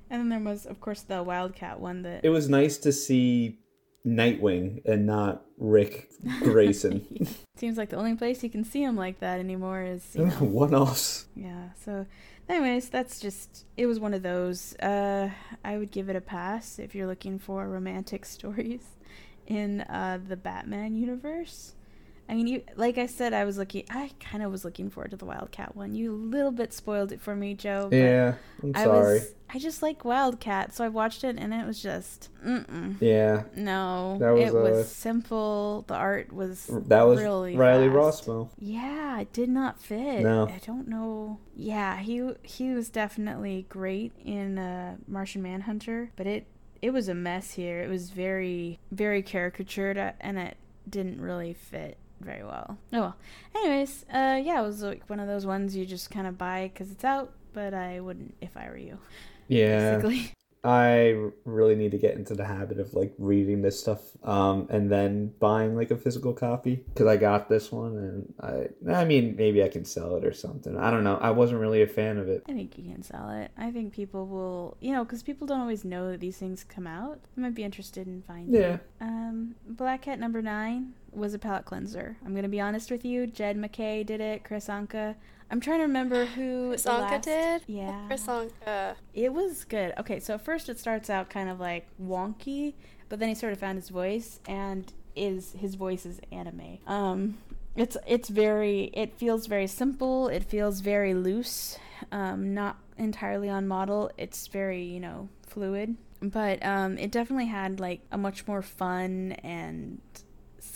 [0.09, 3.59] And then there was, of course, the Wildcat one that It was nice to see
[4.05, 6.09] Nightwing and not Ric
[6.43, 7.05] Grayson.
[7.55, 10.31] Seems like the only place you can see him like that anymore is, you know,
[10.31, 11.27] one offs.
[11.35, 11.69] yeah.
[11.85, 12.07] So,
[12.51, 14.75] anyways, that's just it was one of those.
[14.75, 15.29] Uh,
[15.63, 18.83] I would give it a pass if you're looking for romantic stories
[19.47, 21.75] in uh, the Batman universe.
[22.31, 23.83] I mean, you, like I said, I was looking.
[23.89, 25.93] I kind of was looking forward to the Wildcat one.
[25.93, 27.89] You a little bit spoiled it for me, Joe.
[27.91, 29.13] Yeah, I'm I sorry.
[29.15, 29.33] was.
[29.53, 32.95] I just like Wildcat, so I watched it, and it was just, mm-mm.
[33.01, 35.83] Yeah, No, That was, it was uh, simple.
[35.87, 38.27] The art was that was really Riley fast.
[38.27, 38.47] Rossmo.
[38.57, 40.21] Yeah, it did not fit.
[40.21, 40.47] No.
[40.47, 41.37] I don't know.
[41.53, 46.47] Yeah, he he was definitely great in uh, Martian Manhunter, but it
[46.81, 47.81] it was a mess here.
[47.81, 50.55] It was very very caricatured, uh, and it
[50.89, 52.77] didn't really fit very well.
[52.93, 53.15] Oh well.
[53.56, 56.72] Anyways, uh, yeah, it was like one of those ones you just kind of buy
[56.73, 58.98] because it's out, but I wouldn't if I were you.
[59.48, 60.31] Yeah, Basically.
[60.63, 64.91] I really need to get into the habit of like reading this stuff, um, and
[64.91, 69.35] then buying like a physical copy because I got this one, and I, I mean,
[69.35, 70.77] maybe I can sell it or something.
[70.77, 71.17] I don't know.
[71.17, 72.43] I wasn't really a fan of it.
[72.47, 73.49] I think you can sell it.
[73.57, 76.85] I think people will, you know, because people don't always know that these things come
[76.85, 77.19] out.
[77.35, 78.53] They might be interested in finding.
[78.53, 78.75] Yeah.
[78.75, 78.81] it.
[79.01, 82.17] Um, Black Cat number nine was a palette cleanser.
[82.23, 83.25] I'm gonna be honest with you.
[83.25, 84.43] Jed MacKay did it.
[84.43, 85.15] Kris Anka.
[85.51, 87.61] I'm trying to remember who Chris last- did?
[87.67, 88.07] Yeah.
[88.07, 88.27] Chris
[89.13, 89.93] It was good.
[89.99, 92.73] Okay, so at first it starts out kind of like wonky,
[93.09, 96.77] but then he sort of found his voice, and is his voice is anime.
[96.87, 97.37] Um,
[97.75, 100.29] it's it's very it feels very simple.
[100.29, 101.77] It feels very loose,
[102.11, 104.09] um, not entirely on model.
[104.17, 105.97] It's very you know fluid.
[106.21, 109.99] but um, it definitely had like a much more fun and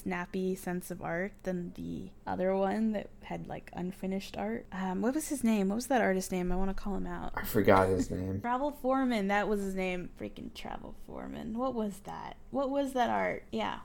[0.06, 4.66] snappy sense of art than the other one that had like unfinished art.
[4.72, 5.70] Um, what was his name?
[5.70, 6.52] What was that artist's name?
[6.52, 7.32] I want to call him out.
[7.36, 8.40] I forgot his name.
[8.42, 9.30] Travel Foreman.
[9.30, 10.10] That was his name.
[10.22, 11.58] Freaking Travel Foreman.
[11.58, 12.38] What was that?
[12.52, 13.46] What was that art?
[13.52, 13.80] Yeah.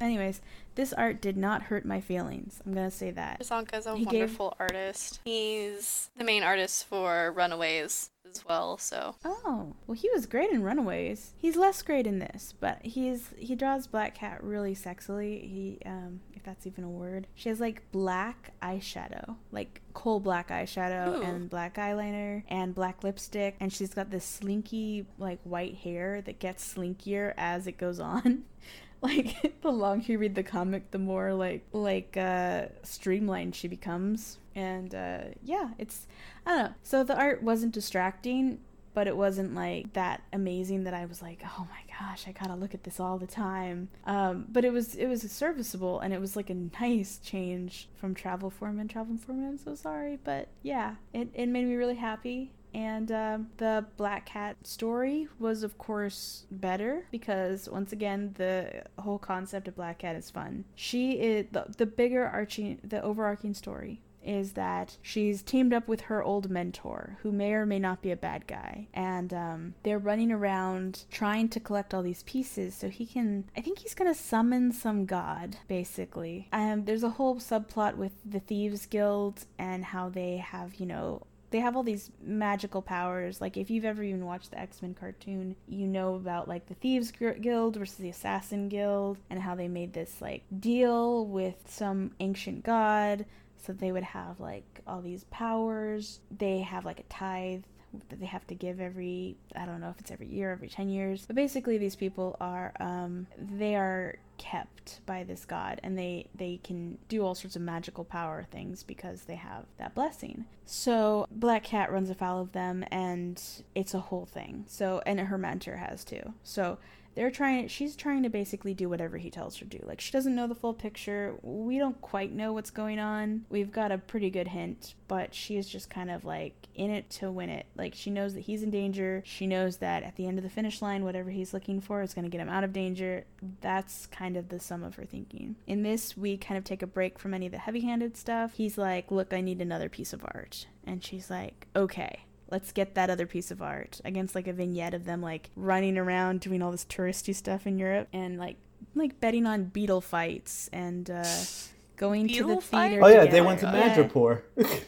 [0.00, 0.40] Anyways,
[0.76, 2.60] this art did not hurt my feelings.
[2.64, 3.40] I'm gonna say that.
[3.40, 5.20] Azanka's a He gave- wonderful artist.
[5.24, 10.62] He's the main artist for Runaways as well, so Oh, well, he was great in
[10.62, 11.32] Runaways.
[11.36, 15.40] He's less great in this, but he's he draws Black Cat really sexily.
[15.42, 20.48] He, um, if that's even a word, she has like black eyeshadow, like coal black
[20.48, 21.22] eyeshadow Ooh.
[21.22, 26.38] and black eyeliner and black lipstick, and she's got this slinky like white hair that
[26.38, 28.44] gets slinkier as it goes on.
[29.00, 34.38] like the longer you read the comic, the more like like uh streamlined she becomes.
[34.54, 36.06] And uh yeah, it's
[36.46, 36.74] I don't know.
[36.82, 38.60] So the art wasn't distracting,
[38.94, 42.54] but it wasn't like that amazing that I was like, oh my gosh, I gotta
[42.54, 43.88] look at this all the time.
[44.06, 48.14] Um, but it was it was serviceable and it was like a nice change from
[48.14, 48.88] Travel Foreman.
[48.88, 52.52] Travel Foreman, I'm so sorry, but yeah, it it made me really happy.
[52.72, 59.18] And um, the Black Cat story was, of course, better because once again, the whole
[59.18, 60.64] concept of Black Cat is fun.
[60.74, 66.02] She is the, the bigger arching, the overarching story is that she's teamed up with
[66.02, 69.98] her old mentor, who may or may not be a bad guy, and um, they're
[69.98, 73.44] running around trying to collect all these pieces so he can.
[73.56, 76.48] I think he's gonna summon some god, basically.
[76.52, 81.22] Um, there's a whole subplot with the Thieves Guild and how they have, you know,
[81.54, 83.40] they have all these magical powers.
[83.40, 86.74] Like if you've ever even watched the X Men cartoon, you know about like the
[86.74, 92.10] Thieves Guild versus the Assassin Guild, and how they made this like deal with some
[92.18, 93.24] ancient god,
[93.64, 96.20] so they would have like all these powers.
[96.36, 97.62] They have like a tithe
[98.08, 100.88] that they have to give every I don't know if it's every year, every ten
[100.88, 101.24] years.
[101.26, 106.58] But basically, these people are um, they are kept by this god and they they
[106.64, 111.62] can do all sorts of magical power things because they have that blessing so black
[111.62, 113.40] cat runs afoul of them and
[113.76, 116.78] it's a whole thing so and her mentor has too so
[117.14, 119.84] they're trying she's trying to basically do whatever he tells her to do.
[119.86, 121.34] Like she doesn't know the full picture.
[121.42, 123.44] We don't quite know what's going on.
[123.48, 127.08] We've got a pretty good hint but she is just kind of like in it
[127.08, 127.66] to win it.
[127.76, 129.22] Like she knows that he's in danger.
[129.24, 132.14] She knows that at the end of the finish line whatever he's looking for is
[132.14, 133.24] going to get him out of danger.
[133.60, 135.56] That's kind of the sum of her thinking.
[135.66, 138.54] In this we kind of take a break from any of the heavy-handed stuff.
[138.54, 140.66] He's like look i need another piece of art.
[140.86, 144.94] And she's like okay let's get that other piece of art against like a vignette
[144.94, 148.56] of them like running around doing all this touristy stuff in Europe and like
[148.94, 151.24] like betting on beetle fights and uh
[151.96, 152.88] going to the fight?
[152.90, 153.04] theater.
[153.04, 154.42] Oh yeah, they went to Yeah, Madripoor.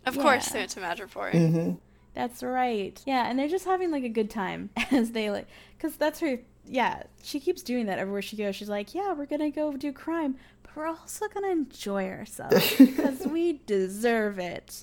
[0.06, 0.52] of course Yeah.
[0.52, 1.30] they went to Madripoor.
[1.32, 1.72] mm-hmm.
[2.14, 2.98] That's right.
[3.06, 5.46] Yeah, and they're just having like a good time as they like
[5.78, 6.38] cuz that's her
[6.68, 8.56] yeah, she keeps doing that everywhere she goes.
[8.56, 10.34] She's like, "Yeah, we're going to go do crime,
[10.64, 14.82] but we're also going to enjoy ourselves because we deserve it."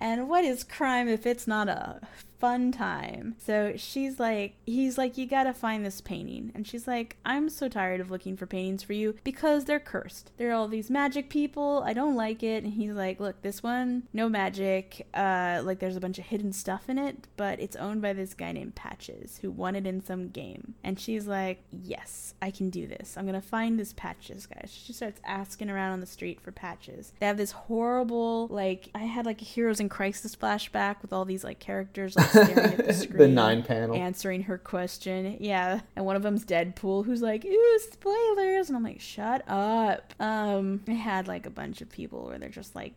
[0.00, 2.00] And what is crime if it's not a
[2.40, 3.36] fun time?
[3.38, 6.50] So she's like, he's like, you gotta find this painting.
[6.54, 10.32] And she's like, I'm so tired of looking for paintings for you because they're cursed.
[10.38, 11.82] They're all these magic people.
[11.84, 12.64] I don't like it.
[12.64, 15.06] And he's like, look, this one, no magic.
[15.12, 18.34] Uh, like there's a bunch of hidden stuff in it, but it's owned by this
[18.34, 20.74] guy named Patches who won it in some game.
[20.82, 23.16] And she's like, yes, I can do this.
[23.16, 24.64] I'm gonna find this Patches guy.
[24.66, 27.12] She starts asking around on the street for Patches.
[27.20, 31.24] They have this horrible, like, I had like a Heroes in Crisis flashback with all
[31.24, 33.18] these like characters like staring at the screen.
[33.18, 33.96] the nine panel.
[33.96, 35.36] Answering her question.
[35.40, 35.80] Yeah.
[35.96, 38.68] And one of them's Deadpool who's like, ooh, spoilers.
[38.68, 40.14] And I'm like, shut up.
[40.20, 42.94] Um, I had like a bunch of people where they're just like,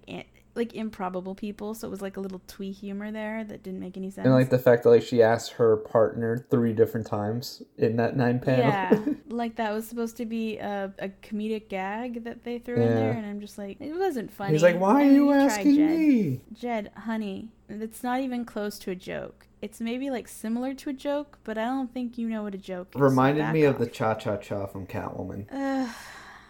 [0.55, 1.73] like improbable people.
[1.73, 4.26] So it was like a little twee humor there that didn't make any sense.
[4.26, 8.15] and like the fact that like she asked her partner three different times in that
[8.15, 8.65] nine panel.
[8.68, 12.93] Yeah, like that was supposed to be a, a comedic gag that they threw in
[12.95, 14.53] there, and I'm just like, it wasn't funny.
[14.53, 15.89] He's like, "Why are you asking Jed.
[15.89, 17.49] me?" Jed, honey,
[17.81, 19.47] it's not even close to a joke.
[19.61, 22.57] It's maybe like similar to a joke, but I don't think you know what a
[22.57, 23.01] joke is.
[23.01, 25.47] Reminded me of the cha cha cha from Catwoman.
[25.51, 25.95] Ugh,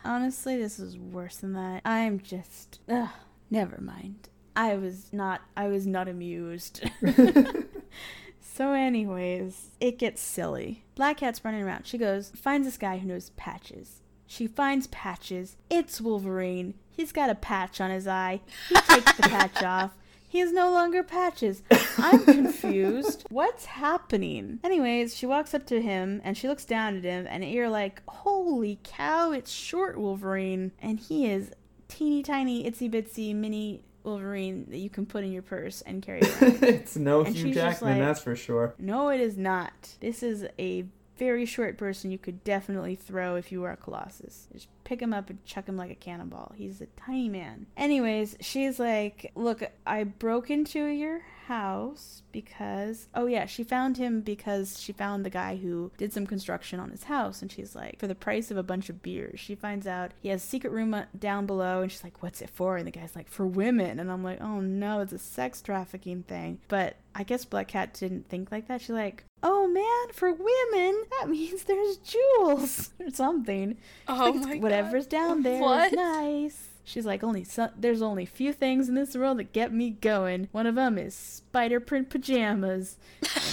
[0.04, 1.82] honestly, this is worse than that.
[1.86, 2.80] I'm just.
[2.90, 3.10] Ugh,
[3.50, 4.30] never mind.
[4.56, 5.42] I was not.
[5.56, 6.84] I was not amused.
[8.42, 10.84] so, anyways, it gets silly.
[10.96, 11.86] Black Cat's running around.
[11.86, 14.02] She goes, finds this guy who knows patches.
[14.26, 15.58] She finds patches.
[15.70, 16.74] It's Wolverine.
[16.92, 18.42] He's got a patch on his eye.
[18.70, 19.92] He takes the patch off.
[20.34, 21.62] He is no longer patches.
[21.96, 23.24] I'm confused.
[23.30, 24.60] What's happening?
[24.64, 28.02] Anyways, she walks up to him and she looks down at him, and you're like,
[28.08, 30.72] holy cow, it's short Wolverine.
[30.82, 31.52] And he is
[31.88, 36.22] teeny tiny, itsy bitsy, mini Wolverine that you can put in your purse and carry
[36.22, 36.64] around.
[36.64, 38.74] it's no And Hugh Jackman, like- that's for sure.
[38.80, 39.98] No, it is not.
[40.00, 40.86] This is a
[41.18, 44.48] very short person you could definitely throw if you were a Colossus.
[44.52, 46.54] Just pick him up and chuck him like a cannonball.
[46.56, 47.68] He's a tiny man.
[47.78, 54.22] Anyways, she's like, Look, I broke into your house because oh yeah she found him
[54.22, 57.42] because she found the guy who did some construction on his house.
[57.42, 60.30] And she's like for the price of a bunch of beers she finds out he
[60.30, 61.82] has a secret room uh, down below.
[61.82, 62.78] And she's like what's it for?
[62.78, 64.00] And the guy's like for women.
[64.00, 66.60] And i'm like oh no it's a sex trafficking thing.
[66.68, 68.82] But i guess black cat didn't think like that.
[68.82, 73.78] She's like oh man for women that means there's jewels or something.
[74.08, 75.94] Oh like, my whatever's down there is What?
[75.94, 76.70] nice.
[76.86, 80.50] She's like, only so- there's only few things in this world that get me going.
[80.52, 82.98] One of them is spider print pajamas.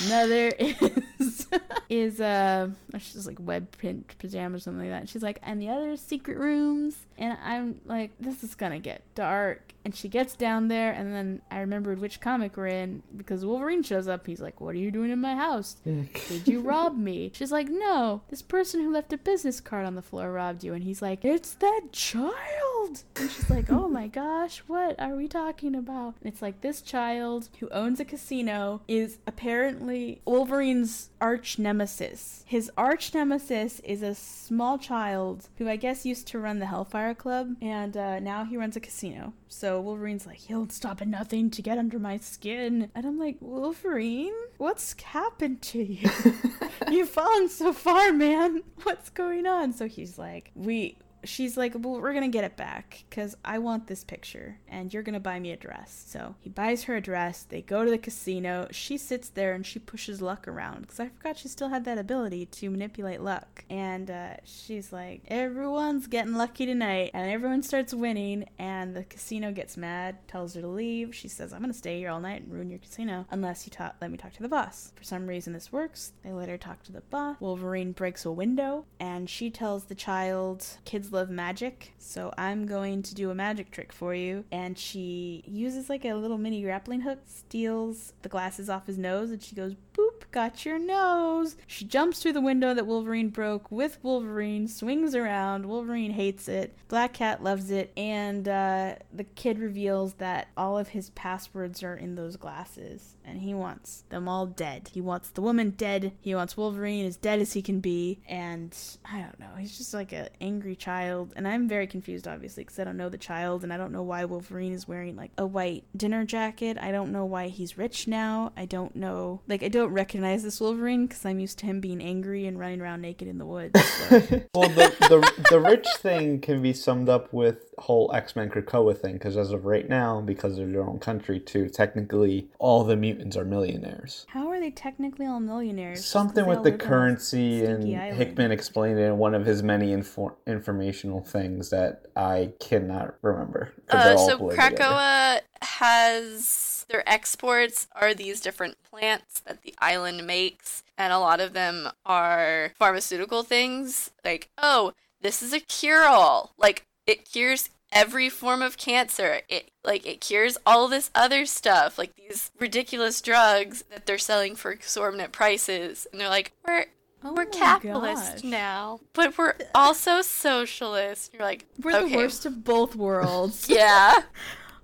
[0.07, 1.47] Another is
[1.89, 5.09] is uh, she's like web print pajamas or something like that.
[5.09, 6.97] She's like, and the other is secret rooms.
[7.19, 9.69] And I'm like, this is gonna get dark.
[9.85, 13.82] And she gets down there, and then I remembered which comic we're in because Wolverine
[13.82, 14.27] shows up.
[14.27, 15.77] He's like, "What are you doing in my house?
[15.85, 19.94] Did you rob me?" She's like, "No, this person who left a business card on
[19.94, 24.07] the floor robbed you." And he's like, "It's that child." And she's like, "Oh my
[24.23, 28.82] gosh, what are we talking about?" And it's like this child who owns a casino
[28.86, 32.44] is apparently Wolverine's arch nemesis.
[32.47, 37.15] His arch nemesis is a small child who I guess used to run the Hellfire
[37.15, 39.32] Club, and uh, now he runs a casino.
[39.52, 42.89] So Wolverine's like, he'll stop at nothing to get under my skin.
[42.94, 46.09] And I'm like, Wolverine, what's happened to you?
[46.89, 48.62] You've fallen so far, man.
[48.85, 49.72] What's going on?
[49.72, 50.98] So he's like, we.
[51.24, 55.02] She's like, well, we're gonna get it back because I want this picture, and you're
[55.02, 56.05] gonna buy me a dress.
[56.09, 57.42] So he buys her a dress.
[57.42, 58.68] They go to the casino.
[58.70, 61.98] She sits there and she pushes luck around because I forgot she still had that
[61.98, 63.64] ability to manipulate luck.
[63.68, 68.48] And uh, she's like, everyone's getting lucky tonight, and everyone starts winning.
[68.59, 71.14] And the casino gets mad, tells her to leave.
[71.14, 73.94] She says, I'm gonna stay here all night and ruin your casino unless you ta-
[74.01, 74.92] let me talk to the boss.
[74.97, 76.12] For some reason, this works.
[76.22, 77.36] They let her talk to the boss.
[77.40, 83.03] Wolverine breaks a window, and she tells the child, kids love magic, so I'm going
[83.03, 84.45] to do a magic trick for you.
[84.51, 89.31] And she uses like a little mini grappling hook, steals the glasses off his nose,
[89.31, 91.56] and she goes, boop, got your nose.
[91.66, 95.66] She jumps through the window that Wolverine broke with Wolverine, swings around.
[95.66, 96.77] Wolverine hates it.
[96.89, 101.97] Black Cat loves it, and uh, the kid reveals that all of his passwords are
[101.97, 104.90] in those glasses, and he wants them all dead.
[104.93, 106.12] He wants the woman dead.
[106.20, 109.55] He wants Wolverine as dead as he can be, and I don't know.
[109.59, 113.09] He's just like an angry child, and I'm very confused, obviously, because I don't know
[113.09, 116.78] the child, and I don't know why Wolverine is wearing like a white dinner jacket.
[116.81, 118.52] I don't know why he's rich now.
[118.56, 122.03] I don't know, like, I don't recognize this Wolverine because I'm used to him being
[122.03, 123.83] angry and running around naked in the woods.
[123.83, 124.19] So.
[124.55, 128.97] well, the, the the rich thing can be summed up with whole X Men Krakoa
[128.97, 132.97] thing because as of right now, because of their own country too, technically all the
[132.97, 134.27] mutants are millionaires.
[134.29, 136.05] How are they technically all millionaires?
[136.05, 138.17] Something with the live on a currency and island?
[138.17, 143.73] Hickman explained it in one of his many infor- informational things that I cannot remember.
[143.89, 144.77] Uh, so blurred together.
[144.77, 151.41] Krakoa has their exports are these different plants that the island makes, and a lot
[151.41, 154.11] of them are pharmaceutical things.
[154.25, 156.53] Like, oh, this is a cure-all.
[156.59, 159.41] Like, it cures every form of cancer.
[159.49, 164.55] It like it cures all this other stuff, like these ridiculous drugs that they're selling
[164.57, 166.07] for exorbitant prices.
[166.12, 166.87] And they're like, we're
[167.23, 168.45] Oh we're capitalist gosh.
[168.45, 171.35] now, but we're also socialist.
[171.35, 173.67] You're like, We're okay, the worst of both worlds.
[173.69, 174.23] Yeah.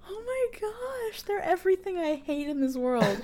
[0.09, 3.23] Oh my gosh, they're everything I hate in this world.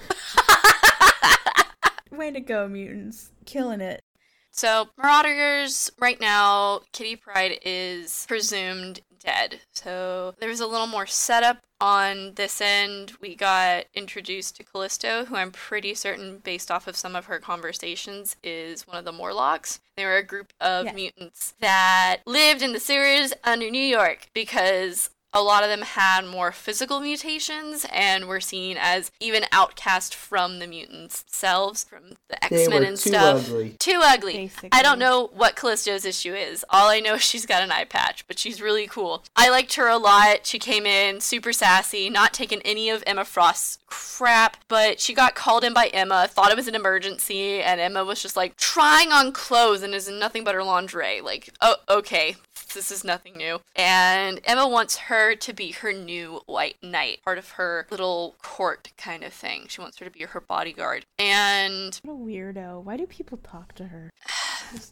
[2.11, 3.31] Way to go, mutants.
[3.47, 4.03] Killing it.
[4.51, 9.61] So, Marauders, right now, Kitty Pryde is presumed dead.
[9.73, 13.13] So, there's a little more setup on this end.
[13.21, 17.39] We got introduced to Callisto, who I'm pretty certain, based off of some of her
[17.39, 19.81] conversations, is one of the Morlocks.
[19.97, 25.09] They were a group of mutants that lived in the sewers under New York because
[25.35, 30.59] a lot of them had more physical mutations and were seen as even outcast from
[30.59, 33.49] the mutants themselves, from the X Men were and too stuff.
[33.49, 33.77] ugly.
[33.79, 34.33] Too ugly.
[34.33, 34.69] Basically.
[34.73, 36.65] I don't know what Callisto's issue is.
[36.71, 39.25] All I know is she's got an eye patch, but she's really cool.
[39.37, 40.47] I liked her a lot.
[40.47, 45.35] She came in super sassy, not taking any of Emma Frost's crap, but she got
[45.35, 49.13] called in by Emma, thought it was an emergency, and Emma was just like trying
[49.13, 51.21] on clothes and is in nothing but her lingerie.
[51.21, 52.37] Like, oh, okay.
[52.75, 53.61] This is nothing new.
[53.77, 58.90] And Emma wants her to be her new white knight, part of her little court
[58.97, 59.66] kind of thing.
[59.69, 61.07] She wants her to be her bodyguard.
[61.19, 62.82] And What a weirdo.
[62.82, 64.11] Why do people talk to her?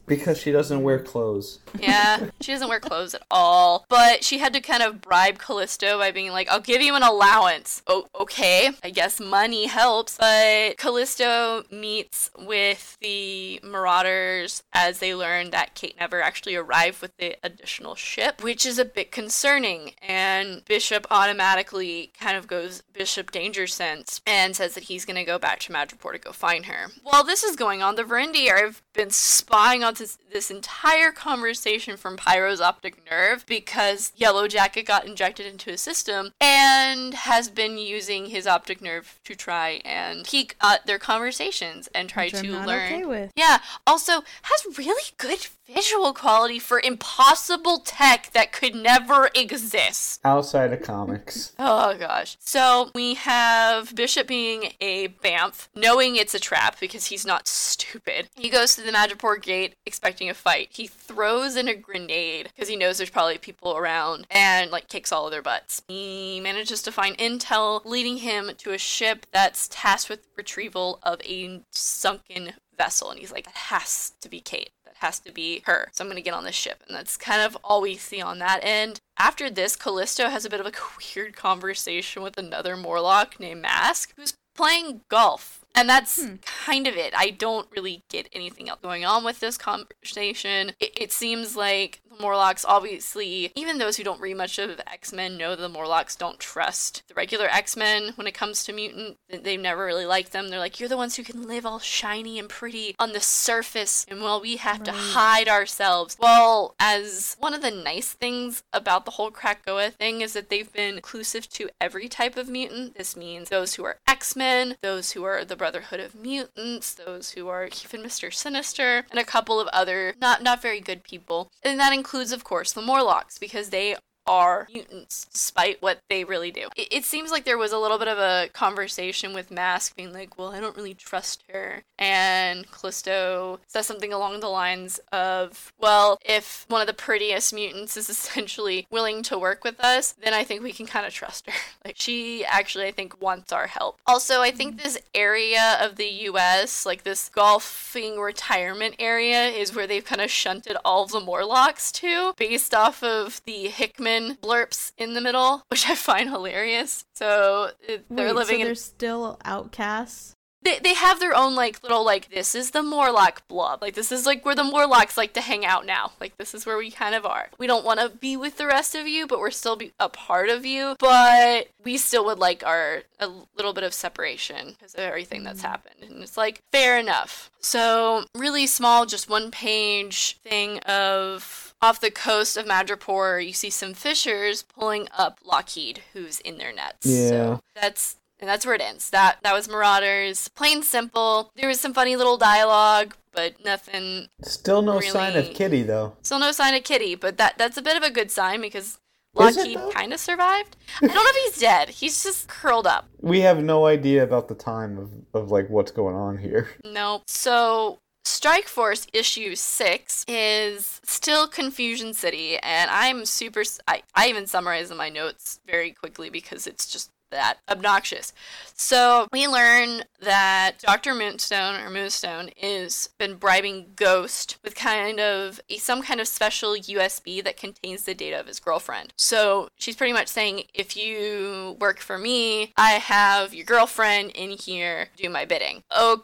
[0.07, 1.61] Because she doesn't wear clothes.
[1.79, 3.87] Yeah, she doesn't wear clothes at all.
[3.89, 7.03] But she had to kind of bribe Callisto by being like, I'll give you an
[7.03, 7.81] allowance.
[7.87, 8.69] Oh, okay.
[8.85, 10.19] I guess money helps.
[10.19, 17.17] But Callisto meets with the Marauders as they learn that Kate never actually arrived with
[17.17, 19.93] the additional ship, which is a bit concerning.
[20.07, 20.20] And
[20.67, 25.39] Bishop automatically kind of goes Bishop Danger Sense and says that he's going to go
[25.39, 26.89] back to Madripoor to go find her.
[27.03, 31.97] While this is going on, the Verendi have been spying on this, this entire conversation
[31.97, 37.79] from Pyro's optic nerve because Yellow Jacket got injected into his system and has been
[37.79, 42.43] using his optic nerve to try and peek at uh, their conversations and try Which
[42.43, 43.05] to learn.
[43.05, 43.31] okay.
[43.37, 50.21] Yeah, also has really good visual quality for impossible tech that could never exist.
[50.25, 51.53] Outside of comics.
[51.59, 52.37] Oh gosh.
[52.41, 58.29] So we have Bishop being a Banff, knowing it's a trap because he's not stupid.
[58.35, 60.69] He goes to the Madripoor gate expecting a fight.
[60.71, 65.13] He throws in a grenade because he knows there's probably people around and like kicks
[65.13, 65.83] all of their butts.
[65.89, 71.21] He manages to find intel leading him to a ship that's tasked with retrieval of
[71.23, 74.71] a sunken vessel and he's like, it has to be Kate.
[75.01, 75.89] Has to be her.
[75.93, 76.83] So I'm gonna get on this ship.
[76.87, 79.01] And that's kind of all we see on that end.
[79.19, 80.73] After this, Callisto has a bit of a
[81.17, 85.65] weird conversation with another Morlock named Mask, who's playing golf.
[85.75, 86.37] And that's hmm.
[86.43, 87.15] kind of it.
[87.17, 90.73] I don't really get anything else going on with this conversation.
[90.81, 95.13] It, it seems like the Morlocks, obviously, even those who don't read much of X
[95.13, 99.19] Men know the Morlocks don't trust the regular X Men when it comes to mutant.
[99.29, 100.49] They've never really liked them.
[100.49, 104.05] They're like, you're the ones who can live all shiny and pretty on the surface,
[104.09, 106.17] and well, we have to hide ourselves.
[106.19, 110.73] Well, as one of the nice things about the whole Krakoa thing is that they've
[110.73, 112.97] been inclusive to every type of mutant.
[112.97, 117.31] This means those who are X Men, those who are the Brotherhood of Mutants, those
[117.31, 118.33] who are even Mr.
[118.33, 121.51] Sinister, and a couple of other not not very good people.
[121.63, 123.87] And that includes, of course, the Morlocks, because they
[124.27, 126.69] are mutants, despite what they really do.
[126.77, 130.13] It, it seems like there was a little bit of a conversation with Mask being
[130.13, 131.83] like, well, I don't really trust her.
[131.99, 137.97] And Callisto says something along the lines of, well, if one of the prettiest mutants
[137.97, 141.47] is essentially willing to work with us, then I think we can kind of trust
[141.47, 141.53] her.
[141.83, 144.01] Like, she actually, I think, wants our help.
[144.07, 149.87] Also, I think this area of the US, like this golfing retirement area, is where
[149.87, 154.10] they've kind of shunted all of the Morlocks to, based off of the Hickman
[154.43, 157.05] blurps in the middle, which I find hilarious.
[157.15, 160.35] So it- they're Wait, living so in they're still outcasts.
[160.63, 163.81] they, they have their own like little like this is the Morlock blob.
[163.81, 166.13] Like this is like where the Morlocks like to hang out now.
[166.21, 167.49] Like this is where we kind of are.
[167.59, 170.09] We don't want to be with the rest of you, but we're still be a
[170.09, 170.97] part of you.
[170.99, 175.63] But we still would like our a little bit of separation because of everything that's
[175.63, 175.67] mm.
[175.67, 176.03] happened.
[176.03, 177.51] And it's like fair enough.
[177.61, 183.71] So really small, just one page thing of off the coast of Madripoor, you see
[183.71, 187.07] some fishers pulling up Lockheed, who's in their nets.
[187.07, 187.29] Yeah.
[187.29, 189.11] So that's and that's where it ends.
[189.11, 190.49] That that was Marauders.
[190.49, 191.51] Plain simple.
[191.57, 194.29] There was some funny little dialogue, but nothing.
[194.43, 196.17] Still no sign of Kitty though.
[196.23, 198.99] Still no sign of Kitty, but that that's a bit of a good sign because
[199.35, 200.77] Lockheed kind of survived.
[201.01, 201.89] I don't know if he's dead.
[201.91, 203.09] He's just curled up.
[203.21, 206.69] We have no idea about the time of, of like what's going on here.
[206.85, 207.23] No.
[207.27, 213.63] So Strike Force issue six is still Confusion City, and I'm super.
[213.89, 218.33] I, I even summarize in my notes very quickly because it's just that obnoxious.
[218.75, 221.15] So we learn that Dr.
[221.15, 226.75] Moonstone or Moonstone is been bribing Ghost with kind of a, some kind of special
[226.75, 229.13] USB that contains the data of his girlfriend.
[229.17, 234.51] So she's pretty much saying, if you work for me, I have your girlfriend in
[234.51, 235.83] here, do my bidding.
[235.97, 236.23] Okay,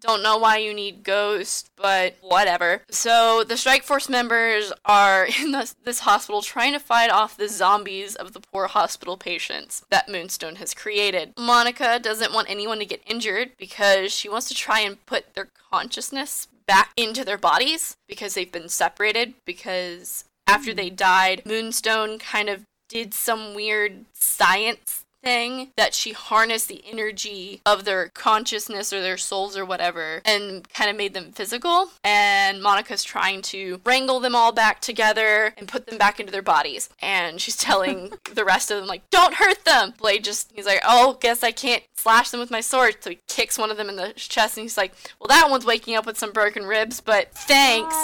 [0.00, 2.82] don't know why you need Ghost, but whatever.
[2.90, 7.48] So the Strike Force members are in this, this hospital trying to fight off the
[7.48, 11.34] zombies of the poor hospital patients that Moonstone has created.
[11.38, 15.48] Monica doesn't want anyone to get injured because she wants to try and put their
[15.70, 22.48] consciousness back into their bodies because they've been separated because after they died, Moonstone kind
[22.48, 29.00] of did some weird science thing that she harnessed the energy of their consciousness or
[29.00, 31.90] their souls or whatever and kind of made them physical.
[32.04, 36.42] And Monica's trying to wrangle them all back together and put them back into their
[36.42, 36.88] bodies.
[37.00, 39.94] And she's telling the rest of them like don't hurt them.
[39.98, 42.96] Blade just he's like oh guess I can't slash them with my sword.
[43.00, 45.66] So he kicks one of them in the chest and he's like well that one's
[45.66, 47.96] waking up with some broken ribs but thanks?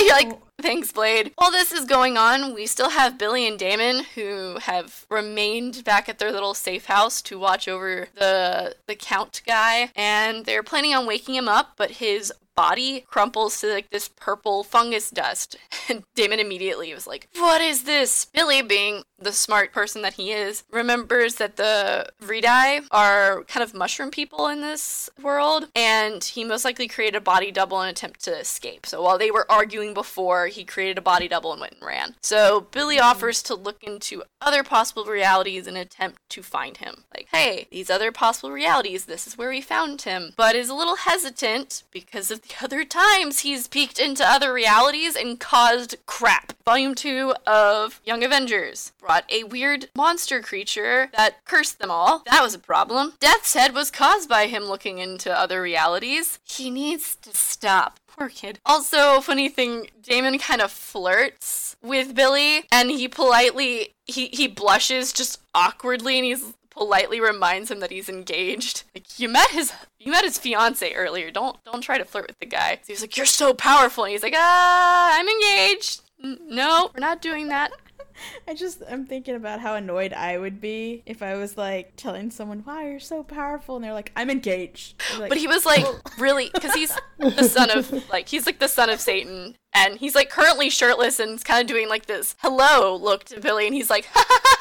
[0.00, 0.38] You're like.
[0.72, 1.32] thanks, Blade.
[1.36, 6.08] While this is going on, we still have Billy and Daimon who have remained back
[6.08, 10.94] at their little safe house to watch over the the count guy, and they're planning
[10.94, 15.56] on waking him up, but his body crumples to like this purple fungus dust.
[15.88, 18.24] And Daimon immediately was like, What is this?
[18.24, 23.74] Billy, being the smart person that he is, remembers that the Redai are kind of
[23.74, 27.90] mushroom people in this world, and he most likely created a body double in an
[27.90, 28.86] attempt to escape.
[28.86, 32.14] So while they were arguing before, he created a body double and went and ran.
[32.22, 33.06] So Billy mm-hmm.
[33.06, 37.04] offers to look into other possible realities in an attempt to find him.
[37.14, 40.32] Like, hey, these other possible realities, this is where we found him.
[40.36, 45.16] But is a little hesitant because of the other times he's peeked into other realities
[45.16, 46.52] and caused crap.
[46.64, 52.22] Volume 2 of Young Avengers brought a weird monster creature that cursed them all.
[52.30, 53.14] That was a problem.
[53.20, 56.38] Death's Head was caused by him looking into other realities.
[56.44, 57.98] He needs to stop.
[58.06, 58.58] Poor kid.
[58.66, 65.12] Also, funny thing, Daimon kind of flirts with Billy and he politely he he blushes
[65.12, 68.84] just awkwardly and he's politely reminds him that he's engaged.
[68.94, 71.30] Like you met his you met his fiance earlier.
[71.30, 72.74] Don't don't try to flirt with the guy.
[72.82, 76.02] So he's like, You're so powerful and he's like, Ah, I'm engaged.
[76.18, 77.72] No, we're not doing that.
[78.48, 82.30] I just I'm thinking about how annoyed I would be if I was like telling
[82.30, 85.84] someone, "Wow, you're so powerful," and they're like, "I'm engaged." Like, But he was like
[86.18, 90.14] really because he's the son of like he's like the son of Satan and he's
[90.14, 93.90] like currently shirtless and kind of doing like this hello look to Billy and he's
[93.90, 94.08] like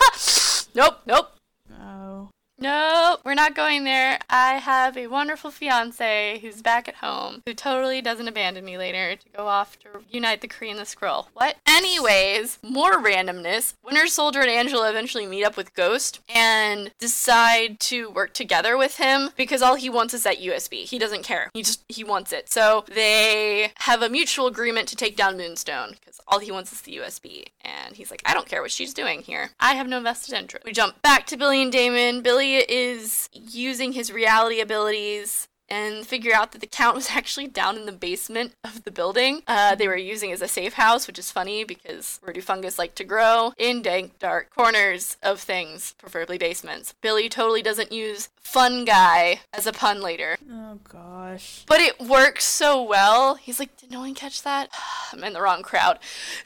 [0.76, 1.32] nope nope
[1.80, 2.30] "Oh,
[2.62, 7.54] nope we're not going there I have a wonderful fiance who's back at home who
[7.54, 11.26] totally doesn't abandon me later to go off to unite the Kree and the Skrull
[11.34, 17.80] what anyways more randomness Winter Soldier and Angela eventually meet up with Ghost and decide
[17.80, 20.84] to work together with him because all he wants is that USB.
[20.84, 21.50] He doesn't care.
[21.54, 22.50] He just he wants it.
[22.50, 26.82] So they have a mutual agreement to take down Moonstone because all he wants is
[26.82, 27.46] the USB.
[27.62, 29.52] And he's like, I don't care what she's doing here.
[29.60, 30.66] I have no vested interest.
[30.66, 32.22] We jump back to Billy and Daimon.
[32.22, 37.78] Billy is using his reality abilities and figure out that the count was actually down
[37.78, 39.42] in the basement of the building.
[39.48, 42.78] Uh, they were using as a safe house, which is funny because where do fungus
[42.78, 43.54] like to grow?
[43.58, 46.94] In dank, dark corners of things, preferably basements.
[47.02, 50.38] Billy totally doesn't use fun guy as a pun later.
[50.52, 53.36] oh gosh." But it works so well.
[53.36, 54.70] He's like, did no one catch that?
[55.14, 56.00] I'm in the wrong crowd.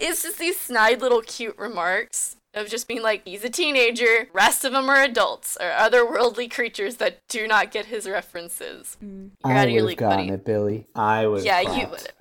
[0.00, 4.64] it's just these snide little cute remarks of just being like, he's a teenager, rest
[4.64, 8.96] of them are adults or otherworldly creatures that do not get his references.
[9.04, 9.30] Mm.
[9.44, 10.34] You're out I of your would have league, gotten buddy.
[10.34, 10.86] it, Billy.
[10.94, 11.44] I was.
[11.44, 11.90] Yeah, you clapped.
[11.90, 12.12] would.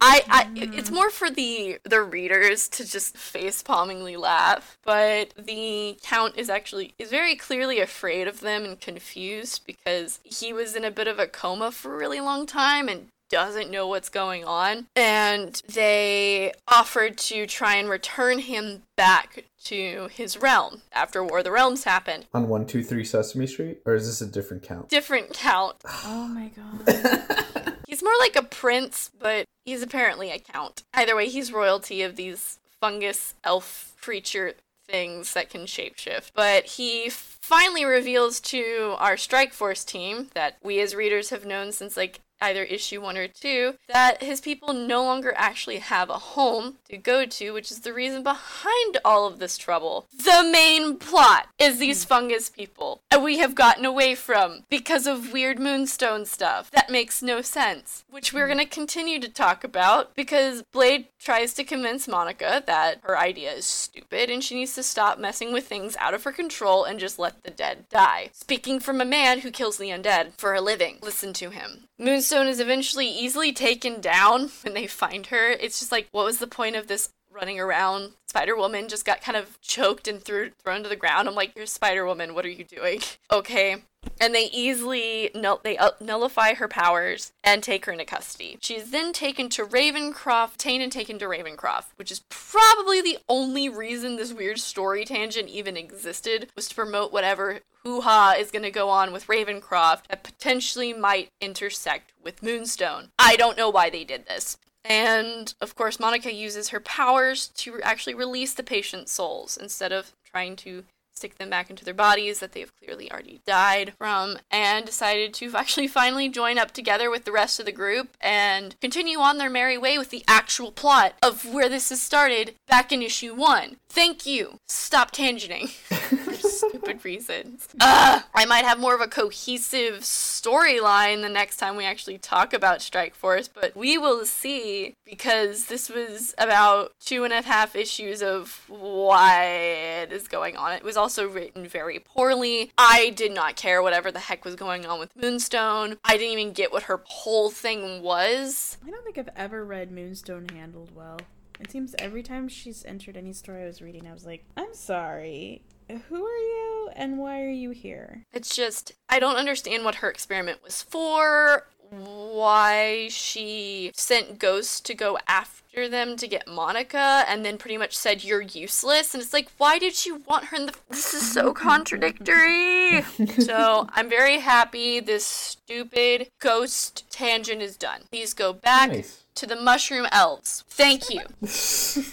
[0.00, 5.96] I, I, it's more for the the readers to just face palmingly laugh, but the
[6.02, 10.84] count is actually is very clearly afraid of them and confused because he was in
[10.84, 14.44] a bit of a coma for a really long time and doesn't know what's going
[14.44, 21.38] on and they offered to try and return him back to his realm after War
[21.38, 22.26] of the Realms happened.
[22.34, 24.88] On one two three Sesame Street, or is this a different count?
[24.90, 25.76] Different count.
[26.04, 27.74] Oh my god.
[27.88, 30.82] He's more like a prince, but he's apparently a count.
[30.94, 34.54] Either way, he's royalty of these fungus elf creature
[34.88, 36.30] things that can shapeshift.
[36.34, 41.70] But he finally reveals to our Strike Force team that we as readers have known
[41.72, 46.18] since like either issue one or two that his people no longer actually have a
[46.18, 50.06] home to go to, which is the reason behind all of this trouble.
[50.12, 52.08] The main plot is these hmm.
[52.08, 56.70] fungus people, and we have gotten away from because of weird moonstone stuff.
[56.70, 58.54] That makes no sense, which we're hmm.
[58.54, 63.52] going to continue to talk about because Blade tries to convince Monica that her idea
[63.52, 66.98] is stupid and she needs to stop messing with things out of her control and
[66.98, 68.30] just let the dead die.
[68.32, 71.84] Speaking from a man who kills the undead for a living, listen to him.
[71.98, 75.50] Moonstone is eventually easily taken down when they find her.
[75.50, 78.12] It's just like, what was the point of this running around?
[78.28, 81.28] Spider Woman just got kind of choked and threw, thrown to the ground.
[81.28, 82.34] I'm like, you're Spider Woman.
[82.34, 83.00] What are you doing?
[83.32, 83.76] Okay.
[84.20, 88.58] And they easily null- they uh, nullify her powers and take her into custody.
[88.60, 93.68] She's then taken to Ravencroft, taken and taken to Ravencroft, which is probably the only
[93.68, 98.70] reason this weird story tangent even existed was to promote whatever hoo-ha is going to
[98.70, 103.10] go on with Ravencroft that potentially might intersect with Moonstone.
[103.18, 104.56] I don't know why they did this.
[104.84, 110.12] And of course, Monica uses her powers to actually release the patient's souls instead of
[110.24, 110.84] trying to
[111.14, 115.52] stick them back into their bodies that they've clearly already died from, and decided to
[115.56, 119.50] actually finally join up together with the rest of the group and continue on their
[119.50, 123.76] merry way with the actual plot of where this has started back in issue one.
[123.88, 124.58] Thank you.
[124.68, 125.68] Stop tangenting
[126.18, 127.68] for stupid reasons.
[127.80, 132.52] Ugh, I might have more of a cohesive storyline the next time we actually talk
[132.52, 137.76] about Strike Force, but we will see because this was about two and a half
[137.76, 140.72] issues of what is going on.
[140.72, 142.70] It was also written very poorly.
[142.78, 145.96] I did not care whatever the heck was going on with Moonstone.
[146.04, 148.78] I didn't even get what her whole thing was.
[148.86, 151.18] I don't think I've ever read Moonstone handled well.
[151.58, 154.74] It seems every time she's entered any story I was reading, I was like, I'm
[154.74, 155.62] sorry.
[156.08, 158.24] Who are you and why are you here?
[158.32, 164.94] It's just, I don't understand what her experiment was for, why she sent ghosts to
[164.94, 169.14] go after them to get Monica, and then pretty much said, You're useless.
[169.14, 170.74] And it's like, why did she want her in the.
[170.90, 173.02] This is so contradictory.
[173.38, 178.02] so I'm very happy this stupid Ghost tangent is done.
[178.10, 179.24] Please go back Nice.
[179.36, 180.64] to the Mushroom Elves.
[180.68, 181.22] Thank you.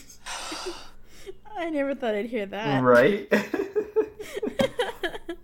[1.57, 2.81] I never thought I'd hear that.
[2.81, 3.29] Right?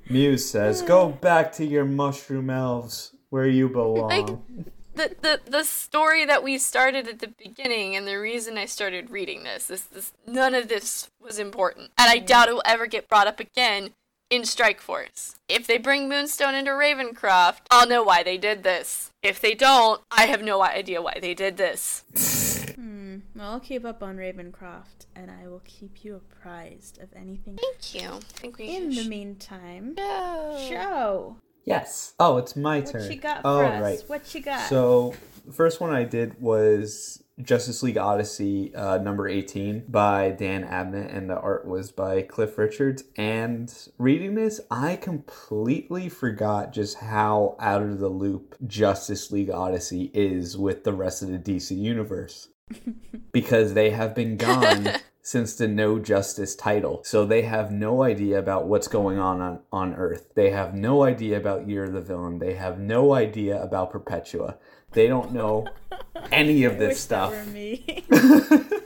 [0.10, 4.66] Muse says, Go back to your mushroom elves where you belong.
[4.96, 9.10] The, the the story that we started at the beginning and the reason I started
[9.10, 11.92] reading this, this this none of this was important.
[11.98, 13.92] And I doubt it will ever get brought up again
[14.30, 15.36] in Strike Force.
[15.48, 19.12] If they bring Moonstone into Ravencroft, I'll know why they did this.
[19.22, 22.04] If they don't, I have no idea why they did this.
[22.76, 23.18] Hmm.
[23.36, 27.58] Well, I'll keep up on Ravencroft, and I will keep you apprised of anything.
[27.58, 28.10] Thank you.
[28.10, 30.68] I think we In the meantime, go.
[30.70, 32.14] Joe, yes.
[32.20, 33.12] Oh, it's my what turn.
[33.12, 33.82] you got oh, for us?
[33.82, 34.04] right.
[34.08, 34.70] What you got?
[34.70, 35.14] So,
[35.46, 41.16] the first one I did was Justice League Odyssey uh, number 18 by Dan Abnett,
[41.16, 43.04] and the art was by Cliff Richards.
[43.18, 50.12] And reading this, I completely forgot just how out of the loop Justice League Odyssey
[50.14, 52.50] is with the rest of the DC universe.
[53.32, 54.88] because they have been gone
[55.26, 57.02] since the No Justice title.
[57.04, 60.28] So they have no idea about what's going on on, on Earth.
[60.36, 62.38] They have no idea about Year of the Villain.
[62.38, 64.58] They have no idea about Perpetua.
[64.92, 65.66] They don't know
[66.32, 67.34] any of this stuff.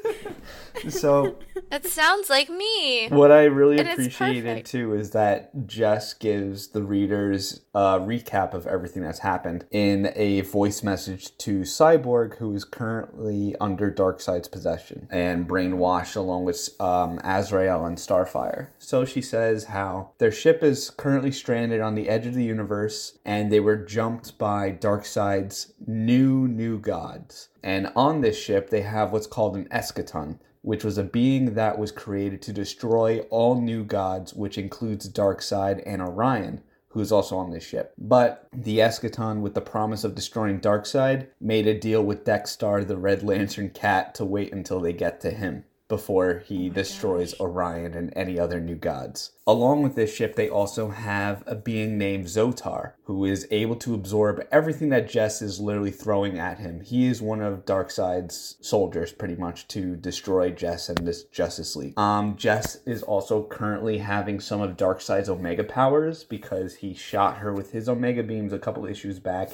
[0.84, 0.92] That were me.
[0.92, 1.38] So
[1.70, 3.10] That sounds like me.
[3.10, 8.66] what I really is appreciated too is that Jess gives the readers a recap of
[8.66, 15.08] everything that's happened in a voice message to Cyborg, who is currently under Darkseid's possession
[15.12, 18.70] and brainwashed along with um, Azrael and Starfire.
[18.80, 23.20] So she says how their ship is currently stranded on the edge of the universe
[23.26, 27.50] and they were jumped by Darkseid's new new gods.
[27.62, 31.78] And on this ship, they have what's called an eschaton, which was a being that
[31.78, 37.38] was created to destroy all new gods, which includes Darkseid and Orion, who is also
[37.38, 37.94] on this ship.
[37.98, 42.98] But the Eschaton, with the promise of destroying Darkseid, made a deal with Dex-Starr, the
[42.98, 48.14] Red Lantern cat, to wait until they get to him before he destroys Orion and
[48.16, 49.32] any other new gods.
[49.46, 53.96] Along with this ship, they also have a being named Zotar, who is able to
[53.96, 56.82] absorb everything that Jess is literally throwing at him.
[56.82, 61.98] He is one of Darkseid's soldiers, pretty much, to destroy Jess and this Justice League.
[61.98, 67.52] Um, Jess is also currently having some of Darkseid's Omega powers because he shot her
[67.52, 69.50] with his Omega beams a couple issues back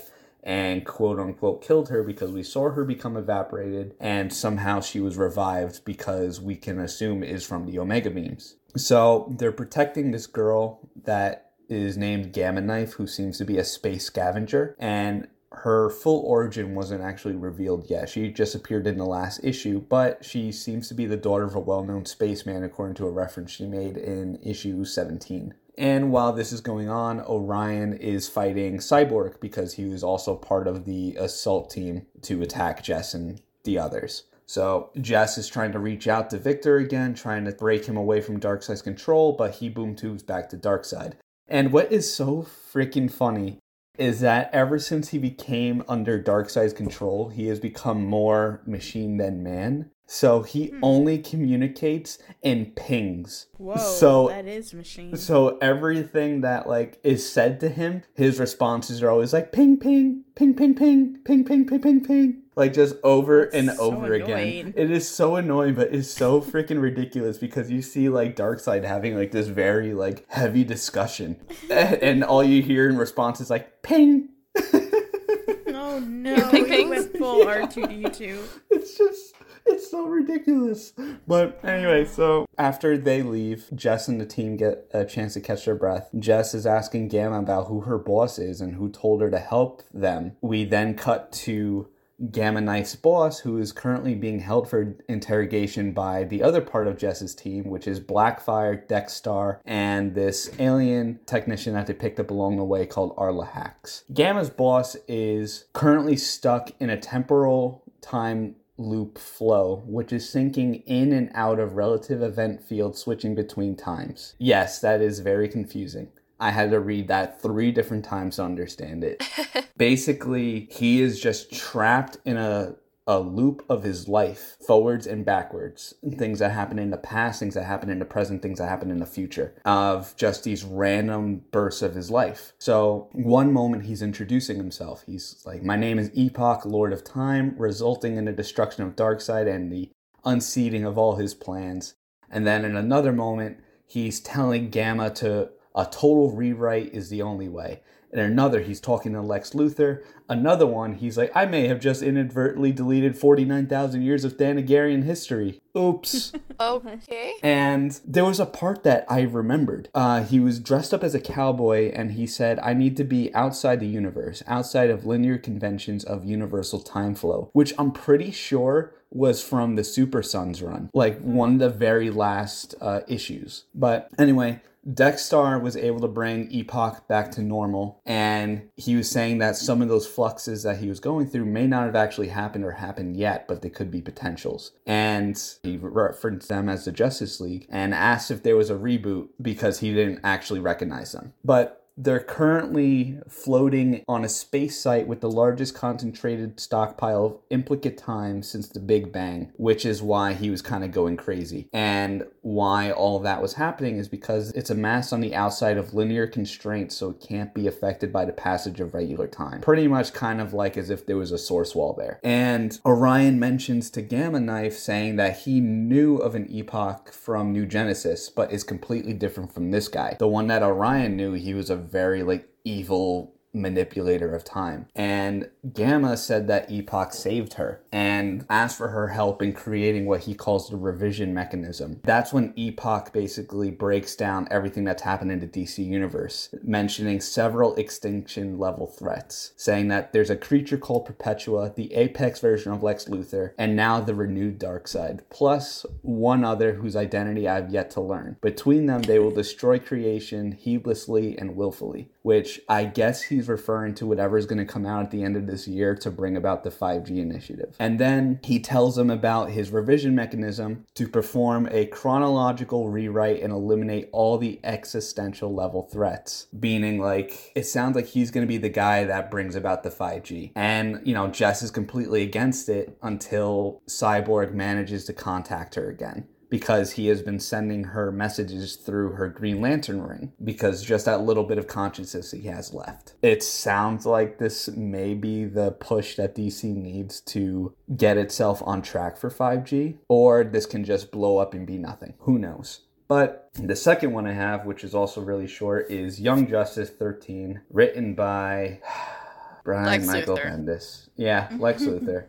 [0.45, 5.17] and quote unquote killed her because we saw her become evaporated and somehow she was
[5.17, 8.55] revived because we can assume is from the Omega beams.
[8.77, 13.63] So they're protecting this girl that is named Gamma Knife, who seems to be a
[13.63, 18.09] space scavenger, and her full origin wasn't actually revealed yet.
[18.09, 21.55] She just appeared in the last issue, but she seems to be the daughter of
[21.55, 25.53] a well known spaceman, according to a reference she made in issue 17.
[25.77, 30.67] And while this is going on, Orion is fighting Cyborg because he was also part
[30.67, 34.23] of the assault team to attack Jess and the others.
[34.45, 38.21] So Jess is trying to reach out to Victor again, trying to break him away
[38.21, 41.13] from Darkseid's control, but he boom tubes back to Darkseid.
[41.47, 43.59] And what is so freaking funny
[43.97, 49.43] is that ever since he became under Darkseid's control, he has become more machine than
[49.43, 49.89] man.
[50.07, 53.47] So he only communicates in pings.
[53.57, 55.15] Whoa, so that is machine.
[55.17, 60.23] so everything that like is said to him, his responses are always like ping ping,
[60.35, 62.41] ping ping ping, ping ping ping ping ping.
[62.55, 64.67] Like just over and so over annoying.
[64.67, 64.73] again.
[64.77, 69.17] It is so annoying, but it's so freaking ridiculous because you see like Darkseid having
[69.17, 71.37] like this very like heavy discussion.
[71.71, 74.29] and all you hear in response is like ping.
[74.73, 76.89] oh no, ping you pings?
[76.91, 78.39] went full R2D2.
[78.69, 79.33] it's just
[79.65, 80.93] it's so ridiculous.
[81.27, 85.65] But anyway so after they leave jess and the team get a chance to catch
[85.65, 86.09] their breath.
[86.17, 89.83] Jess is asking gamma about who her boss is and who told her to help
[89.93, 90.37] them.
[90.41, 91.89] We then cut to
[92.31, 96.97] Gamma Knife's boss, who is currently being held for interrogation by the other part of
[96.97, 102.55] Jess's team, which is Blackfire, Dex-Starr, and this alien technician that they picked up along
[102.55, 104.05] the way called Arla Hax.
[104.13, 111.13] Gamma's boss is currently stuck in a temporal time loop flow, which is syncing in
[111.13, 114.35] and out of relative event fields switching between times.
[114.37, 116.09] Yes, that is very confusing.
[116.39, 119.23] I had to read that three different times to understand it.
[119.77, 122.75] Basically, he is just trapped in a
[123.07, 127.53] a loop of his life forwards and backwards things that happen in the past things
[127.53, 131.43] that happen in the present things that happen in the future of just these random
[131.51, 132.53] bursts of his life.
[132.57, 137.55] So one moment he's introducing himself he's like my name is epoch lord of time
[137.57, 139.91] resulting in the destruction of darkseid and the
[140.23, 141.93] unseating of all his plans.
[142.31, 147.49] And then in another moment he's telling gamma to a total rewrite is the only
[147.49, 147.81] way
[148.15, 150.01] in another, he's talking to Lex Luthor.
[150.27, 155.61] Another one, he's like, I may have just inadvertently deleted 49,000 years of Thanagarian history.
[155.77, 156.31] Oops.
[156.59, 157.33] okay.
[157.43, 159.89] And there was a part that I remembered.
[159.93, 163.33] Uh, he was dressed up as a cowboy and he said, I need to be
[163.35, 168.94] outside the universe, outside of linear conventions of universal time flow, which I'm pretty sure
[169.11, 173.65] was from the Super Sons run, like one of the very last uh, issues.
[173.73, 174.61] But anyway,
[174.93, 179.81] Dex-Starr was able to bring Epoch back to normal, and he was saying that some
[179.81, 183.17] of those fluxes that he was going through may not have actually happened or happened
[183.17, 184.73] yet, but they could be potentials.
[184.85, 189.29] And he referenced them as the Justice League and asked if there was a reboot
[189.41, 191.33] because he didn't actually recognize them.
[191.43, 197.97] But they're currently floating on a space site with the largest concentrated stockpile of implicate
[197.97, 201.69] time since the Big Bang, which is why he was kind of going crazy.
[201.71, 205.77] And why all of that was happening is because it's a mass on the outside
[205.77, 209.61] of linear constraints, so it can't be affected by the passage of regular time.
[209.61, 212.19] Pretty much kind of like as if there was a source wall there.
[212.23, 217.65] And Orion mentions to Gamma Knife saying that he knew of an epoch from New
[217.65, 220.15] Genesis, but is completely different from this guy.
[220.19, 224.87] The one that Orion knew, he was a very like evil manipulator of time.
[224.95, 230.21] And Gamma said that Epoch saved her and asked for her help in creating what
[230.21, 232.01] he calls the revision mechanism.
[232.03, 237.75] That's when Epoch basically breaks down everything that's happened in the DC universe, mentioning several
[237.75, 243.05] extinction level threats, saying that there's a creature called Perpetua, the apex version of Lex
[243.05, 248.37] Luthor, and now the renewed Darkseid, plus one other whose identity I've yet to learn.
[248.41, 254.07] Between them, they will destroy creation heedlessly and willfully, which I guess he's referring to
[254.07, 256.63] whatever is going to come out at the end of this year to bring about
[256.63, 257.75] the 5G initiative.
[257.77, 263.53] And then he tells them about his revision mechanism to perform a chronological rewrite and
[263.53, 266.47] eliminate all the existential level threats.
[266.51, 269.91] Meaning, like, it sounds like he's going to be the guy that brings about the
[269.91, 270.51] 5G.
[270.55, 276.27] And, you know, Jess is completely against it until Cyborg manages to contact her again
[276.49, 281.21] because he has been sending her messages through her Green Lantern ring because just that
[281.21, 283.13] little bit of consciousness he has left.
[283.21, 288.81] It sounds like this may be the push that DC needs to get itself on
[288.81, 292.13] track for 5G, or this can just blow up and be nothing.
[292.19, 292.81] Who knows?
[293.07, 297.61] But the second one I have, which is also really short, is Young Justice 13,
[297.69, 298.81] written by
[299.63, 300.65] Brian Lex Michael Luthor.
[300.65, 301.09] Bendis.
[301.15, 302.25] Yeah, Lex Luthor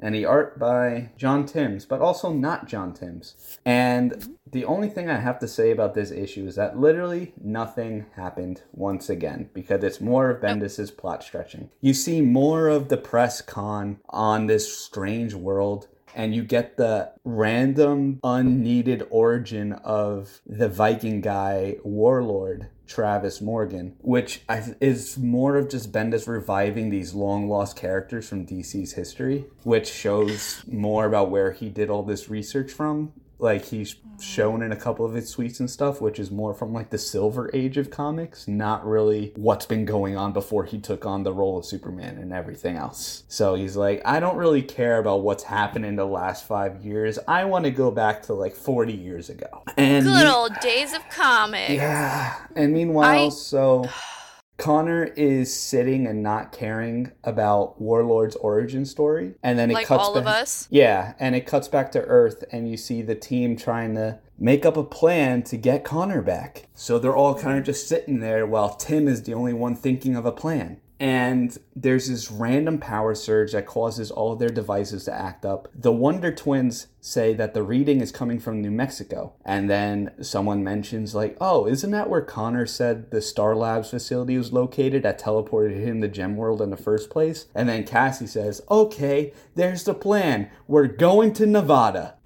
[0.00, 3.58] and the art by John Timms, but also not John Timms.
[3.64, 8.06] And the only thing I have to say about this issue is that literally nothing
[8.14, 11.70] happened once again because it's more of Bendis's plot stretching.
[11.80, 17.12] You see more of the press con on this strange world and you get the
[17.24, 24.42] random unneeded origin of the Viking guy warlord Travis Morgan, which
[24.80, 30.64] is more of just Bendis reviving these long lost characters from DC's history, which shows
[30.66, 34.22] more about where he did all this research from like he's mm.
[34.22, 36.98] shown in a couple of his tweets and stuff, which is more from like the
[36.98, 41.32] silver age of comics, not really what's been going on before he took on the
[41.32, 43.24] role of Superman and everything else.
[43.28, 47.18] So he's like, I don't really care about what's happened in the last five years.
[47.28, 49.62] I want to go back to like 40 years ago.
[49.76, 51.70] And good old days of comics.
[51.70, 52.36] Yeah.
[52.56, 53.28] And meanwhile, I...
[53.28, 53.88] so
[54.58, 60.02] Connor is sitting and not caring about Warlord's origin story, and then it like cuts
[60.02, 60.66] all back, of us.
[60.68, 64.66] Yeah, and it cuts back to Earth, and you see the team trying to make
[64.66, 66.66] up a plan to get Connor back.
[66.74, 70.16] So they're all kind of just sitting there while Tim is the only one thinking
[70.16, 75.04] of a plan and there's this random power surge that causes all of their devices
[75.04, 75.68] to act up.
[75.74, 79.32] The Wonder Twins say that the reading is coming from New Mexico.
[79.44, 84.36] And then someone mentions, like, oh, isn't that where Connor said the Star Labs facility
[84.36, 87.46] was located that teleported him to Gem World in the first place?
[87.54, 90.50] And then Cassie says, okay, there's the plan.
[90.66, 92.16] We're going to Nevada.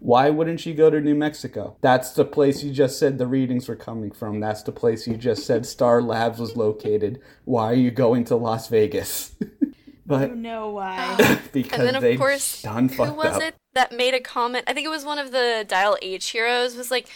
[0.00, 1.76] Why wouldn't she go to New Mexico?
[1.80, 4.40] That's the place you just said the readings were coming from.
[4.40, 7.20] That's the place you just said Star Labs was located.
[7.44, 9.32] Why are you going to Las Vegas?
[10.08, 11.16] But You know why.
[11.18, 13.42] Um, because and then of they course, done who was up.
[13.42, 14.62] it that made a comment?
[14.68, 16.76] I think it was one of the Dial H heroes.
[16.76, 17.08] Was like,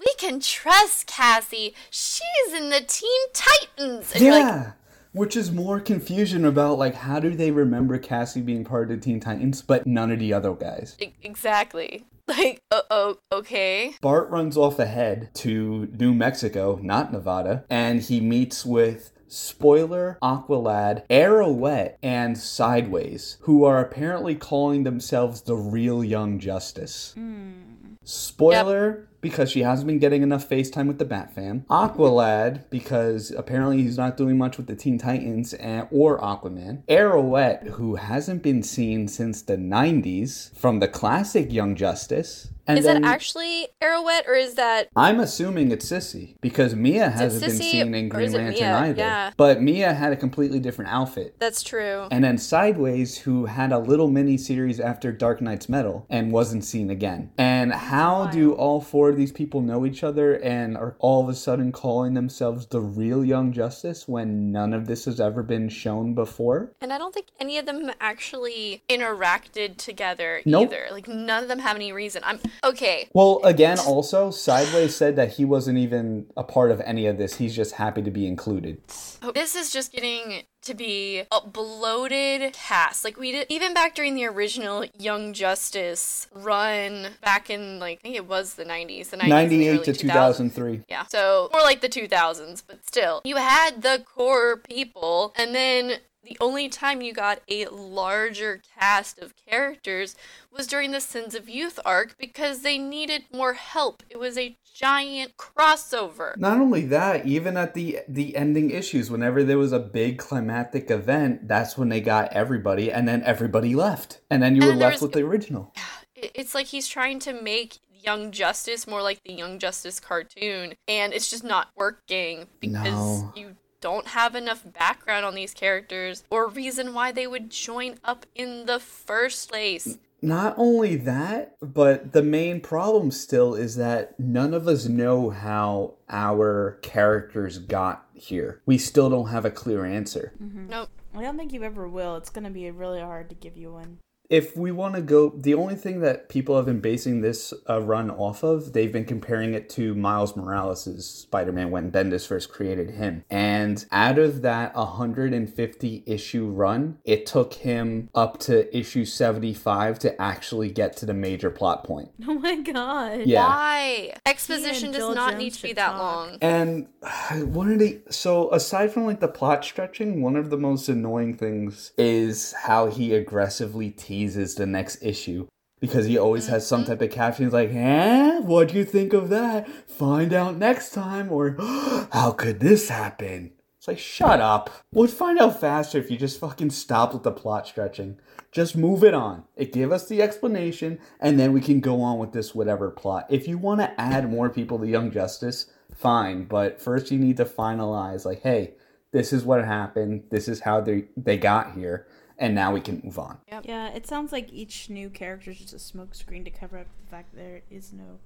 [0.00, 1.74] "We can trust Cassie.
[1.90, 4.32] She's in the Teen Titans." And Yeah.
[4.32, 4.66] like,
[5.12, 9.04] Which is more confusion about like how do they remember Cassie being part of the
[9.04, 10.96] Teen Titans, but none of the other guys.
[11.00, 12.06] "E- exactly.
[12.38, 13.94] Like, oh, oh, okay.
[14.02, 21.06] Bart runs off ahead to New Mexico, not Nevada, and he meets with Spoiler, Aqualad,
[21.08, 27.12] Arrowette, and Sideways, who are apparently calling themselves the real Young Justice.
[27.14, 27.94] Hmm.
[28.04, 31.64] Spoiler, because she hasn't been getting enough FaceTime with the Bat fam.
[31.70, 36.84] Aqualad, because apparently he's not doing much with the Teen Titans and, or Aquaman.
[36.86, 42.48] Arrowette, who hasn't been seen since the 90s from the classic Young Justice.
[42.66, 47.08] And is then- that actually Arrowette or is that I'm assuming it's Sissy because Mia
[47.08, 48.76] hasn't been seen in Green Lantern Mia?
[48.76, 48.98] either.
[48.98, 49.30] Yeah.
[49.38, 51.34] But Mia had a completely different outfit.
[51.38, 52.08] that's true?
[52.10, 56.62] And then Sideways, who had a little mini series after Dark Nights Metal and wasn't
[56.62, 57.30] seen again.
[57.38, 61.28] And how do all four of these people know each other and are all of
[61.28, 65.68] a sudden calling themselves the real Young Justice when none of this has ever been
[65.68, 66.72] shown before?
[66.80, 70.68] And I don't think any of them actually interacted together Nope.
[70.68, 70.86] either.
[70.90, 72.22] Like none of them have any reason.
[72.24, 73.08] I'm okay.
[73.14, 77.36] Well, again, also, Sideways said that he wasn't even a part of any of this.
[77.36, 78.80] He's just happy to be included.
[79.22, 83.04] Oh, This is just getting to be a bloated cast.
[83.04, 88.02] Like we did even back during the original Young Justice run back in like I
[88.02, 90.00] think it was the 90s, the 90s and the 98 early to 2000s.
[90.00, 90.84] 2003.
[90.88, 91.06] Yeah.
[91.06, 93.20] So more like the 2000s, but still.
[93.24, 95.98] You had the core people and then
[96.28, 100.14] the only time you got a larger cast of characters
[100.52, 104.02] was during the Sins of Youth arc because they needed more help.
[104.10, 106.36] It was a giant crossover.
[106.36, 110.90] Not only that, even at the the ending issues, whenever there was a big climactic
[110.90, 114.76] event, that's when they got everybody, and then everybody left, and then you And were
[114.76, 115.74] left was- with the original.
[116.14, 120.74] it- it's like he's trying to make Young Justice more like the Young Justice cartoon,
[120.86, 123.32] and it's just not working because No.
[123.34, 123.47] you
[123.80, 128.66] don't have enough background on these characters or reason why they would join up in
[128.66, 129.98] the first place.
[130.20, 135.94] Not only that, but the main problem still is that none of us know how
[136.08, 138.60] our characters got here.
[138.66, 140.32] We still don't have a clear answer.
[140.42, 140.68] Mm-hmm.
[140.68, 140.88] Nope.
[141.14, 142.16] I don't think you ever will.
[142.16, 143.98] It's gonna be really hard to give you one.
[144.30, 147.80] If we want to go, the only thing that people have been basing this uh,
[147.80, 152.50] run off of, they've been comparing it to Miles Morales' Spider Man when Bendis first
[152.50, 153.24] created him.
[153.30, 160.20] And out of that 150 issue run, it took him up to issue 75 to
[160.20, 162.10] actually get to the major plot point.
[162.30, 163.22] Oh my god.
[163.24, 163.46] Yeah.
[163.46, 164.12] Why?
[164.26, 165.98] Exposition does Jill not Jones need to be that talk.
[165.98, 166.38] long.
[166.42, 166.86] And
[167.54, 171.38] one of the so aside from like the plot stretching, one of the most annoying
[171.38, 175.46] things is how he aggressively teases the next issue.
[175.80, 179.28] Because he always has some type of caption He's like, eh, what'd you think of
[179.28, 179.68] that?
[179.88, 181.56] Find out next time, or
[182.12, 183.52] how could this happen?
[183.78, 184.70] It's like, shut up.
[184.92, 188.18] We'd find out faster if you just fucking stopped with the plot stretching.
[188.50, 189.44] Just move it on.
[189.54, 193.26] It gave us the explanation, and then we can go on with this whatever plot.
[193.30, 196.44] If you want to add more people to Young Justice, fine.
[196.46, 198.74] But first, you need to finalize, like, hey,
[199.12, 200.24] this is what happened.
[200.30, 202.06] This is how they they got here,
[202.38, 203.38] and now we can move on.
[203.64, 207.10] Yeah, it sounds like each new character is just a smokescreen to cover up the
[207.10, 208.18] fact that there is no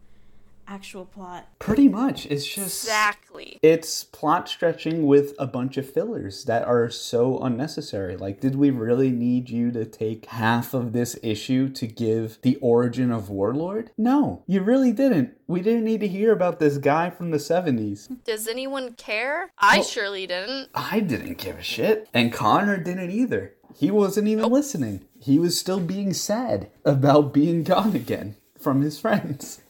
[0.69, 1.49] actual plot.
[1.59, 3.59] Pretty much, it's just Exactly.
[3.63, 8.17] it's plot stretching with a bunch of fillers that are so unnecessary.
[8.17, 12.57] Like, did we really need you to take half of this issue to give the
[12.63, 13.91] origin of Warlord?
[13.99, 15.37] No, you really didn't.
[15.49, 18.09] We didn't need to hear about this guy from the 70s.
[18.25, 19.51] Does anyone care?
[19.59, 20.69] I Well- surely didn't.
[20.77, 22.09] I didn't give a shit.
[22.15, 23.55] And Connor didn't either.
[23.74, 25.05] He wasn't even listening.
[25.20, 29.61] He was still being sad about being gone again from his friends.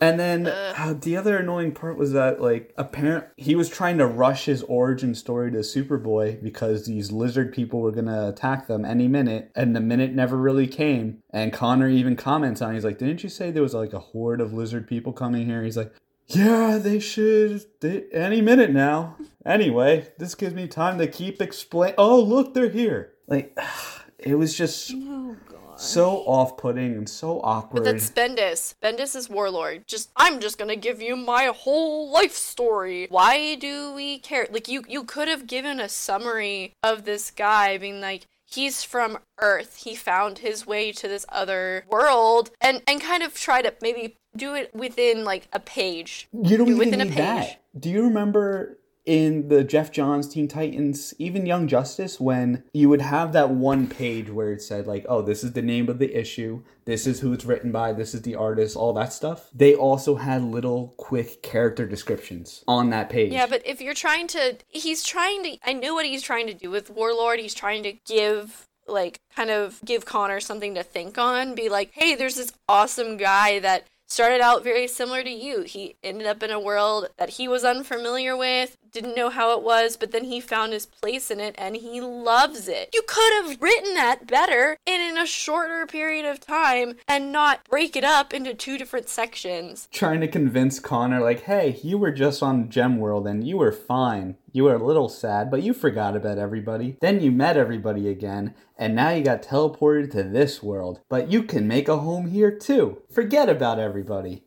[0.00, 4.06] And then uh, the other annoying part was that, like, apparent he was trying to
[4.06, 9.08] rush his origin story to Superboy because these lizard people were gonna attack them any
[9.08, 11.22] minute, and the minute never really came.
[11.30, 12.74] And Connor even comments on, it.
[12.74, 15.64] he's like, "Didn't you say there was like a horde of lizard people coming here?"
[15.64, 15.92] He's like,
[16.26, 21.94] "Yeah, they should they, any minute now." Anyway, this gives me time to keep explain.
[21.98, 23.14] Oh, look, they're here.
[23.28, 23.56] Like,
[24.18, 25.78] it was just Oh god.
[25.80, 27.84] so off-putting and so awkward.
[27.84, 28.74] But that's Bendis.
[28.82, 29.86] Bendis is Warlord.
[29.86, 33.06] Just I'm just gonna give you my whole life story.
[33.10, 34.48] Why do we care?
[34.50, 39.18] Like you you could have given a summary of this guy being like he's from
[39.40, 39.76] Earth.
[39.84, 44.16] He found his way to this other world and and kind of try to maybe
[44.36, 46.28] do it within like a page.
[46.32, 47.18] You don't do even within a need page.
[47.18, 47.62] that.
[47.78, 48.78] Do you remember
[49.08, 53.86] in the Geoff Johns Teen Titans, even Young Justice, when you would have that one
[53.86, 57.20] page where it said, like, oh, this is the name of the issue, this is
[57.20, 59.48] who it's written by, this is the artist, all that stuff.
[59.54, 63.32] They also had little quick character descriptions on that page.
[63.32, 66.54] Yeah, but if you're trying to, he's trying to, I know what he's trying to
[66.54, 67.40] do with Warlord.
[67.40, 71.92] He's trying to give like kind of give Connor something to think on, be like,
[71.92, 75.62] hey, there's this awesome guy that started out very similar to you.
[75.62, 79.62] He ended up in a world that he was unfamiliar with, didn't know how it
[79.62, 82.90] was, but then he found his place in it and he loves it.
[82.92, 87.68] You could have written that better and in a shorter period of time and not
[87.68, 89.88] break it up into two different sections.
[89.92, 93.72] Trying to convince Connor, like, hey, you were just on Gem World and you were
[93.72, 94.36] fine.
[94.52, 96.96] You were a little sad, but you forgot about everybody.
[97.00, 101.00] Then you met everybody again, and now you got teleported to this world.
[101.08, 103.02] But you can make a home here too.
[103.10, 104.44] Forget about everybody.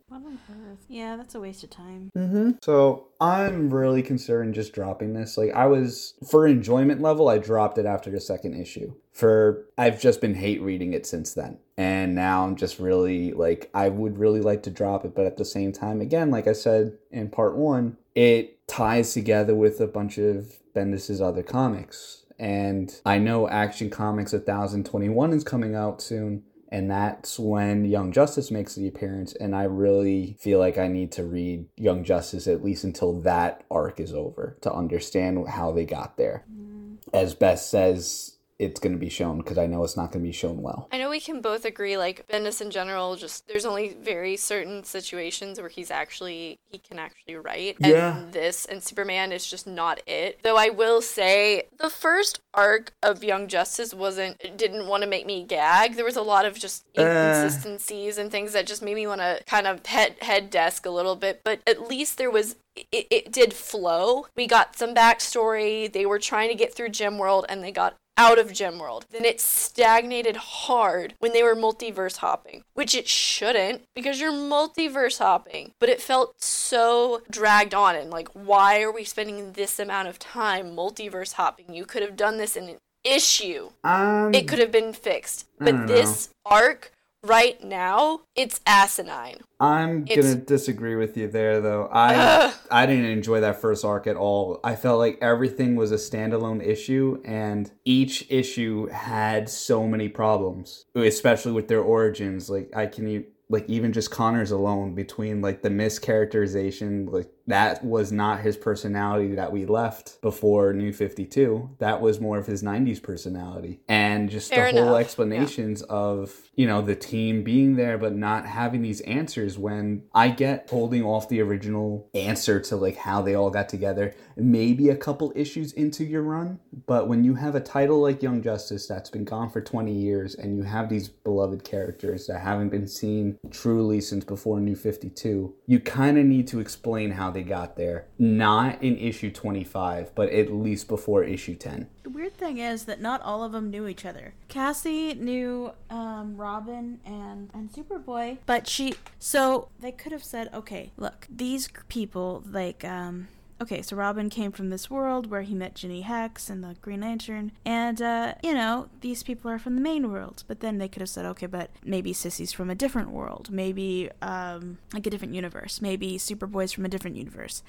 [0.92, 2.12] Yeah, that's a waste of time.
[2.18, 2.52] Mm-hmm.
[2.62, 5.38] So I'm really considering just dropping this.
[5.38, 8.94] Like I was for enjoyment level, I dropped it after the second issue.
[9.14, 11.60] For I've just been hate reading it since then.
[11.78, 15.38] And now I'm just really like I would really like to drop it, but at
[15.38, 19.88] the same time, again, like I said in part one, it ties together with a
[19.88, 22.26] bunch of Bendis's other comics.
[22.38, 28.50] And I know Action Comics 1021 is coming out soon and that's when Young Justice
[28.50, 29.34] makes the appearance.
[29.34, 33.66] And I really feel like I need to read Young Justice at least until that
[33.70, 36.46] arc is over to understand how they got there.
[36.50, 36.98] Mm.
[37.14, 40.28] As Beth says, it's going to be shown because I know it's not going to
[40.28, 40.88] be shown well.
[40.92, 44.84] I know we can both agree, like Bendis in general, just there's only very certain
[44.84, 48.18] situations where he's actually he can actually write, yeah.
[48.18, 50.40] and this and Superman is just not it.
[50.44, 55.26] Though I will say the first arc of Young Justice wasn't didn't want to make
[55.26, 55.96] me gag.
[55.96, 57.02] There was a lot of just uh.
[57.02, 58.22] inconsistencies uh.
[58.22, 61.16] and things that just made me want to kind of head head desk a little
[61.16, 61.42] bit.
[61.44, 64.28] But at least there was it, it did flow.
[64.36, 65.92] We got some backstory.
[65.92, 69.08] They were trying to get through Gem World and they got out of Gem World.
[69.10, 75.18] Then it stagnated hard when they were multiverse hopping, which it shouldn't because you're multiverse
[75.18, 75.72] hopping.
[75.80, 80.20] But it felt so dragged on and like, why are we spending this amount of
[80.20, 81.74] time multiverse hopping?
[81.74, 83.72] You could have done this in an issue.
[83.84, 85.48] Um, it could have been fixed.
[85.58, 86.58] But this know.
[86.58, 86.92] arc
[87.24, 89.40] right now, it's asinine.
[89.60, 90.16] I'm it's...
[90.16, 91.90] gonna disagree with you there, though.
[91.92, 94.60] I I didn't enjoy that first arc at all.
[94.64, 100.86] I felt like everything was a standalone issue, and each issue had so many problems,
[100.96, 102.50] especially with their origins.
[102.50, 108.12] Like I can like even just Connor's alone between like the mischaracterization, like that was
[108.12, 111.78] not his personality that we left before New 52.
[111.80, 113.80] That was more of his 90s personality.
[113.88, 115.96] And just Fair the whole explanations yeah.
[115.96, 120.70] of, you know, the team being there but not having these answers when I get
[120.70, 125.34] holding off the original answer to like how they all got together, maybe a couple
[125.36, 129.26] issues into your run, but when you have a title like Young Justice that's been
[129.26, 134.02] gone for 20 years and you have these beloved characters that haven't been seen truly
[134.02, 138.06] since before New 52, you kind of need to explain how they got there.
[138.20, 141.88] Not in issue 25, but at least before issue 10.
[142.04, 144.34] The weird thing is that not all of them knew each other.
[144.48, 148.94] Cassie knew um, Robin and, and Superboy, but she.
[149.20, 153.28] So they could have said, okay, look, these people, like, um,
[153.62, 157.02] okay, so Robin came from this world where he met Jinny Hex and the Green
[157.02, 160.44] Lantern, and uh, you know, these people are from the main world.
[160.48, 164.10] But then they could have said, okay, but maybe Sissy's from a different world, maybe
[164.22, 167.62] um, like a different universe, maybe Superboy's from a different universe,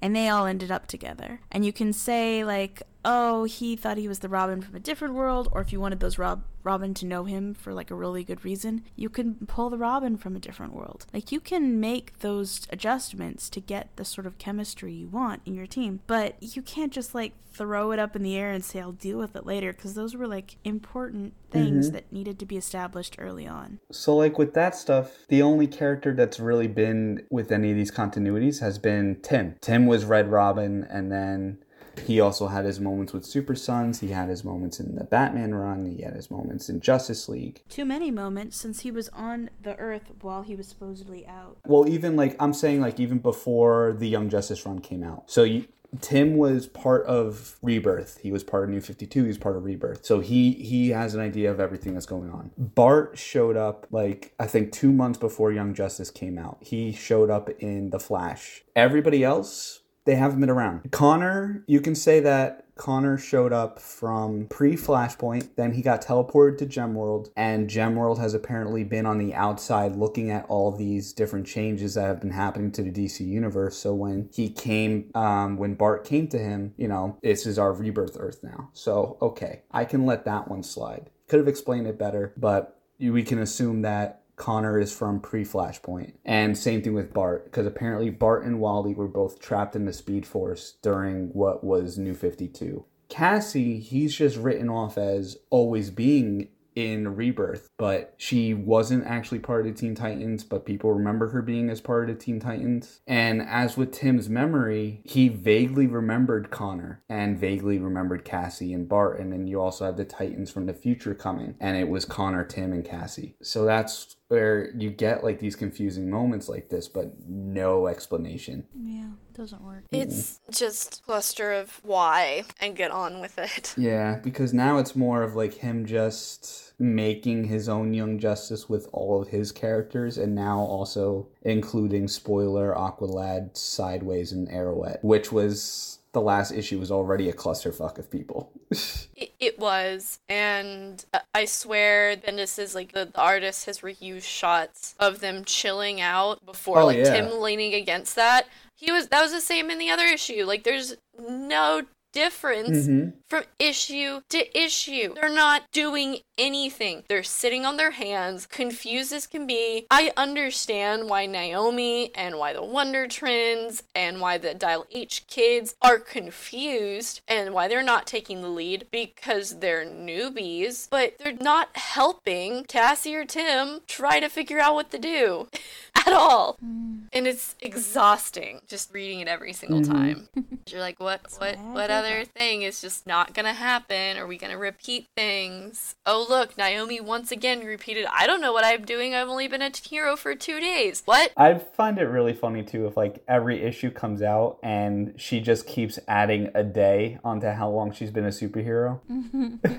[0.00, 1.40] and they all ended up together.
[1.50, 5.14] And you can say like, oh, he thought he was the Robin from a different
[5.14, 8.24] world, or if you wanted those Rob Robin to know him for like a really
[8.24, 11.06] good reason, you can pull the Robin from a different world.
[11.12, 15.54] Like you can make those adjustments to get the sort of chemistry you want in
[15.54, 18.80] your team, but you can't just like throw it up in the air and say
[18.80, 21.94] I'll deal with it later because those were like important things mm-hmm.
[21.96, 23.80] that needed to be established early on.
[23.90, 27.90] So like with that stuff, the only character that's really been with any of these
[27.90, 29.56] continuities has been Tim.
[29.60, 31.58] Tim was Red Robin and then
[32.06, 34.00] he also had his moments with Super Sons.
[34.00, 35.86] He had his moments in the Batman run.
[35.86, 37.62] He had his moments in Justice League.
[37.68, 41.58] Too many moments since he was on the Earth while he was supposedly out.
[41.66, 45.30] Well, even like I'm saying, like even before the Young Justice run came out.
[45.30, 45.66] So you,
[46.00, 48.20] Tim was part of Rebirth.
[48.22, 49.22] He was part of New 52.
[49.22, 50.04] He was part of Rebirth.
[50.04, 52.52] So he he has an idea of everything that's going on.
[52.56, 56.58] Bart showed up like I think 2 months before Young Justice came out.
[56.60, 58.62] He showed up in The Flash.
[58.76, 59.79] Everybody else
[60.10, 60.90] they haven't been around.
[60.90, 66.58] Connor, you can say that Connor showed up from pre Flashpoint, then he got teleported
[66.58, 71.46] to Gemworld, and Gemworld has apparently been on the outside looking at all these different
[71.46, 73.76] changes that have been happening to the DC universe.
[73.76, 77.72] So when he came, um, when Bart came to him, you know, this is our
[77.72, 78.70] rebirth Earth now.
[78.72, 81.08] So, okay, I can let that one slide.
[81.28, 86.14] Could have explained it better, but we can assume that Connor is from pre Flashpoint.
[86.24, 89.92] And same thing with Bart, because apparently Bart and Wally were both trapped in the
[89.92, 92.86] Speed Force during what was New 52.
[93.10, 99.66] Cassie, he's just written off as always being in Rebirth, but she wasn't actually part
[99.66, 103.00] of the Teen Titans, but people remember her being as part of the Teen Titans.
[103.06, 109.20] And as with Tim's memory, he vaguely remembered Connor and vaguely remembered Cassie and Bart.
[109.20, 112.44] And then you also have the Titans from the future coming, and it was Connor,
[112.44, 113.36] Tim, and Cassie.
[113.42, 118.64] So that's where you get like these confusing moments like this, but no explanation.
[118.80, 119.82] Yeah, doesn't work.
[119.90, 120.52] It's mm-hmm.
[120.52, 123.74] just cluster of why and get on with it.
[123.90, 128.88] Yeah, because now it's more of like him just making his own Young Justice with
[128.92, 135.99] all of his characters, and now also including spoiler Aqualad, Sideways, and Arrowette, which was
[136.12, 138.52] the last issue was already a clusterfuck of people.
[139.16, 141.04] It, it was, and
[141.34, 146.46] I swear, Bendis is like the, the artist has reused shots of them chilling out
[146.46, 147.12] before, Oh, like yeah.
[147.12, 148.46] Tim leaning against that.
[148.76, 150.46] He was that was the same in the other issue.
[150.46, 151.82] Like, there's no
[152.12, 153.12] difference Mhm.
[153.28, 155.14] from issue to issue.
[155.14, 157.04] They're not doing anything.
[157.08, 159.86] They're sitting on their hands, confused as can be.
[159.90, 165.74] I understand why Naomi and why the Wonder Twins and why the Dial H kids
[165.82, 171.76] are confused and why they're not taking the lead because they're newbies, but they're not
[171.76, 175.48] helping Cassie or Tim try to figure out what to do
[176.10, 176.58] at all.
[176.64, 177.08] Mm.
[177.12, 179.92] And it's exhausting just reading it every single mm-hmm.
[179.92, 180.28] time.
[180.68, 184.16] You're like, what what what other thing is just not gonna happen?
[184.16, 185.94] Are we gonna repeat things?
[186.06, 189.62] Oh look, Naomi once again repeated, I don't know what I'm doing, I've only been
[189.62, 191.02] a hero for two days.
[191.04, 191.32] What?
[191.36, 195.66] I find it really funny too if like every issue comes out and she just
[195.66, 199.00] keeps adding a day onto how long she's been a superhero.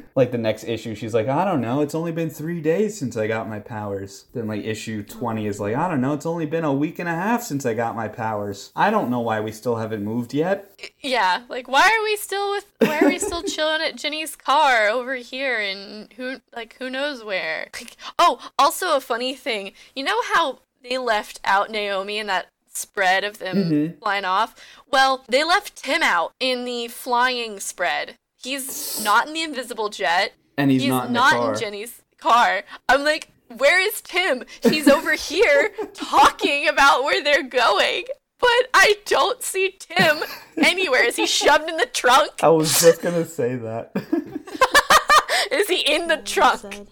[0.15, 3.15] like the next issue, she's like, I don't know, it's only been three days since
[3.15, 4.25] I got my powers.
[4.33, 7.09] Then like issue 20 is like, I don't know, it's only been a week and
[7.09, 8.71] a half since I got my powers.
[8.75, 10.79] I don't know why we still haven't moved yet.
[10.99, 14.87] Yeah, like why are we still with why are we still chilling at Jenny's car
[14.87, 17.69] over here and who like who knows where?
[17.73, 19.71] Like oh, also a funny thing.
[19.95, 23.99] You know how they left out Naomi in that spread of them Mhm.
[23.99, 24.53] flying off?
[24.91, 28.13] Well, they left Tim out in the flying spread.
[28.43, 30.33] He's not in the invisible jet.
[30.55, 32.61] And he's, He's, not in not, in Jenny's car.
[32.87, 34.43] I'm like, where is Tim?
[34.63, 38.05] He's over here talking about where they're going.
[38.39, 40.17] But I don't see Tim
[40.57, 41.03] anywhere.
[41.03, 42.31] Is he shoved in the trunk?
[42.43, 43.91] I was just gonna say that.
[45.51, 46.87] Is he in the trunk?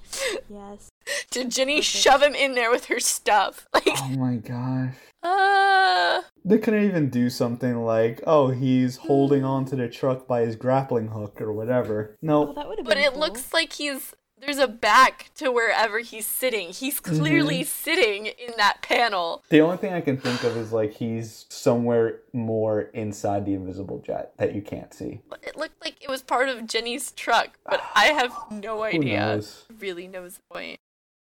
[0.50, 0.90] Yes.
[1.32, 3.68] Did Jenny shove him in there with her stuff?
[3.74, 4.94] Like, oh my gosh.
[5.24, 10.56] uh, They couldn't even do something like, oh, he's holding onto the truck by his
[10.56, 12.12] grappling hook or whatever.
[12.16, 13.20] Oh, No, that would but been it cool.
[13.22, 16.70] looks like he's there's a back to wherever he's sitting.
[16.70, 17.20] He's Mm-hmm.
[17.20, 19.44] clearly sitting in that panel.
[19.50, 24.00] the only thing I can think of is like he's somewhere more inside the invisible
[24.00, 25.22] jet that you can't see.
[25.44, 29.20] It looked like it was part of Jenny's truck, but I have no Who idea.
[29.20, 29.66] knows?
[29.80, 30.80] Really knows the point.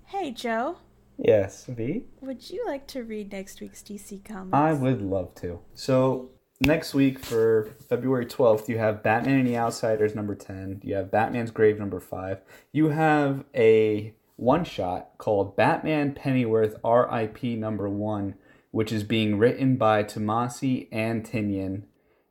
[0.06, 0.76] Hey, Joe.
[1.16, 2.04] Yes, V?
[2.20, 4.52] Would you like to read next week's DC comics?
[4.54, 5.60] I would love to.
[5.74, 6.30] So,
[6.64, 10.80] next week for February 12th, you have Batman and the Outsiders number 10.
[10.82, 12.40] You have Batman's Grave number 5.
[12.72, 18.34] You have a one shot called Batman Pennyworth RIP number 1,
[18.70, 21.84] which is being written by Tomasi and Tynion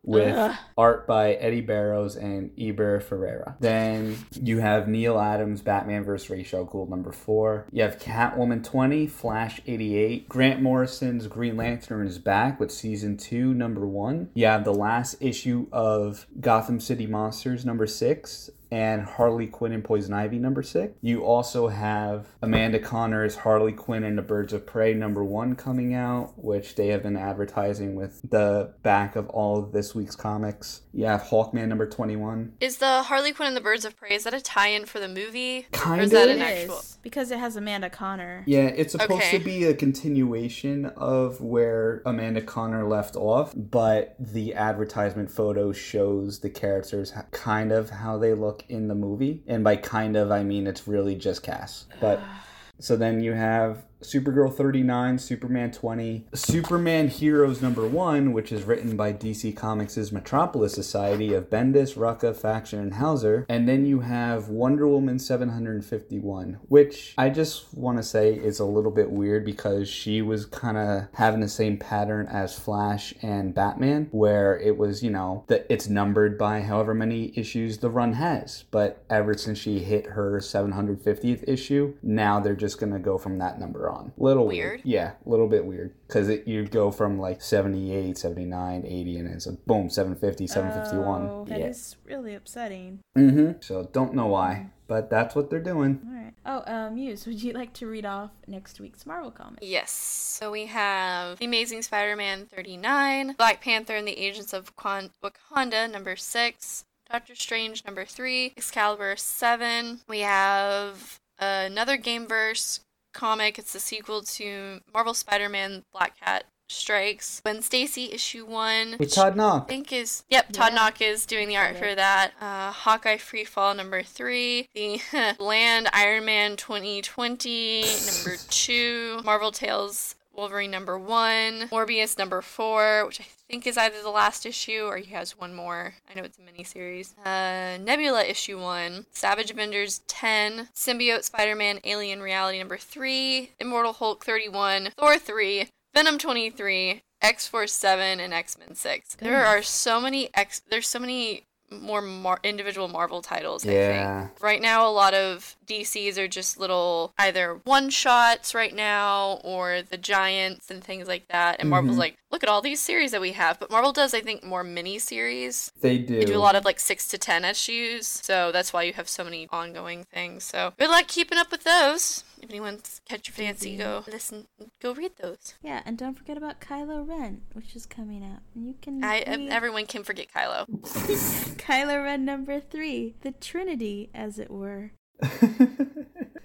[0.04, 0.56] with Ugh.
[0.78, 3.56] art by Eddy Barrows and Eber Ferreira.
[3.60, 6.30] Then you have Neal Adams' Batman vs.
[6.30, 7.66] Ra's al Ghul number four.
[7.72, 10.28] You have Catwoman 20, Flash 88.
[10.28, 14.30] Grant Morrison's Green Lantern is back with season two, number one.
[14.34, 19.84] You have the last issue of Gotham City Monsters number six and Harley Quinn and
[19.84, 20.94] Poison Ivy number six.
[21.02, 25.94] You also have Amanda Conner's Harley Quinn and the Birds of Prey number one coming
[25.94, 30.82] out, which they have been advertising with the back of all of this week's comics.
[30.92, 32.54] You have Hawkman number 21.
[32.60, 35.08] Is the Harley Quinn and the Birds of Prey is that a tie-in for the
[35.08, 35.68] movie?
[35.72, 36.36] Kind or is that of.
[36.38, 36.80] an actual?
[36.80, 38.44] is, because it has Amanda Conner.
[38.48, 39.38] Yeah, it's supposed Okay.
[39.38, 46.40] to be a continuation of where Amanda Conner left off, but the advertisement photo shows
[46.40, 49.44] the characters kind of how they look in the movie.
[49.48, 51.86] And by kind of, I mean it's really just Cass.
[52.00, 52.22] But
[52.80, 58.96] so then you have Supergirl 39, Superman 20, Superman Heroes number 1, which is written
[58.98, 63.46] by DC Comics' Metropolis Society of Bendis, Rucka, Fraction, and Houser.
[63.50, 68.66] And then you have Wonder Woman 751, which I just want to say is a
[68.66, 73.56] little bit weird because she was kind of having the same pattern as Flash and
[73.56, 78.14] Batman, where it was, you know, that it's numbered by however many issues the run
[78.14, 78.66] has.
[78.72, 83.38] But ever since she hit her 750th issue, now they're just going to go from
[83.38, 83.93] that number on.
[84.18, 84.72] Little weird.
[84.72, 84.82] Weird.
[84.84, 85.94] Yeah, a little bit weird.
[86.08, 91.22] Because you go from like 78, 79, 80, and it's like boom, 750, 751.
[91.22, 91.66] Oh, that yeah.
[91.68, 93.00] is really upsetting.
[93.18, 93.62] Mm-hmm.
[93.62, 96.02] So don't know why, but that's what they're doing.
[96.06, 96.34] All right.
[96.46, 99.60] Oh, uh, Muse, would you like to read off next week's Marvel comic?
[99.62, 99.92] Yes.
[99.92, 105.12] So we have The Amazing Spider Man 39, Black Panther and the Agents of Wakon-
[105.24, 110.02] Wakanda number 6, Doctor Strange number 3, Excalibur 7.
[110.08, 112.80] We have another Gameverse
[113.14, 113.58] comic.
[113.58, 117.42] It's the sequel to Marvel Spider Man Black Cat Strikes.
[117.42, 118.96] Gwen Stacy issue 1.
[119.00, 120.52] With Todd I think is yep.
[120.52, 120.76] Todd Yeah.
[120.76, 122.32] Knock is doing the art for that.
[122.42, 124.68] Uh, Hawkeye Free Fall number three.
[124.74, 125.00] The
[125.40, 129.22] Land Iron Man 2020 number two.
[129.24, 131.70] Marvel Tales Wolverine number one.
[131.72, 135.54] Morbius number four, which I think is either the last issue or he has one
[135.54, 135.96] more.
[136.10, 137.14] I know it's a miniseries.
[137.24, 139.06] Uh, Nebula issue one.
[139.12, 140.70] Savage Avengers 10.
[140.76, 143.52] Symbiote Spider Man Alien Reality number three.
[143.60, 144.90] Immortal Hulk 31.
[144.98, 145.70] Thor 3.
[145.94, 147.04] Venom 23.
[147.22, 149.16] X Force 7 and X Men 6.
[149.16, 151.46] There are so many X there's so many
[151.82, 154.20] more mar- individual Marvel titles, I Yeah.
[154.28, 154.42] think.
[154.44, 159.82] Right now a lot of DCs are just little either one shots right now or
[159.82, 161.58] the giants and things like that.
[161.60, 162.00] And Marvel's Mhm.
[162.00, 163.60] like, look at all these series that we have.
[163.60, 165.72] But Marvel does I think more mini series.
[165.82, 166.20] They do.
[166.20, 168.08] They do a lot of like six to ten issues.
[168.08, 170.44] So that's why you have so many ongoing things.
[170.44, 172.24] So good luck keeping up with those.
[172.44, 174.48] If anyone's catch your fancy, go listen
[174.82, 175.56] go read those.
[175.64, 178.42] Yeah, and don't forget about Kylo Ren, which is coming out.
[178.54, 180.68] And you can I read uh, everyone can forget Kylo.
[181.58, 184.92] Kylo Ren number three, the Trinity, as it were.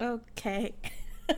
[0.01, 0.75] Okay.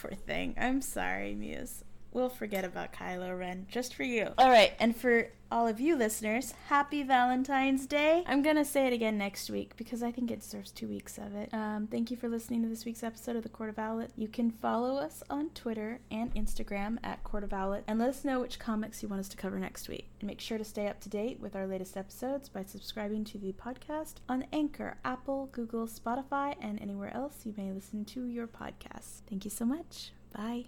[0.00, 0.54] Poor thing.
[0.58, 1.84] I'm sorry, Muse.
[2.14, 4.28] We'll forget about Kylo Ren just for you.
[4.38, 8.22] All right, and for all of you listeners, happy Valentine's Day.
[8.26, 11.34] I'm gonna say it again next week because I think it deserves two weeks of
[11.34, 11.52] it.
[11.52, 14.12] Um, thank you for listening to this week's episode of the Court of Owlet.
[14.16, 18.24] You can follow us on Twitter and Instagram at Court of Owlet and let us
[18.24, 20.08] know which comics you want us to cover next week.
[20.20, 23.38] And make sure to stay up to date with our latest episodes by subscribing to
[23.38, 28.46] the podcast on Anchor, Apple, Google, Spotify, and anywhere else you may listen to your
[28.46, 29.22] podcasts.
[29.28, 30.12] Thank you so much.
[30.32, 30.66] Bye.